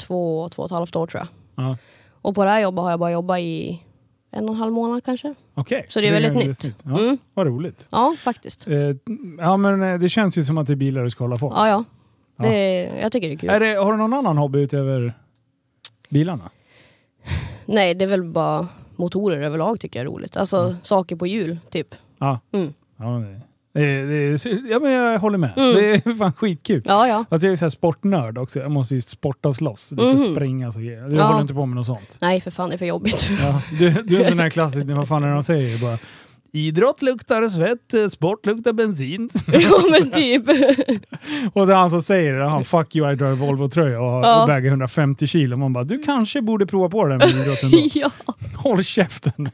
två, 0.06 0.48
två 0.48 0.62
och 0.62 0.66
ett 0.66 0.72
halvt 0.72 0.96
år 0.96 1.06
tror 1.06 1.20
jag. 1.56 1.64
Ja. 1.66 1.76
Och 2.22 2.34
på 2.34 2.44
det 2.44 2.50
här 2.50 2.60
jobbet 2.60 2.82
har 2.82 2.90
jag 2.90 3.00
bara 3.00 3.10
jobbat 3.10 3.38
i 3.38 3.82
en 4.30 4.48
och 4.48 4.54
en 4.54 4.60
halv 4.60 4.72
månad 4.72 5.04
kanske. 5.04 5.34
Okej, 5.54 5.86
Så 5.88 6.00
det 6.00 6.08
är 6.08 6.12
väldigt 6.12 6.32
ganska 6.44 6.68
nytt. 6.68 6.76
Ja, 6.84 6.98
Mm. 7.00 7.18
Vad 7.34 7.46
roligt. 7.46 7.88
Ja, 7.90 8.14
faktiskt. 8.18 8.68
Eh, 8.68 8.74
ja, 9.38 9.56
men 9.56 9.82
eh, 9.82 9.98
det 9.98 10.08
känns 10.08 10.38
ju 10.38 10.42
som 10.42 10.58
att 10.58 10.66
det 10.66 10.72
är 10.72 10.76
bilar 10.76 11.02
du 11.04 11.10
ska 11.10 11.24
hålla 11.24 11.36
på. 11.36 11.52
Ja, 11.56 11.68
ja. 11.68 11.84
Ja. 12.36 12.44
Det, 12.44 12.82
jag 13.00 13.12
tycker 13.12 13.28
det 13.28 13.34
är 13.34 13.38
kul. 13.38 13.50
Är 13.50 13.60
det, 13.60 13.74
har 13.74 13.92
du 13.92 13.98
någon 13.98 14.14
annan 14.14 14.38
hobby 14.38 14.58
utöver 14.58 15.14
bilarna? 16.08 16.50
Nej, 17.66 17.94
det 17.94 18.04
är 18.04 18.08
väl 18.08 18.24
bara 18.24 18.68
motorer 18.96 19.40
överlag 19.40 19.80
tycker 19.80 19.98
jag 20.00 20.06
är 20.06 20.10
roligt. 20.12 20.36
Alltså 20.36 20.76
saker 20.82 21.16
på 21.16 21.26
hjul, 21.26 21.58
typ. 21.70 21.94
Ja. 22.18 22.40
Mm. 22.52 22.72
Ja, 22.96 23.22
ja 24.70 24.78
men 24.80 24.92
jag 24.92 25.18
håller 25.18 25.38
med. 25.38 25.52
Mm. 25.56 25.74
Det 25.74 25.90
är 25.94 26.14
fan 26.18 26.32
skitkul. 26.32 26.82
Ja, 26.84 27.08
ja. 27.08 27.24
Alltså 27.28 27.46
jag 27.46 27.52
är 27.52 27.56
så 27.56 27.64
här 27.64 27.70
sportnörd 27.70 28.38
också. 28.38 28.58
Jag 28.58 28.70
måste 28.70 28.94
ju 28.94 29.00
sportas 29.00 29.60
loss. 29.60 29.88
Det 29.88 29.96
ska 29.96 30.14
Mhm. 30.28 30.34
springas 30.36 30.76
och 30.76 30.82
grejer. 30.82 31.00
Jag 31.02 31.12
Ja. 31.12 31.22
håller 31.24 31.40
inte 31.40 31.54
på 31.54 31.66
med 31.66 31.76
något 31.76 31.86
sånt. 31.86 32.16
Nej, 32.20 32.40
för 32.40 32.50
fan, 32.50 32.68
det 32.68 32.74
är 32.74 32.78
för 32.78 32.86
jobbigt. 32.86 33.28
Ja, 33.42 33.62
du, 33.78 33.90
du 33.90 34.22
är 34.22 34.28
sån 34.28 34.38
här 34.38 34.50
klassisk, 34.50 34.86
vad 34.86 35.08
fan 35.08 35.22
är 35.22 35.28
det 35.28 35.34
de 35.34 35.42
säger? 35.42 35.78
Bara, 35.78 35.98
Idrott 36.52 37.02
luktar 37.02 37.48
svett, 37.48 37.94
eh, 37.94 38.08
sport 38.08 38.46
luktar 38.46 38.72
bensin. 38.72 39.30
ja, 39.46 39.82
men 39.90 40.10
typ. 40.10 40.48
och 41.52 41.66
det 41.66 41.72
är 41.72 41.76
han 41.76 41.90
som 41.90 42.02
säger 42.02 42.34
det, 42.34 42.44
han 42.44 42.64
fuck 42.64 42.96
you 42.96 43.12
I 43.12 43.16
drive 43.16 43.34
Volvo-tröja 43.34 44.00
och 44.00 44.24
Ja. 44.26 44.46
väger 44.46 44.68
150 44.68 45.26
kilo. 45.26 45.56
Man 45.56 45.72
bara, 45.72 45.84
du 45.84 45.98
kanske 46.02 46.42
borde 46.42 46.66
prova 46.66 46.88
på 46.88 47.06
där 47.06 47.16
med 47.18 47.30
idrotten 47.30 47.70
då. 47.70 47.78
ja. 47.94 48.10
Håll 48.56 48.84
käften. 48.84 49.50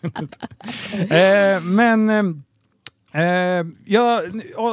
eh, 0.93 1.62
men 1.62 2.43
eh, 3.17 3.67
ja, 3.85 4.23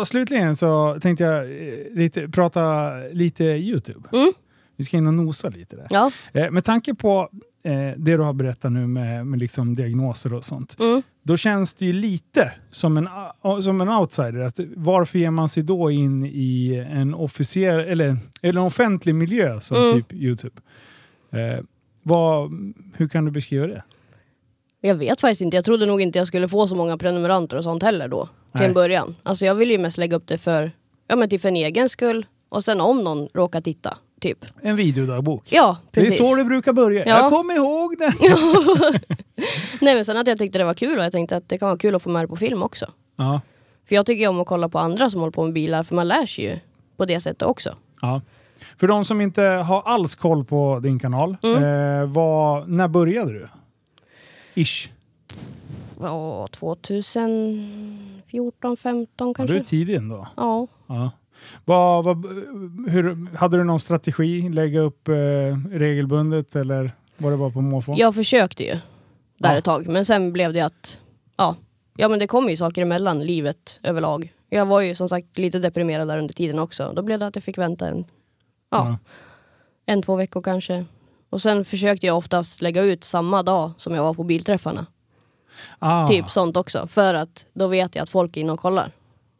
slutligen 0.05 0.55
så 0.55 0.99
tänkte 1.01 1.23
jag 1.23 1.43
eh, 1.45 1.73
lite, 1.93 2.27
prata 2.29 2.91
lite 3.11 3.43
YouTube. 3.43 4.09
Mm. 4.13 4.33
Vi 4.77 4.83
ska 4.83 4.97
in 4.97 5.07
och 5.07 5.13
nosa 5.13 5.49
lite 5.49 5.75
där. 5.75 5.87
Ja. 5.89 6.11
Eh, 6.33 6.51
med 6.51 6.65
tanke 6.65 6.95
på 6.95 7.29
eh, 7.63 7.71
det 7.97 8.17
du 8.17 8.19
har 8.19 8.33
berättat 8.33 8.71
nu 8.71 8.87
med, 8.87 9.27
med 9.27 9.39
liksom 9.39 9.75
diagnoser 9.75 10.33
och 10.33 10.45
sånt. 10.45 10.79
Mm. 10.79 11.01
Då 11.23 11.37
känns 11.37 11.73
det 11.73 11.85
ju 11.85 11.93
lite 11.93 12.51
som 12.71 12.97
en, 12.97 13.07
som 13.61 13.81
en 13.81 13.89
outsider. 13.89 14.39
Att 14.39 14.59
varför 14.75 15.19
ger 15.19 15.29
man 15.31 15.49
sig 15.49 15.63
då 15.63 15.91
in 15.91 16.25
i 16.25 16.85
en 16.91 17.13
officiell 17.13 17.79
eller, 17.79 18.17
eller 18.41 18.59
en 18.61 18.67
offentlig 18.67 19.15
miljö 19.15 19.59
som 19.61 19.77
Mm. 19.77 19.93
typ 19.95 20.13
Youtube? 20.13 20.61
Eh, 21.31 21.59
vad, 22.03 22.51
hur 22.95 23.07
kan 23.07 23.25
du 23.25 23.31
beskriva 23.31 23.67
det? 23.67 23.83
Jag 24.85 24.95
vet 24.95 25.21
faktiskt 25.21 25.41
inte. 25.41 25.57
Jag 25.57 25.65
trodde 25.65 25.85
nog 25.85 26.01
inte 26.01 26.17
jag 26.19 26.27
skulle 26.27 26.47
få 26.47 26.67
så 26.67 26.75
många 26.75 26.97
prenumeranter 26.97 27.57
och 27.57 27.63
sånt 27.63 27.83
heller 27.83 28.07
då. 28.07 28.25
Till 28.25 28.31
Nej. 28.51 28.65
en 28.65 28.73
början. 28.73 29.15
Alltså 29.23 29.45
jag 29.45 29.55
ville 29.55 29.73
ju 29.73 29.79
mest 29.79 29.97
lägga 29.97 30.17
upp 30.17 30.27
det 30.27 30.37
för, 30.37 30.71
ja 31.07 31.15
men 31.15 31.29
till 31.29 31.39
för 31.39 31.47
en 31.49 31.55
egen 31.55 31.89
skull. 31.89 32.25
Och 32.49 32.63
sen 32.63 32.81
om 32.81 33.03
någon 33.03 33.27
råkar 33.33 33.61
titta. 33.61 33.97
Typ. 34.21 34.45
En 34.61 34.75
videodagbok. 34.75 35.43
Ja, 35.49 35.77
precis. 35.91 36.17
Det 36.17 36.23
är 36.23 36.29
så 36.29 36.35
det 36.35 36.43
brukar 36.43 36.73
börja. 36.73 37.03
Ja. 37.07 37.19
Jag 37.19 37.29
kommer 37.31 37.55
ihåg 37.55 37.95
det. 37.99 38.13
Nej 39.81 39.95
men 39.95 40.05
sen 40.05 40.17
att 40.17 40.27
jag 40.27 40.37
tyckte 40.37 40.57
det 40.57 40.63
var 40.65 40.73
kul 40.73 40.97
och 40.99 41.05
jag 41.05 41.11
tänkte 41.11 41.37
att 41.37 41.49
det 41.49 41.57
kan 41.57 41.67
vara 41.67 41.77
kul 41.77 41.95
att 41.95 42.01
få 42.01 42.09
med 42.09 42.23
det 42.23 42.27
på 42.27 42.35
film 42.35 42.63
också. 42.63 42.85
Ja. 43.17 43.41
För 43.87 43.95
jag 43.95 44.05
tycker 44.05 44.27
om 44.27 44.39
att 44.39 44.47
kolla 44.47 44.69
på 44.69 44.79
andra 44.79 45.09
som 45.09 45.19
håller 45.19 45.31
på 45.31 45.43
med 45.43 45.53
bilar 45.53 45.83
för 45.83 45.95
man 45.95 46.07
lär 46.07 46.25
sig 46.25 46.43
ju 46.45 46.59
på 46.97 47.05
det 47.05 47.19
sättet 47.19 47.41
också. 47.43 47.75
Ja. 48.01 48.21
För 48.79 48.87
de 48.87 49.05
som 49.05 49.21
inte 49.21 49.41
har 49.41 49.81
alls 49.85 50.15
koll 50.15 50.45
på 50.45 50.79
din 50.83 50.99
kanal, 50.99 51.37
Mm. 51.43 51.63
eh, 51.63 52.05
vad, 52.11 52.69
när 52.69 52.87
började 52.87 53.33
du? 53.33 53.47
Ish. 54.55 54.89
Ja, 55.99 56.47
2014, 56.51 58.77
15 58.77 59.27
Ja, 59.27 59.33
kanske. 59.33 59.53
du 59.55 59.59
är 59.59 59.63
tidig 59.63 59.95
ändå. 59.95 60.27
Ja. 60.37 60.67
Ja. 60.87 61.11
Vad, 61.65 62.03
vad, 62.05 62.25
hur, 62.89 63.35
hade 63.37 63.57
du 63.57 63.63
någon 63.63 63.79
strategi? 63.79 64.49
Lägga 64.49 64.79
upp 64.79 65.07
eh, 65.07 65.13
regelbundet 65.71 66.55
eller 66.55 66.91
var 67.17 67.31
det 67.31 67.37
bara 67.37 67.49
på 67.51 67.61
måfå? 67.61 67.95
Jag 67.97 68.15
försökte 68.15 68.63
ju 68.63 68.69
där 69.37 69.51
Ja. 69.51 69.57
ett 69.57 69.63
tag, 69.63 69.87
men 69.87 70.05
sen 70.05 70.33
blev 70.33 70.53
det 70.53 70.61
att 70.61 70.99
ja, 71.37 71.55
ja 71.97 72.09
men 72.09 72.19
det 72.19 72.27
kommer 72.27 72.49
ju 72.49 72.57
saker 72.57 72.81
emellan 72.81 73.19
livet 73.19 73.79
överlag. 73.83 74.33
Jag 74.49 74.65
var 74.65 74.81
ju 74.81 74.95
som 74.95 75.09
sagt 75.09 75.37
lite 75.37 75.59
deprimerad 75.59 76.07
där 76.07 76.17
under 76.17 76.33
tiden 76.33 76.59
också. 76.59 76.93
Då 76.95 77.01
blev 77.01 77.19
det 77.19 77.27
att 77.27 77.35
jag 77.35 77.43
fick 77.43 77.57
vänta 77.57 77.87
en, 77.87 78.05
ja, 78.69 78.87
Ja. 78.87 78.97
en 79.85 80.01
två 80.01 80.15
veckor 80.15 80.41
kanske. 80.41 80.85
Och 81.33 81.41
sen 81.41 81.65
försökte 81.65 82.05
jag 82.07 82.17
oftast 82.17 82.61
lägga 82.61 82.81
ut 82.83 83.03
samma 83.03 83.43
dag 83.43 83.71
som 83.77 83.93
jag 83.95 84.03
var 84.03 84.13
på 84.13 84.23
bilträffarna. 84.23 84.85
Ah, 85.79 86.07
Typ 86.07 86.29
sånt 86.29 86.57
också. 86.57 86.87
För 86.87 87.13
att 87.13 87.45
då 87.53 87.67
vet 87.67 87.95
jag 87.95 88.03
att 88.03 88.09
folk 88.09 88.37
är 88.37 88.41
inne 88.41 88.51
och 88.51 88.59
kollar. 88.59 88.91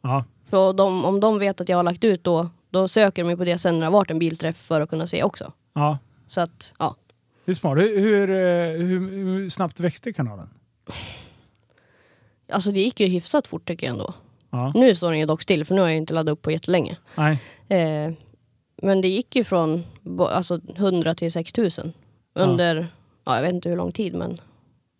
Ja. 0.02 0.24
För 0.44 0.72
de, 0.72 1.04
om 1.04 1.20
de 1.20 1.38
vet 1.38 1.60
att 1.60 1.68
jag 1.68 1.76
har 1.76 1.82
lagt 1.82 2.04
ut 2.04 2.24
då, 2.24 2.48
då 2.70 2.88
söker 2.88 3.24
de 3.24 3.36
på 3.36 3.44
det 3.44 3.58
sen 3.58 3.74
när 3.74 3.80
det 3.80 3.86
har 3.86 3.92
varit 3.92 4.10
en 4.10 4.18
bilträff 4.18 4.56
för 4.56 4.80
att 4.80 4.90
kunna 4.90 5.06
se 5.06 5.22
också. 5.22 5.52
ja. 5.74 5.98
Så 6.28 6.40
att, 6.40 6.74
ja. 6.78 6.96
Det 7.44 7.50
är 7.50 7.54
smart. 7.54 7.78
Hur, 7.78 8.00
hur, 8.00 8.30
eh, 8.30 8.86
hur, 8.86 9.10
hur 9.10 9.48
snabbt 9.48 9.80
växte 9.80 10.12
kanalen? 10.12 10.48
Alltså 12.52 12.72
det 12.72 12.80
gick 12.80 13.00
ju 13.00 13.06
hyfsat 13.06 13.46
fort 13.46 13.68
tycker 13.68 13.86
jag 13.86 13.92
ändå. 13.92 14.14
Ja. 14.50 14.72
Nu 14.74 14.94
står 14.94 15.10
den 15.10 15.20
ju 15.20 15.26
dock 15.26 15.42
still 15.42 15.64
för 15.64 15.74
nu 15.74 15.80
har 15.80 15.88
jag 15.88 15.96
inte 15.96 16.14
laddat 16.14 16.32
upp 16.32 16.42
på 16.42 16.50
jättelänge. 16.50 16.96
Nej. 17.14 17.38
Eh, 17.68 18.12
men 18.84 19.00
det 19.00 19.08
gick 19.08 19.36
ju 19.36 19.44
från 19.44 19.82
alltså 20.18 20.60
100 20.76 21.14
till 21.14 21.32
6000 21.32 21.92
under, 22.34 22.86
ja. 23.24 23.34
jag 23.36 23.42
vet 23.42 23.52
inte 23.54 23.68
hur 23.68 23.76
lång 23.76 23.92
tid 23.92 24.14
men 24.14 24.40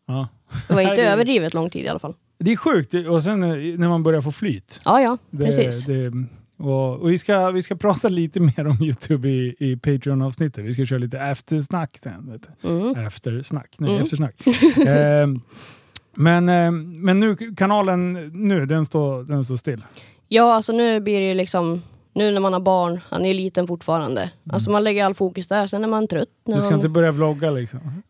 Ja. 0.07 0.28
det 0.68 0.74
var 0.74 0.80
inte 0.80 1.03
överdrivet 1.12 1.55
lång 1.55 1.70
tid 1.70 1.85
i 1.85 1.89
alla 1.89 1.99
fall. 1.99 2.14
Det 2.39 2.53
är 2.53 2.57
sjukt 2.57 2.95
och 3.09 3.22
sen 3.22 3.43
eh, 3.43 3.78
när 3.78 3.89
man 3.89 4.03
börjar 4.03 4.20
få 4.20 4.32
flyt. 4.32 4.80
Ja, 4.85 5.01
ja, 5.01 5.18
Det, 5.30 5.45
precis. 5.45 5.85
Det, 5.85 6.12
och, 6.59 6.97
och 7.01 7.11
vi, 7.11 7.18
ska, 7.18 7.51
vi 7.51 7.62
ska 7.62 7.76
prata 7.76 8.09
lite 8.09 8.41
mer 8.41 8.66
om 8.66 8.82
Youtube 8.82 9.28
i, 9.28 9.57
i 9.59 9.76
Patreon-avsnittet. 9.76 10.64
Vi 10.64 10.72
ska 10.72 10.87
köra 10.87 10.99
lite 10.99 11.18
eftersnack 11.18 11.97
sen. 12.03 12.30
Vet 12.32 12.49
du. 12.62 12.68
Mm. 12.68 13.07
Eftersnack, 13.07 13.74
nej 13.78 13.91
Mm. 13.91 14.03
eftersnack. 14.03 14.35
Ehm, 14.87 15.41
men, 16.14 16.49
ehm, 16.49 17.01
men 17.01 17.20
nu, 17.20 17.37
kanalen 17.57 18.12
nu, 18.49 18.66
den 18.66 18.85
står, 18.85 19.24
den 19.24 19.45
står 19.45 19.57
still. 19.57 19.85
Ja, 20.28 20.55
alltså 20.55 20.72
nu 20.72 21.01
blir 21.01 21.20
det 21.20 21.26
ju 21.28 21.35
liksom, 21.35 21.82
nu 22.15 22.31
när 22.31 22.41
man 22.41 22.53
har 22.53 22.61
barn, 22.61 23.01
han 23.09 23.25
är 23.25 23.29
ju 23.29 23.35
liten 23.35 23.67
fortfarande. 23.67 24.31
Alltså 24.53 24.71
man 24.71 24.85
lägger 24.85 25.05
all 25.05 25.15
fokus 25.15 25.47
där, 25.49 25.67
sen 25.67 25.85
är 25.85 25.89
man 25.89 26.09
trött. 26.09 26.29
När 26.47 26.53
Mm. 26.53 26.59
Du 26.59 26.62
ska 26.62 26.71
man... 26.71 26.79
inte 26.79 26.89
börja 26.89 27.12
vlogga 27.12 27.51
liksom. 27.51 27.81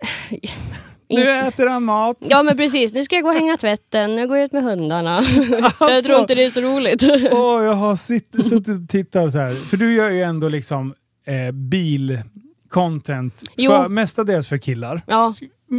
Nu 1.08 1.30
äter 1.30 1.66
han 1.66 1.84
mat. 1.84 2.16
Ja 2.20 2.42
men 2.42 2.56
precis, 2.56 2.92
nu 2.92 3.04
ska 3.04 3.14
jag 3.14 3.22
gå 3.24 3.28
och 3.30 3.34
hänga 3.36 3.56
tvätten, 3.56 4.16
nu 4.16 4.28
går 4.28 4.36
jag 4.36 4.44
ut 4.44 4.52
med 4.52 4.62
hundarna. 4.62 5.16
Alltså. 5.62 5.90
jag 5.90 6.04
tror 6.04 6.18
inte 6.20 6.34
det 6.34 6.44
är 6.44 6.50
så 6.50 6.60
roligt. 6.60 7.02
Åh, 7.32 7.64
jag 7.64 7.74
har 7.74 7.96
suttit 8.42 8.68
och 8.68 8.88
tittat 8.88 9.32
så 9.32 9.38
här. 9.38 9.52
För 9.52 9.76
du 9.76 9.94
gör 9.94 10.10
ju 10.10 10.22
ändå 10.22 10.48
liksom 10.48 10.94
eh, 11.26 11.52
bil-content. 11.52 13.42
För, 13.56 13.88
mestadels 13.88 14.48
för 14.48 14.58
killar. 14.58 15.02
ja, 15.06 15.34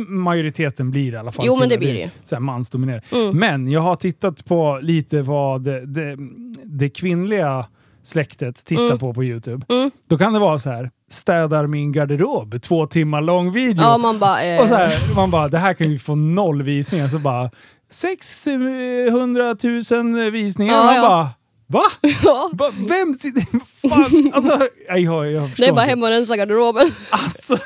Majoriteten 0.08 0.92
blir 0.92 1.14
i 1.14 1.18
alla 1.18 1.32
fall 1.32 1.46
Jo, 1.46 1.56
men 1.56 1.70
det 1.70 1.78
blir 1.78 1.94
det 1.94 2.10
Så 2.24 2.36
här 2.36 2.40
mansdominerat. 2.42 3.12
Mm. 3.12 3.38
Men 3.40 3.68
jag 3.72 3.82
har 3.82 3.96
tittat 3.96 4.46
på 4.46 4.80
lite 4.82 5.22
vad 5.22 5.62
det, 5.62 5.86
det, 5.86 6.18
det 6.64 6.90
kvinnliga 6.90 7.66
släktet 8.08 8.66
tittar 8.66 8.86
Mm. 8.86 9.00
på 9.00 9.14
på 9.14 9.24
Youtube. 9.24 9.66
Mm. 9.70 9.92
Då 10.08 10.18
kan 10.18 10.34
det 10.34 10.40
vara 10.40 10.58
så 10.58 10.70
här, 10.70 10.92
städar 11.12 11.68
min 11.68 11.92
garderob, 11.92 12.62
två 12.62 12.88
timmar 12.88 13.22
lång 13.22 13.52
video. 13.52 13.84
ja 13.84 13.98
man 13.98 14.20
bara... 14.20 14.44
Eh, 14.44 14.62
Och 14.62 14.68
så 14.68 14.76
här, 14.76 15.16
man 15.16 15.32
bara, 15.32 15.48
det 15.48 15.58
här 15.58 15.74
kan 15.74 15.92
ju 15.92 16.00
få 16.00 16.16
noll 16.16 16.64
visningar. 16.64 17.08
Så 17.08 17.20
bara, 17.20 17.50
600 17.92 19.56
000 19.92 20.32
visningar. 20.32 20.74
Ja, 20.74 20.84
man 20.84 20.96
ja. 20.96 21.02
bara, 21.02 21.30
va? 21.68 21.82
ja? 22.24 22.52
Vem 22.90 23.14
sitter... 23.14 23.46
Fan, 23.90 24.32
alltså, 24.34 24.68
jag, 24.88 25.00
jag, 25.00 25.32
jag 25.32 25.50
förstår 25.50 25.66
det 25.66 25.72
är 25.72 25.74
bara 25.76 25.86
hem 25.86 26.04
och 26.04 26.10
rensa 26.10 26.38
garderoben. 26.38 26.88
Alltså, 27.10 27.58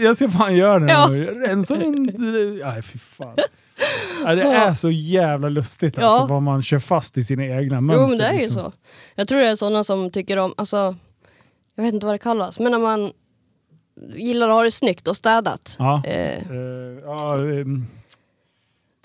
jag 0.00 0.16
ska 0.16 0.28
fan 0.30 0.56
göra 0.56 0.78
det 0.78 0.86
Ja. 0.92 1.06
nu. 1.08 1.24
Rensa 1.26 1.76
min... 1.76 2.02
Nej, 2.64 2.82
fy 2.82 2.98
fan. 2.98 3.36
Ja, 4.24 4.34
det 4.34 4.42
är 4.42 4.74
så 4.74 4.90
jävla 4.90 5.48
lustigt 5.48 5.98
alltså, 5.98 6.20
Ja. 6.22 6.26
vad 6.26 6.42
man 6.42 6.62
kör 6.62 6.78
fast 6.78 7.18
i 7.18 7.22
sina 7.24 7.44
egna 7.46 7.80
mönster. 7.80 8.02
Jo 8.04 8.08
men 8.08 8.18
det 8.18 8.24
är 8.26 8.32
ju 8.32 8.40
liksom. 8.40 8.62
så. 8.62 8.72
Jag 9.14 9.28
tror 9.28 9.38
det 9.40 9.46
är 9.46 9.56
sådana 9.56 9.84
som 9.84 10.10
tycker 10.10 10.36
om, 10.38 10.54
alltså, 10.56 10.96
jag 11.76 11.84
vet 11.84 11.94
inte 11.94 12.06
vad 12.06 12.14
det 12.14 12.18
kallas, 12.18 12.58
men 12.58 12.72
när 12.72 12.78
man 12.78 13.12
gillar 14.14 14.48
att 14.48 14.54
ha 14.54 14.62
det 14.62 14.70
snyggt 14.70 15.08
och 15.08 15.16
städat. 15.16 15.76
Ja. 15.78 16.02
Eh, 16.06 16.14
Eh, 16.34 17.00
ja, 17.04 17.36
ehm, 17.38 17.86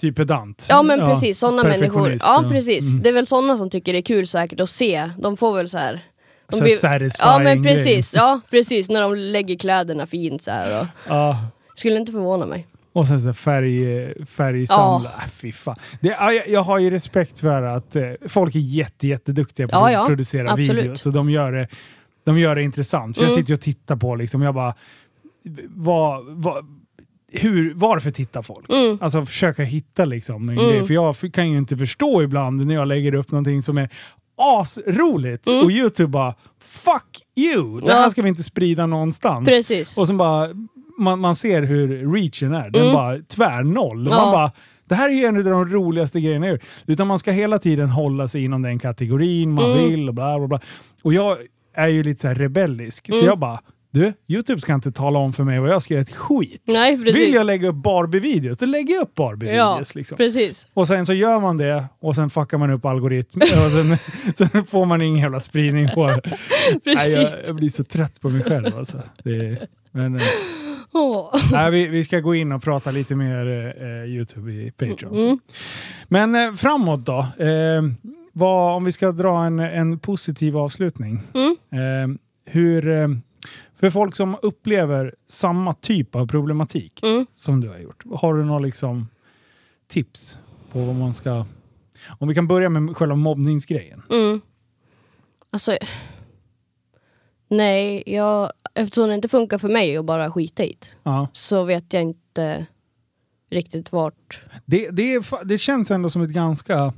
typ 0.01 0.15
pedant. 0.15 0.67
ja 0.69 0.83
men 0.83 0.99
precis, 0.99 1.39
sådana 1.39 1.63
människor. 1.63 2.09
Ja 2.11 2.17
ja. 2.43 2.49
precis. 2.49 2.89
Mm. 2.91 3.03
Det 3.03 3.09
är 3.09 3.13
väl 3.13 3.27
sådana 3.27 3.57
som 3.57 3.69
tycker 3.69 3.93
det 3.93 3.99
är 3.99 4.03
kul 4.03 4.27
säkert 4.27 4.59
att 4.59 4.69
se. 4.69 5.09
De 5.17 5.37
får 5.37 5.55
väl 5.55 5.69
så 5.69 5.77
här. 5.77 6.05
De 6.51 6.57
Så 6.57 6.63
blir- 6.63 7.11
Ja 7.19 7.39
men 7.39 7.63
grej. 7.63 7.75
precis, 7.75 8.13
ja 8.15 8.41
precis. 8.49 8.89
När 8.89 9.01
de 9.01 9.15
lägger 9.15 9.55
kläderna 9.55 10.05
fint 10.05 10.43
så 10.43 10.51
här. 10.51 10.81
Och, 10.81 10.87
Ja. 11.07 11.37
skulle 11.75 11.97
inte 11.97 12.11
förvåna 12.11 12.45
mig. 12.45 12.67
Och 12.99 13.07
sen 13.07 13.19
så 13.21 13.33
färg, 13.33 14.25
färgsamla. 14.25 15.09
Äh, 15.09 15.29
fy 15.31 15.51
fan. 15.51 15.75
Det, 16.01 16.07
ja, 16.07 16.33
jag, 16.33 16.49
jag 16.49 16.63
har 16.63 16.79
ju 16.79 16.89
respekt 16.89 17.39
för 17.39 17.61
att 17.63 17.95
eh, 17.95 18.03
folk 18.27 18.55
är 18.55 18.59
jätte, 18.59 19.07
jätteduktiga 19.07 19.67
på 19.67 19.75
Ja, 19.75 19.87
att 19.87 19.93
ja. 19.93 20.05
producera 20.07 20.51
Absolut. 20.51 20.83
video. 20.83 20.95
Så 20.95 21.09
de 21.09 21.29
gör 21.29 21.51
det, 21.51 21.67
de 22.25 22.39
gör 22.39 22.55
det 22.55 22.63
intressant. 22.63 23.17
För 23.17 23.23
jag 23.23 23.29
Mm. 23.31 23.41
sitter 23.41 23.49
ju 23.49 23.55
och 23.55 23.61
tittar 23.61 23.95
på 23.95 24.15
liksom, 24.15 24.41
jag 24.41 24.53
bara, 24.55 24.73
vad, 25.69 26.25
vad, 26.27 26.65
hur, 27.31 27.73
varför 27.73 28.11
tittar 28.11 28.41
folk? 28.41 28.69
Mm. 28.71 28.97
Alltså 29.01 29.25
försöka 29.25 29.63
hitta 29.63 30.05
liksom 30.05 30.49
en 30.49 30.57
Mm. 30.57 30.69
grej. 30.71 30.87
För 30.87 30.93
jag 30.93 31.15
kan 31.33 31.51
ju 31.51 31.57
inte 31.57 31.77
förstå 31.77 32.21
ibland 32.23 32.65
när 32.65 32.75
jag 32.75 32.87
lägger 32.87 33.13
upp 33.13 33.31
någonting 33.31 33.61
som 33.61 33.77
är 33.77 33.89
asroligt 34.37 35.47
Mm. 35.47 35.65
och 35.65 35.71
Youtube 35.71 36.07
bara 36.09 36.35
Fuck 36.71 37.21
you! 37.35 37.81
Det 37.81 37.93
här 37.93 38.01
Ja. 38.03 38.09
ska 38.09 38.21
vi 38.21 38.29
inte 38.29 38.43
sprida 38.43 38.85
någonstans. 38.85 39.47
Precis. 39.47 39.97
Och 39.97 40.07
sen 40.07 40.17
bara, 40.17 40.47
man, 40.99 41.19
man 41.19 41.35
ser 41.35 41.61
hur 41.61 42.13
reachen 42.13 42.53
är. 42.53 42.69
Den 42.69 42.81
Mm. 42.81 42.93
bara 42.93 43.17
tvärnoll. 43.19 43.97
Man 43.97 44.07
Ja. 44.17 44.31
bara, 44.31 44.51
det 44.89 44.95
här 44.95 45.09
är 45.09 45.13
ju 45.13 45.25
en 45.25 45.37
av 45.37 45.43
de 45.43 45.65
roligaste 45.69 46.21
grejerna 46.21 46.47
jag. 46.47 46.59
Utan 46.87 47.07
man 47.07 47.19
ska 47.19 47.31
hela 47.31 47.59
tiden 47.59 47.89
hålla 47.89 48.27
sig 48.27 48.43
inom 48.43 48.61
den 48.61 48.79
kategorin 48.79 49.51
man 49.51 49.71
Mm. 49.71 49.89
vill 49.89 50.07
och 50.07 50.13
bla 50.15 50.37
bla 50.39 50.47
bla. 50.47 50.59
Och 51.03 51.13
jag 51.13 51.37
är 51.75 51.87
ju 51.87 52.03
lite 52.03 52.21
så 52.21 52.27
rebellisk. 52.27 53.07
Så 53.09 53.15
Mm. 53.17 53.25
jag 53.25 53.39
bara, 53.39 53.59
du, 53.91 54.13
Youtube 54.27 54.61
ska 54.61 54.73
inte 54.73 54.91
tala 54.91 55.19
om 55.19 55.33
för 55.33 55.43
mig 55.43 55.59
vad 55.59 55.69
jag 55.69 55.81
ska 55.83 55.93
göra 55.93 56.01
ett 56.01 56.15
skit. 56.15 56.61
Nej. 56.65 56.95
Vill 56.95 57.33
jag 57.33 57.45
lägga 57.45 57.67
upp 57.69 57.75
Barbie-videos, 57.75 58.57
då 58.57 58.65
lägger 58.65 58.93
jag 58.95 59.01
upp 59.03 59.11
ja, 59.15 59.23
Barbie-videos. 59.23 59.95
liksom. 59.95 60.17
precis. 60.17 60.67
Och 60.73 60.87
sen 60.87 61.05
så 61.05 61.13
gör 61.13 61.39
man 61.39 61.57
det 61.57 61.85
och 62.01 62.15
sen 62.15 62.29
fuckar 62.29 62.57
man 62.57 62.69
upp 62.71 62.85
algoritmen 62.85 63.47
och 63.65 63.71
sen, 63.71 63.97
sen 64.49 64.65
får 64.65 64.85
man 64.85 65.01
ingen 65.01 65.19
jävla 65.21 65.39
spridning 65.39 65.89
på 65.95 66.07
det. 66.07 66.21
Nej, 66.85 67.11
jag, 67.11 67.29
jag 67.47 67.55
blir 67.55 67.69
så 67.69 67.83
trött 67.83 68.21
på 68.21 68.29
mig 68.29 68.43
själv 68.43 68.77
alltså. 68.77 68.97
Det, 69.23 69.57
men, 69.91 70.19
Åh. 70.91 71.35
nej, 71.51 71.71
vi, 71.71 71.87
vi 71.87 72.03
ska 72.03 72.19
gå 72.19 72.35
in 72.35 72.51
och 72.51 72.63
prata 72.63 72.91
lite 72.91 73.15
mer 73.15 73.75
eh, 73.81 74.09
Youtube 74.09 74.51
i 74.51 74.71
Patreon. 74.71 75.17
Mm. 75.17 75.39
Men 76.07 76.35
eh, 76.35 76.53
framåt 76.53 77.05
då. 77.05 77.19
Eh, 77.45 77.81
vad, 78.33 78.75
om 78.75 78.85
vi 78.85 78.91
ska 78.91 79.11
dra 79.11 79.43
en, 79.43 79.59
en 79.59 79.99
positiv 79.99 80.57
avslutning. 80.57 81.21
Mm. 81.33 81.55
Eh, 81.71 82.19
hur, 82.45 82.87
eh, 82.87 83.07
för 83.79 83.89
folk 83.89 84.15
som 84.15 84.37
upplever 84.41 85.15
samma 85.27 85.73
typ 85.73 86.15
av 86.15 86.27
problematik 86.27 86.99
Mm. 87.03 87.25
som 87.35 87.61
du 87.61 87.69
har 87.69 87.77
gjort. 87.79 88.03
Har 88.15 88.33
du 88.33 88.43
några 88.43 88.59
liksom, 88.59 89.07
tips 89.87 90.37
på 90.71 90.79
vad 90.79 90.95
man 90.95 91.13
ska... 91.13 91.45
Om 92.19 92.27
vi 92.27 92.35
kan 92.35 92.47
börja 92.47 92.69
med 92.69 92.97
själva 92.97 93.15
mobbningsgrejen. 93.15 94.03
Mm. 94.11 94.41
Alltså, 95.51 95.77
nej, 97.47 98.03
jag, 98.05 98.51
eftersom 98.83 99.07
det 99.09 99.15
inte 99.15 99.27
funkar 99.27 99.57
för 99.57 99.69
mig 99.69 99.97
att 99.97 100.05
bara 100.05 100.31
skita 100.31 100.63
i 100.65 100.77
Ja. 101.03 101.27
så 101.33 101.63
vet 101.63 101.93
jag 101.93 102.01
inte 102.01 102.65
riktigt 103.51 103.91
vart... 103.91 104.41
Det, 104.65 104.89
det, 104.89 105.13
är, 105.13 105.45
det 105.45 105.57
känns 105.57 105.91
ändå 105.91 106.09
som 106.09 106.21
ett 106.21 106.29
ganska 106.29 106.93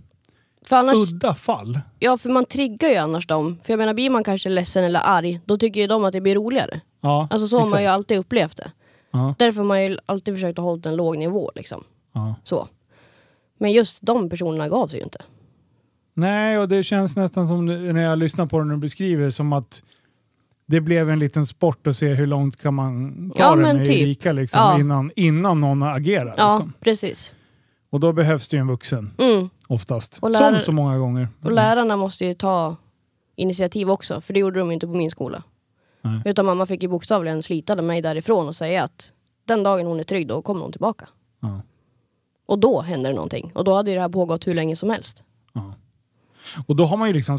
För 0.65 0.75
annars, 0.75 0.95
udda 0.97 1.35
fall. 1.35 1.79
ja 1.99 2.17
för 2.17 2.29
man 2.29 2.45
triggar 2.45 2.89
ju 2.89 2.95
annars 2.95 3.27
dem. 3.27 3.57
För 3.63 3.73
jag 3.73 3.77
menar 3.77 3.93
blir 3.93 4.09
man 4.09 4.23
kanske 4.23 4.49
ledsen 4.49 4.83
eller 4.83 5.01
arg, 5.03 5.39
då 5.45 5.57
tycker 5.57 5.81
ju 5.81 5.87
de 5.87 6.05
att 6.05 6.13
det 6.13 6.21
blir 6.21 6.35
roligare. 6.35 6.81
Ja, 7.01 7.27
Alltså 7.31 7.47
så 7.47 7.59
har 7.59 7.69
man 7.69 7.81
ju 7.81 7.87
alltid 7.87 8.17
upplevt 8.17 8.57
det. 8.57 8.71
Ja. 9.11 9.35
Därför 9.37 9.57
har 9.59 9.67
man 9.67 9.83
ju 9.83 9.97
alltid 10.05 10.33
försökt 10.33 10.59
att 10.59 10.65
hålla 10.65 10.89
en 10.89 10.95
låg 10.95 11.17
nivå 11.17 11.51
liksom. 11.55 11.83
Ja. 12.13 12.35
Så. 12.43 12.67
Men 13.57 13.71
just 13.71 14.01
de 14.01 14.29
personerna 14.29 14.69
gav 14.69 14.87
sig 14.87 14.99
ju 14.99 15.03
inte. 15.03 15.21
Nej, 16.13 16.59
och 16.59 16.69
det 16.69 16.83
känns 16.83 17.15
nästan 17.15 17.47
som 17.47 17.65
när 17.65 18.01
jag 18.01 18.19
lyssnar 18.19 18.45
på 18.45 18.59
det 18.59 18.65
när 18.65 18.73
du 18.73 18.79
beskriver 18.79 19.29
som 19.29 19.53
att 19.53 19.83
det 20.71 20.81
blev 20.81 21.09
en 21.09 21.19
liten 21.19 21.45
sport 21.45 21.87
att 21.87 21.97
se 21.97 22.07
hur 22.13 22.27
långt 22.27 22.61
kan 22.61 22.73
man 22.73 23.13
ta 23.35 23.43
Ja, 23.43 23.55
det 23.55 23.73
med 23.73 23.85
typ. 23.85 23.95
Erika 23.95 24.31
liksom, 24.31 24.59
Ja. 24.61 24.79
innan, 24.79 25.11
innan 25.15 25.61
någon 25.61 25.83
agerar. 25.83 26.33
Ja, 26.37 26.51
Liksom. 26.51 26.73
precis. 26.79 27.33
Och 27.89 27.99
då 27.99 28.13
behövs 28.13 28.47
det 28.47 28.57
ju 28.57 28.61
en 28.61 28.67
vuxen 28.67 29.13
Mm. 29.17 29.49
oftast. 29.67 30.19
Och 30.21 30.29
lärare- 30.31 30.55
Som 30.55 30.63
så 30.65 30.71
många 30.71 30.97
gånger. 30.97 31.27
Och 31.43 31.51
lärarna 31.51 31.95
måste 31.97 32.25
ju 32.25 32.33
ta 32.33 32.75
initiativ 33.35 33.89
också, 33.91 34.21
för 34.21 34.33
det 34.33 34.39
gjorde 34.39 34.59
de 34.59 34.71
inte 34.71 34.87
på 34.87 34.93
min 34.93 35.11
skola. 35.11 35.43
Nej. 36.01 36.21
Utan 36.25 36.45
mamma 36.45 36.65
fick 36.65 36.83
ju 36.83 36.89
bokstavligen 36.89 37.43
slita 37.43 37.81
mig 37.81 38.01
därifrån 38.01 38.47
och 38.47 38.55
säga 38.55 38.83
att 38.83 39.11
den 39.45 39.63
dagen 39.63 39.85
hon 39.85 39.99
är 39.99 40.03
trygg, 40.03 40.27
då 40.27 40.41
kommer 40.41 40.61
hon 40.61 40.71
tillbaka. 40.71 41.07
Ja. 41.41 41.61
Och 42.45 42.59
då 42.59 42.81
händer 42.81 43.09
det 43.09 43.15
någonting. 43.15 43.51
Och 43.55 43.63
då 43.63 43.73
hade 43.73 43.89
ju 43.91 43.95
det 43.95 44.01
här 44.01 44.09
pågått 44.09 44.47
hur 44.47 44.53
länge 44.53 44.75
som 44.75 44.89
helst. 44.89 45.23
Ja. 45.53 45.73
Och 46.67 46.75
då 46.75 46.85
har 46.85 46.97
man 46.97 47.07
ju 47.07 47.13
liksom 47.13 47.37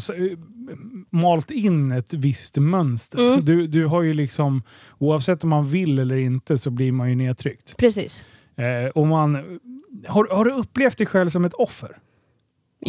malt 1.09 1.51
in 1.51 1.91
ett 1.91 2.13
visst 2.13 2.57
mönster. 2.57 3.19
Mm. 3.19 3.45
Du, 3.45 3.67
du 3.67 3.85
har 3.85 4.01
ju 4.01 4.13
liksom, 4.13 4.63
oavsett 4.99 5.43
om 5.43 5.49
man 5.49 5.67
vill 5.67 5.99
eller 5.99 6.15
inte 6.15 6.57
så 6.57 6.69
blir 6.69 6.91
man 6.91 7.09
ju 7.09 7.15
nedtryckt. 7.15 7.77
Precis. 7.77 8.23
Eh, 8.55 8.89
och 8.95 9.07
man, 9.07 9.59
har, 10.07 10.35
har 10.35 10.45
du 10.45 10.51
upplevt 10.51 10.97
dig 10.97 11.07
själv 11.07 11.29
som 11.29 11.45
ett 11.45 11.53
offer? 11.53 11.87
Har, 11.87 11.97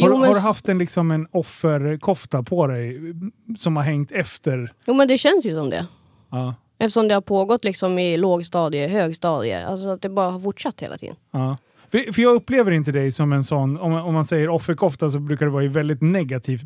Jo, 0.09 0.17
men, 0.17 0.27
har 0.27 0.33
du 0.33 0.39
haft 0.39 0.69
en, 0.69 0.77
liksom 0.77 1.11
en 1.11 1.27
offerkofta 1.31 2.43
på 2.43 2.67
dig 2.67 3.13
som 3.59 3.75
har 3.75 3.83
hängt 3.83 4.11
efter? 4.11 4.73
jo 4.85 4.93
men 4.93 5.07
det 5.07 5.17
känns 5.17 5.45
ju 5.45 5.55
som 5.55 5.69
det. 5.69 5.87
Ja. 6.31 6.55
Eftersom 6.79 7.07
det 7.07 7.13
har 7.13 7.21
pågått 7.21 7.63
liksom 7.63 7.99
i 7.99 8.17
lågstadie, 8.17 8.87
högstadie. 8.87 9.65
Alltså 9.65 9.89
att 9.89 10.01
det 10.01 10.09
bara 10.09 10.31
har 10.31 10.39
fortsatt 10.39 10.81
hela 10.81 10.97
tiden. 10.97 11.15
Ja. 11.31 11.57
För, 11.95 12.11
för 12.13 12.21
jag 12.21 12.35
upplever 12.35 12.71
inte 12.71 12.91
dig 12.91 13.11
som 13.11 13.33
en 13.33 13.43
sån, 13.43 13.77
om, 13.77 13.91
man- 13.91 14.01
om 14.03 14.13
man 14.13 14.25
säger 14.25 14.49
offerkofta 14.49 15.09
så 15.09 15.19
brukar 15.19 15.45
det 15.45 15.51
vara 15.51 15.63
i 15.63 15.67
väldigt 15.67 16.01
negativ 16.01 16.61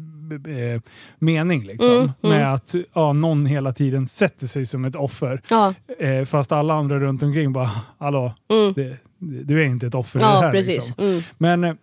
eh, 0.47 0.81
mening. 1.19 1.63
Liksom. 1.63 1.91
Mm, 1.93 2.01
mm. 2.03 2.37
Med 2.37 2.53
att 2.53 2.75
ja, 2.93 3.13
någon 3.13 3.45
hela 3.45 3.73
tiden 3.73 4.07
sätter 4.07 4.45
sig 4.47 4.65
som 4.65 4.85
ett 4.85 4.95
offer. 4.95 5.41
Ja, 5.49 5.73
Eh, 5.99 6.25
fast 6.25 6.51
alla 6.51 6.73
andra 6.73 6.99
runt 6.99 7.23
omkring 7.23 7.53
bara, 7.53 7.69
hallå, 7.99 8.33
mm. 8.51 8.73
det, 8.73 8.97
du 9.43 9.61
är 9.61 9.65
inte 9.65 9.87
ett 9.87 9.95
offer 9.95 10.19
i 10.19 10.21
det 10.21 10.25
ja 10.27 10.41
här. 10.41 10.51
precis. 10.51 10.75
Liksom. 10.75 11.05
Mm. 11.05 11.21
Men 11.37 11.63
eh, 11.63 11.73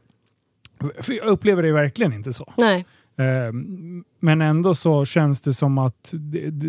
jag 1.09 1.27
upplever 1.29 1.63
det 1.63 1.73
verkligen 1.73 2.13
inte 2.13 2.33
så. 2.33 2.53
Nej. 2.57 2.87
Eh, 3.19 3.53
Men 4.21 4.41
ändå 4.43 4.75
så 4.75 5.05
känns 5.05 5.43
det 5.43 5.55
som 5.55 5.79
att 5.79 6.15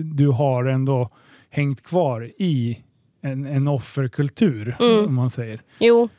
du 0.03 0.28
har 0.28 0.65
ändå 0.65 1.09
hängt 1.49 1.84
kvar 1.84 2.32
i 2.38 2.80
en, 3.21 3.45
en 3.45 3.67
offerkultur, 3.67 4.75
Mm. 4.80 5.05
om 5.05 5.15
man 5.15 5.30
säger. 5.30 5.61
Jo, 5.80 6.09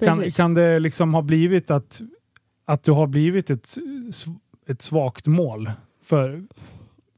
Kan, 0.00 0.30
kan 0.30 0.54
det 0.54 0.78
liksom 0.78 1.14
ha 1.14 1.22
blivit 1.22 1.70
att, 1.70 2.00
att 2.64 2.82
du 2.84 2.92
har 2.92 3.06
blivit 3.06 3.50
ett, 3.50 3.74
ett 4.68 4.82
svagt 4.82 5.26
mål 5.26 5.70
för, 6.04 6.42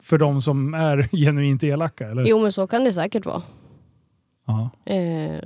för 0.03 0.19
de 0.19 0.43
som 0.43 0.75
är 0.75 1.09
genuint 1.17 1.63
elaka? 1.65 2.09
Eller? 2.09 2.27
Jo 2.27 2.39
men 2.43 2.53
så 2.53 2.67
kan 2.67 2.85
det 2.85 2.93
säkert 2.93 3.27
vara. 3.27 3.43
Ja, 4.47 4.71
Eh, 4.85 5.41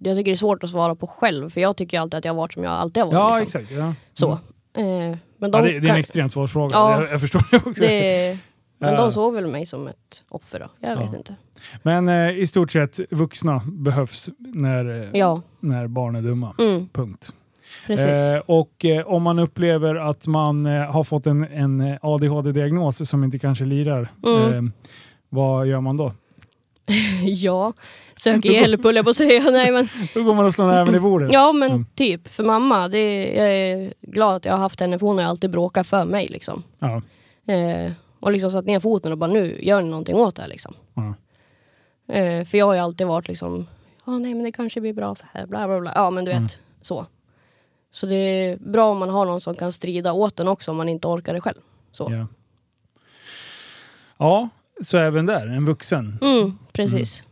jag 0.00 0.16
tycker 0.16 0.24
det 0.24 0.30
är 0.30 0.36
svårt 0.36 0.62
att 0.64 0.70
svara 0.70 0.94
på 0.94 1.06
själv 1.06 1.50
för 1.50 1.60
jag 1.60 1.76
tycker 1.76 2.00
alltid 2.00 2.18
att 2.18 2.24
jag 2.24 2.32
har 2.32 2.36
varit 2.36 2.52
som 2.52 2.64
jag 2.64 2.72
alltid 2.72 3.02
har 3.02 3.12
varit. 3.12 3.34
ja 3.34 3.40
liksom. 3.40 3.60
exakt. 3.60 3.78
Ja. 3.78 3.94
Så. 4.12 4.38
Mm. 4.76 5.12
Eh, 5.12 5.18
men 5.38 5.50
de, 5.50 5.58
Ja, 5.58 5.62
det, 5.64 5.70
det 5.70 5.76
är 5.76 5.80
en 5.80 5.86
kan- 5.86 5.96
extremt 5.96 6.32
svår 6.32 6.46
fråga. 6.46 6.74
Ja. 6.76 7.02
Jag, 7.02 7.12
jag 7.12 7.20
förstår 7.20 7.46
det 7.50 7.56
också. 7.56 7.82
det, 7.84 8.38
men 8.78 8.94
de 8.96 9.12
såg 9.12 9.34
väl 9.34 9.46
mig 9.46 9.66
som 9.66 9.88
ett 9.88 10.22
offer 10.28 10.58
då. 10.60 10.66
Jag 10.88 10.96
vet 10.96 11.14
inte. 11.16 11.34
Men 11.82 12.08
eh, 12.08 12.30
i 12.38 12.46
stort 12.46 12.72
sett, 12.72 13.00
vuxna 13.10 13.62
behövs 13.66 14.30
när, 14.38 15.02
eh, 15.02 15.08
Ja, 15.18 15.42
när 15.60 15.86
barn 15.86 16.16
är 16.16 16.22
dumma. 16.22 16.54
mm, 16.58 16.88
Punkt. 16.92 17.32
precis. 17.86 18.06
Eh, 18.32 18.40
och 18.46 18.84
eh, 18.84 19.06
om 19.06 19.22
man 19.22 19.38
upplever 19.38 19.94
att 19.94 20.26
man 20.26 20.66
eh, 20.66 20.90
har 20.92 21.04
fått 21.04 21.26
en, 21.26 21.44
en 21.44 21.80
eh, 21.80 21.96
ADHD-diagnos 22.02 23.08
som 23.08 23.24
inte 23.24 23.38
kanske 23.38 23.64
lirar, 23.64 24.08
Mm. 24.26 24.66
eh, 24.66 24.72
vad 25.28 25.66
gör 25.66 25.80
man 25.80 25.96
då? 25.96 26.12
ja, 27.22 27.72
söker 28.16 28.50
hjälp 28.50 28.84
höll 28.84 28.96
jag 28.96 29.04
på 29.04 29.10
att 29.10 29.16
säga. 29.16 29.42
Nej, 29.50 29.72
men, 29.72 29.88
Då 30.14 30.22
går 30.24 30.34
man 30.34 30.44
och 30.46 30.54
slår 30.54 30.66
näven 30.66 30.94
i 30.94 31.00
bordet. 31.00 31.32
ja 31.32 31.52
men 31.52 31.70
Mm. 31.70 31.86
typ, 31.94 32.28
för 32.28 32.44
mamma, 32.44 32.88
det, 32.88 33.24
jag 33.34 33.48
är 33.54 33.92
glad 34.00 34.36
att 34.36 34.44
jag 34.44 34.52
har 34.52 34.58
haft 34.58 34.80
henne 34.80 34.98
för 34.98 35.06
hon 35.06 35.18
har 35.18 35.24
alltid 35.24 35.50
bråkat 35.50 35.86
för 35.86 36.04
mig. 36.04 36.26
Liksom. 36.30 36.62
Ja, 36.78 37.02
Eh, 37.54 37.92
och 38.20 38.32
liksom 38.32 38.50
satt 38.50 38.64
ner 38.64 38.80
foten 38.80 39.12
och 39.12 39.18
bara 39.18 39.30
nu 39.30 39.58
gör 39.62 39.82
ni 39.82 39.88
någonting 39.90 40.16
åt 40.16 40.36
det 40.36 40.42
här. 40.42 40.48
Liksom. 40.48 40.74
ja. 40.94 41.14
Eh, 42.14 42.44
för 42.44 42.58
jag 42.58 42.66
har 42.66 42.74
ju 42.74 42.80
alltid 42.80 43.06
varit 43.06 43.28
liksom, 43.28 43.66
ja 44.06 44.18
nej 44.18 44.34
men 44.34 44.44
det 44.44 44.52
kanske 44.52 44.80
blir 44.80 44.92
bra 44.92 45.14
så 45.14 45.26
här, 45.32 45.46
bla 45.46 45.66
bla 45.66 45.80
bla. 45.80 45.92
Ja 45.94 46.10
men 46.10 46.24
du 46.24 46.30
vet, 46.30 46.38
Mm. 46.38 46.48
så. 46.80 47.06
Så 47.90 48.06
det 48.06 48.14
är 48.14 48.56
bra 48.56 48.90
om 48.90 48.98
man 48.98 49.10
har 49.10 49.24
någon 49.24 49.40
som 49.40 49.54
kan 49.54 49.72
strida 49.72 50.12
åt 50.12 50.36
den 50.36 50.48
också 50.48 50.70
om 50.70 50.76
man 50.76 50.88
inte 50.88 51.08
orkar 51.08 51.34
det 51.34 51.40
själv. 51.40 51.58
Så. 51.92 52.08
Ja. 52.12 52.26
ja, 54.18 54.48
så 54.84 54.98
även 54.98 55.26
där, 55.26 55.46
en 55.46 55.64
vuxen. 55.66 56.18
Mm, 56.22 56.58
precis. 56.72 57.22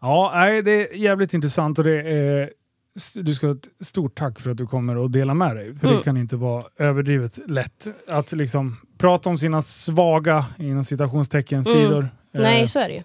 Ja, 0.00 0.30
nej, 0.34 0.62
det 0.62 0.70
är 0.92 0.96
jävligt 0.96 1.34
intressant 1.34 1.78
och 1.78 1.84
det 1.84 2.02
är, 2.02 2.50
du 3.14 3.34
ska 3.34 3.46
ha 3.46 3.54
ett 3.54 3.68
stort 3.86 4.18
tack 4.18 4.40
för 4.40 4.50
att 4.50 4.56
du 4.56 4.66
kommer 4.66 4.96
och 4.96 5.10
delar 5.10 5.34
med 5.34 5.56
dig. 5.56 5.74
För 5.74 5.86
det 5.86 5.92
Mm. 5.92 6.02
kan 6.02 6.16
inte 6.16 6.36
vara 6.36 6.64
överdrivet 6.76 7.38
lätt 7.48 7.86
att 8.08 8.32
liksom 8.32 8.76
prata 8.98 9.28
om 9.28 9.38
sina 9.38 9.62
svaga, 9.62 10.46
inom 10.58 10.84
citationstecken, 10.84 11.64
sidor. 11.64 12.08
Eh, 12.32 12.40
Nej, 12.40 12.68
så 12.68 12.78
är 12.78 12.88
det 12.88 12.94
ju. 12.94 13.02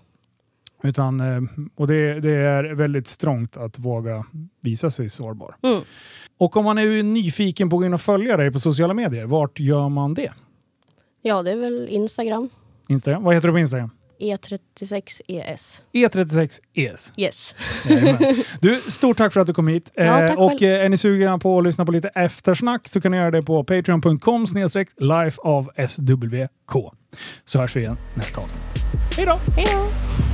Utan, 0.84 1.20
eh, 1.20 1.42
och 1.76 1.88
det, 1.88 2.20
det 2.20 2.32
är 2.32 2.64
väldigt 2.64 3.08
strångt 3.08 3.58
att 3.58 3.80
våga 3.80 4.26
visa 4.62 4.90
sig 4.90 5.10
sårbar. 5.10 5.56
Mm. 5.64 5.82
Och 6.38 6.58
om 6.58 6.66
man 6.66 6.78
är 6.78 7.04
nyfiken 7.04 7.70
på 7.70 7.76
att 7.76 7.82
gå 7.82 7.86
in 7.86 7.94
och 7.94 8.02
följa 8.02 8.38
dig 8.38 8.52
på 8.52 8.60
sociala 8.60 8.94
medier, 8.94 9.26
vart 9.26 9.60
gör 9.60 9.90
man 9.90 10.14
det? 10.14 10.32
Ja, 11.22 11.44
det 11.44 11.52
är 11.52 11.56
väl 11.56 11.88
Instagram. 11.90 12.50
Instagram? 12.88 13.24
Vad 13.24 13.36
heter 13.36 13.48
du 13.48 13.54
på 13.54 13.60
Instagram? 13.60 13.90
E36ES. 14.22 15.82
E36ES. 15.94 17.12
Yes. 17.18 17.54
Jajamän. 17.90 18.18
Du, 18.62 18.82
stort 18.88 19.18
tack 19.18 19.34
för 19.34 19.40
att 19.40 19.48
du 19.48 19.54
kom 19.54 19.68
hit. 19.68 19.92
Ja, 19.96 20.22
Eh, 20.22 20.34
och 20.34 20.62
eh, 20.64 20.86
är 20.86 20.90
ni 20.90 20.98
sugna 20.98 21.38
på 21.38 21.58
att 21.58 21.64
lyssna 21.64 21.86
på 21.86 21.92
lite 21.92 22.08
eftersnack 22.08 22.88
så 22.88 23.02
kan 23.02 23.12
ni 23.12 23.18
göra 23.18 23.32
det 23.32 23.44
på 23.44 23.64
patreon.com 23.64 24.48
snedstreck 24.48 24.90
life 24.98 25.42
av 25.42 25.70
SWK. 25.88 26.92
Så 27.46 27.60
hörs 27.60 27.76
vi 27.76 27.80
igen 27.80 27.98
nästa 28.14 28.42
avsnitt. 28.42 28.62
Hej 29.18 29.26
då! 29.26 29.40
Hej 29.56 29.68
då! 29.72 30.31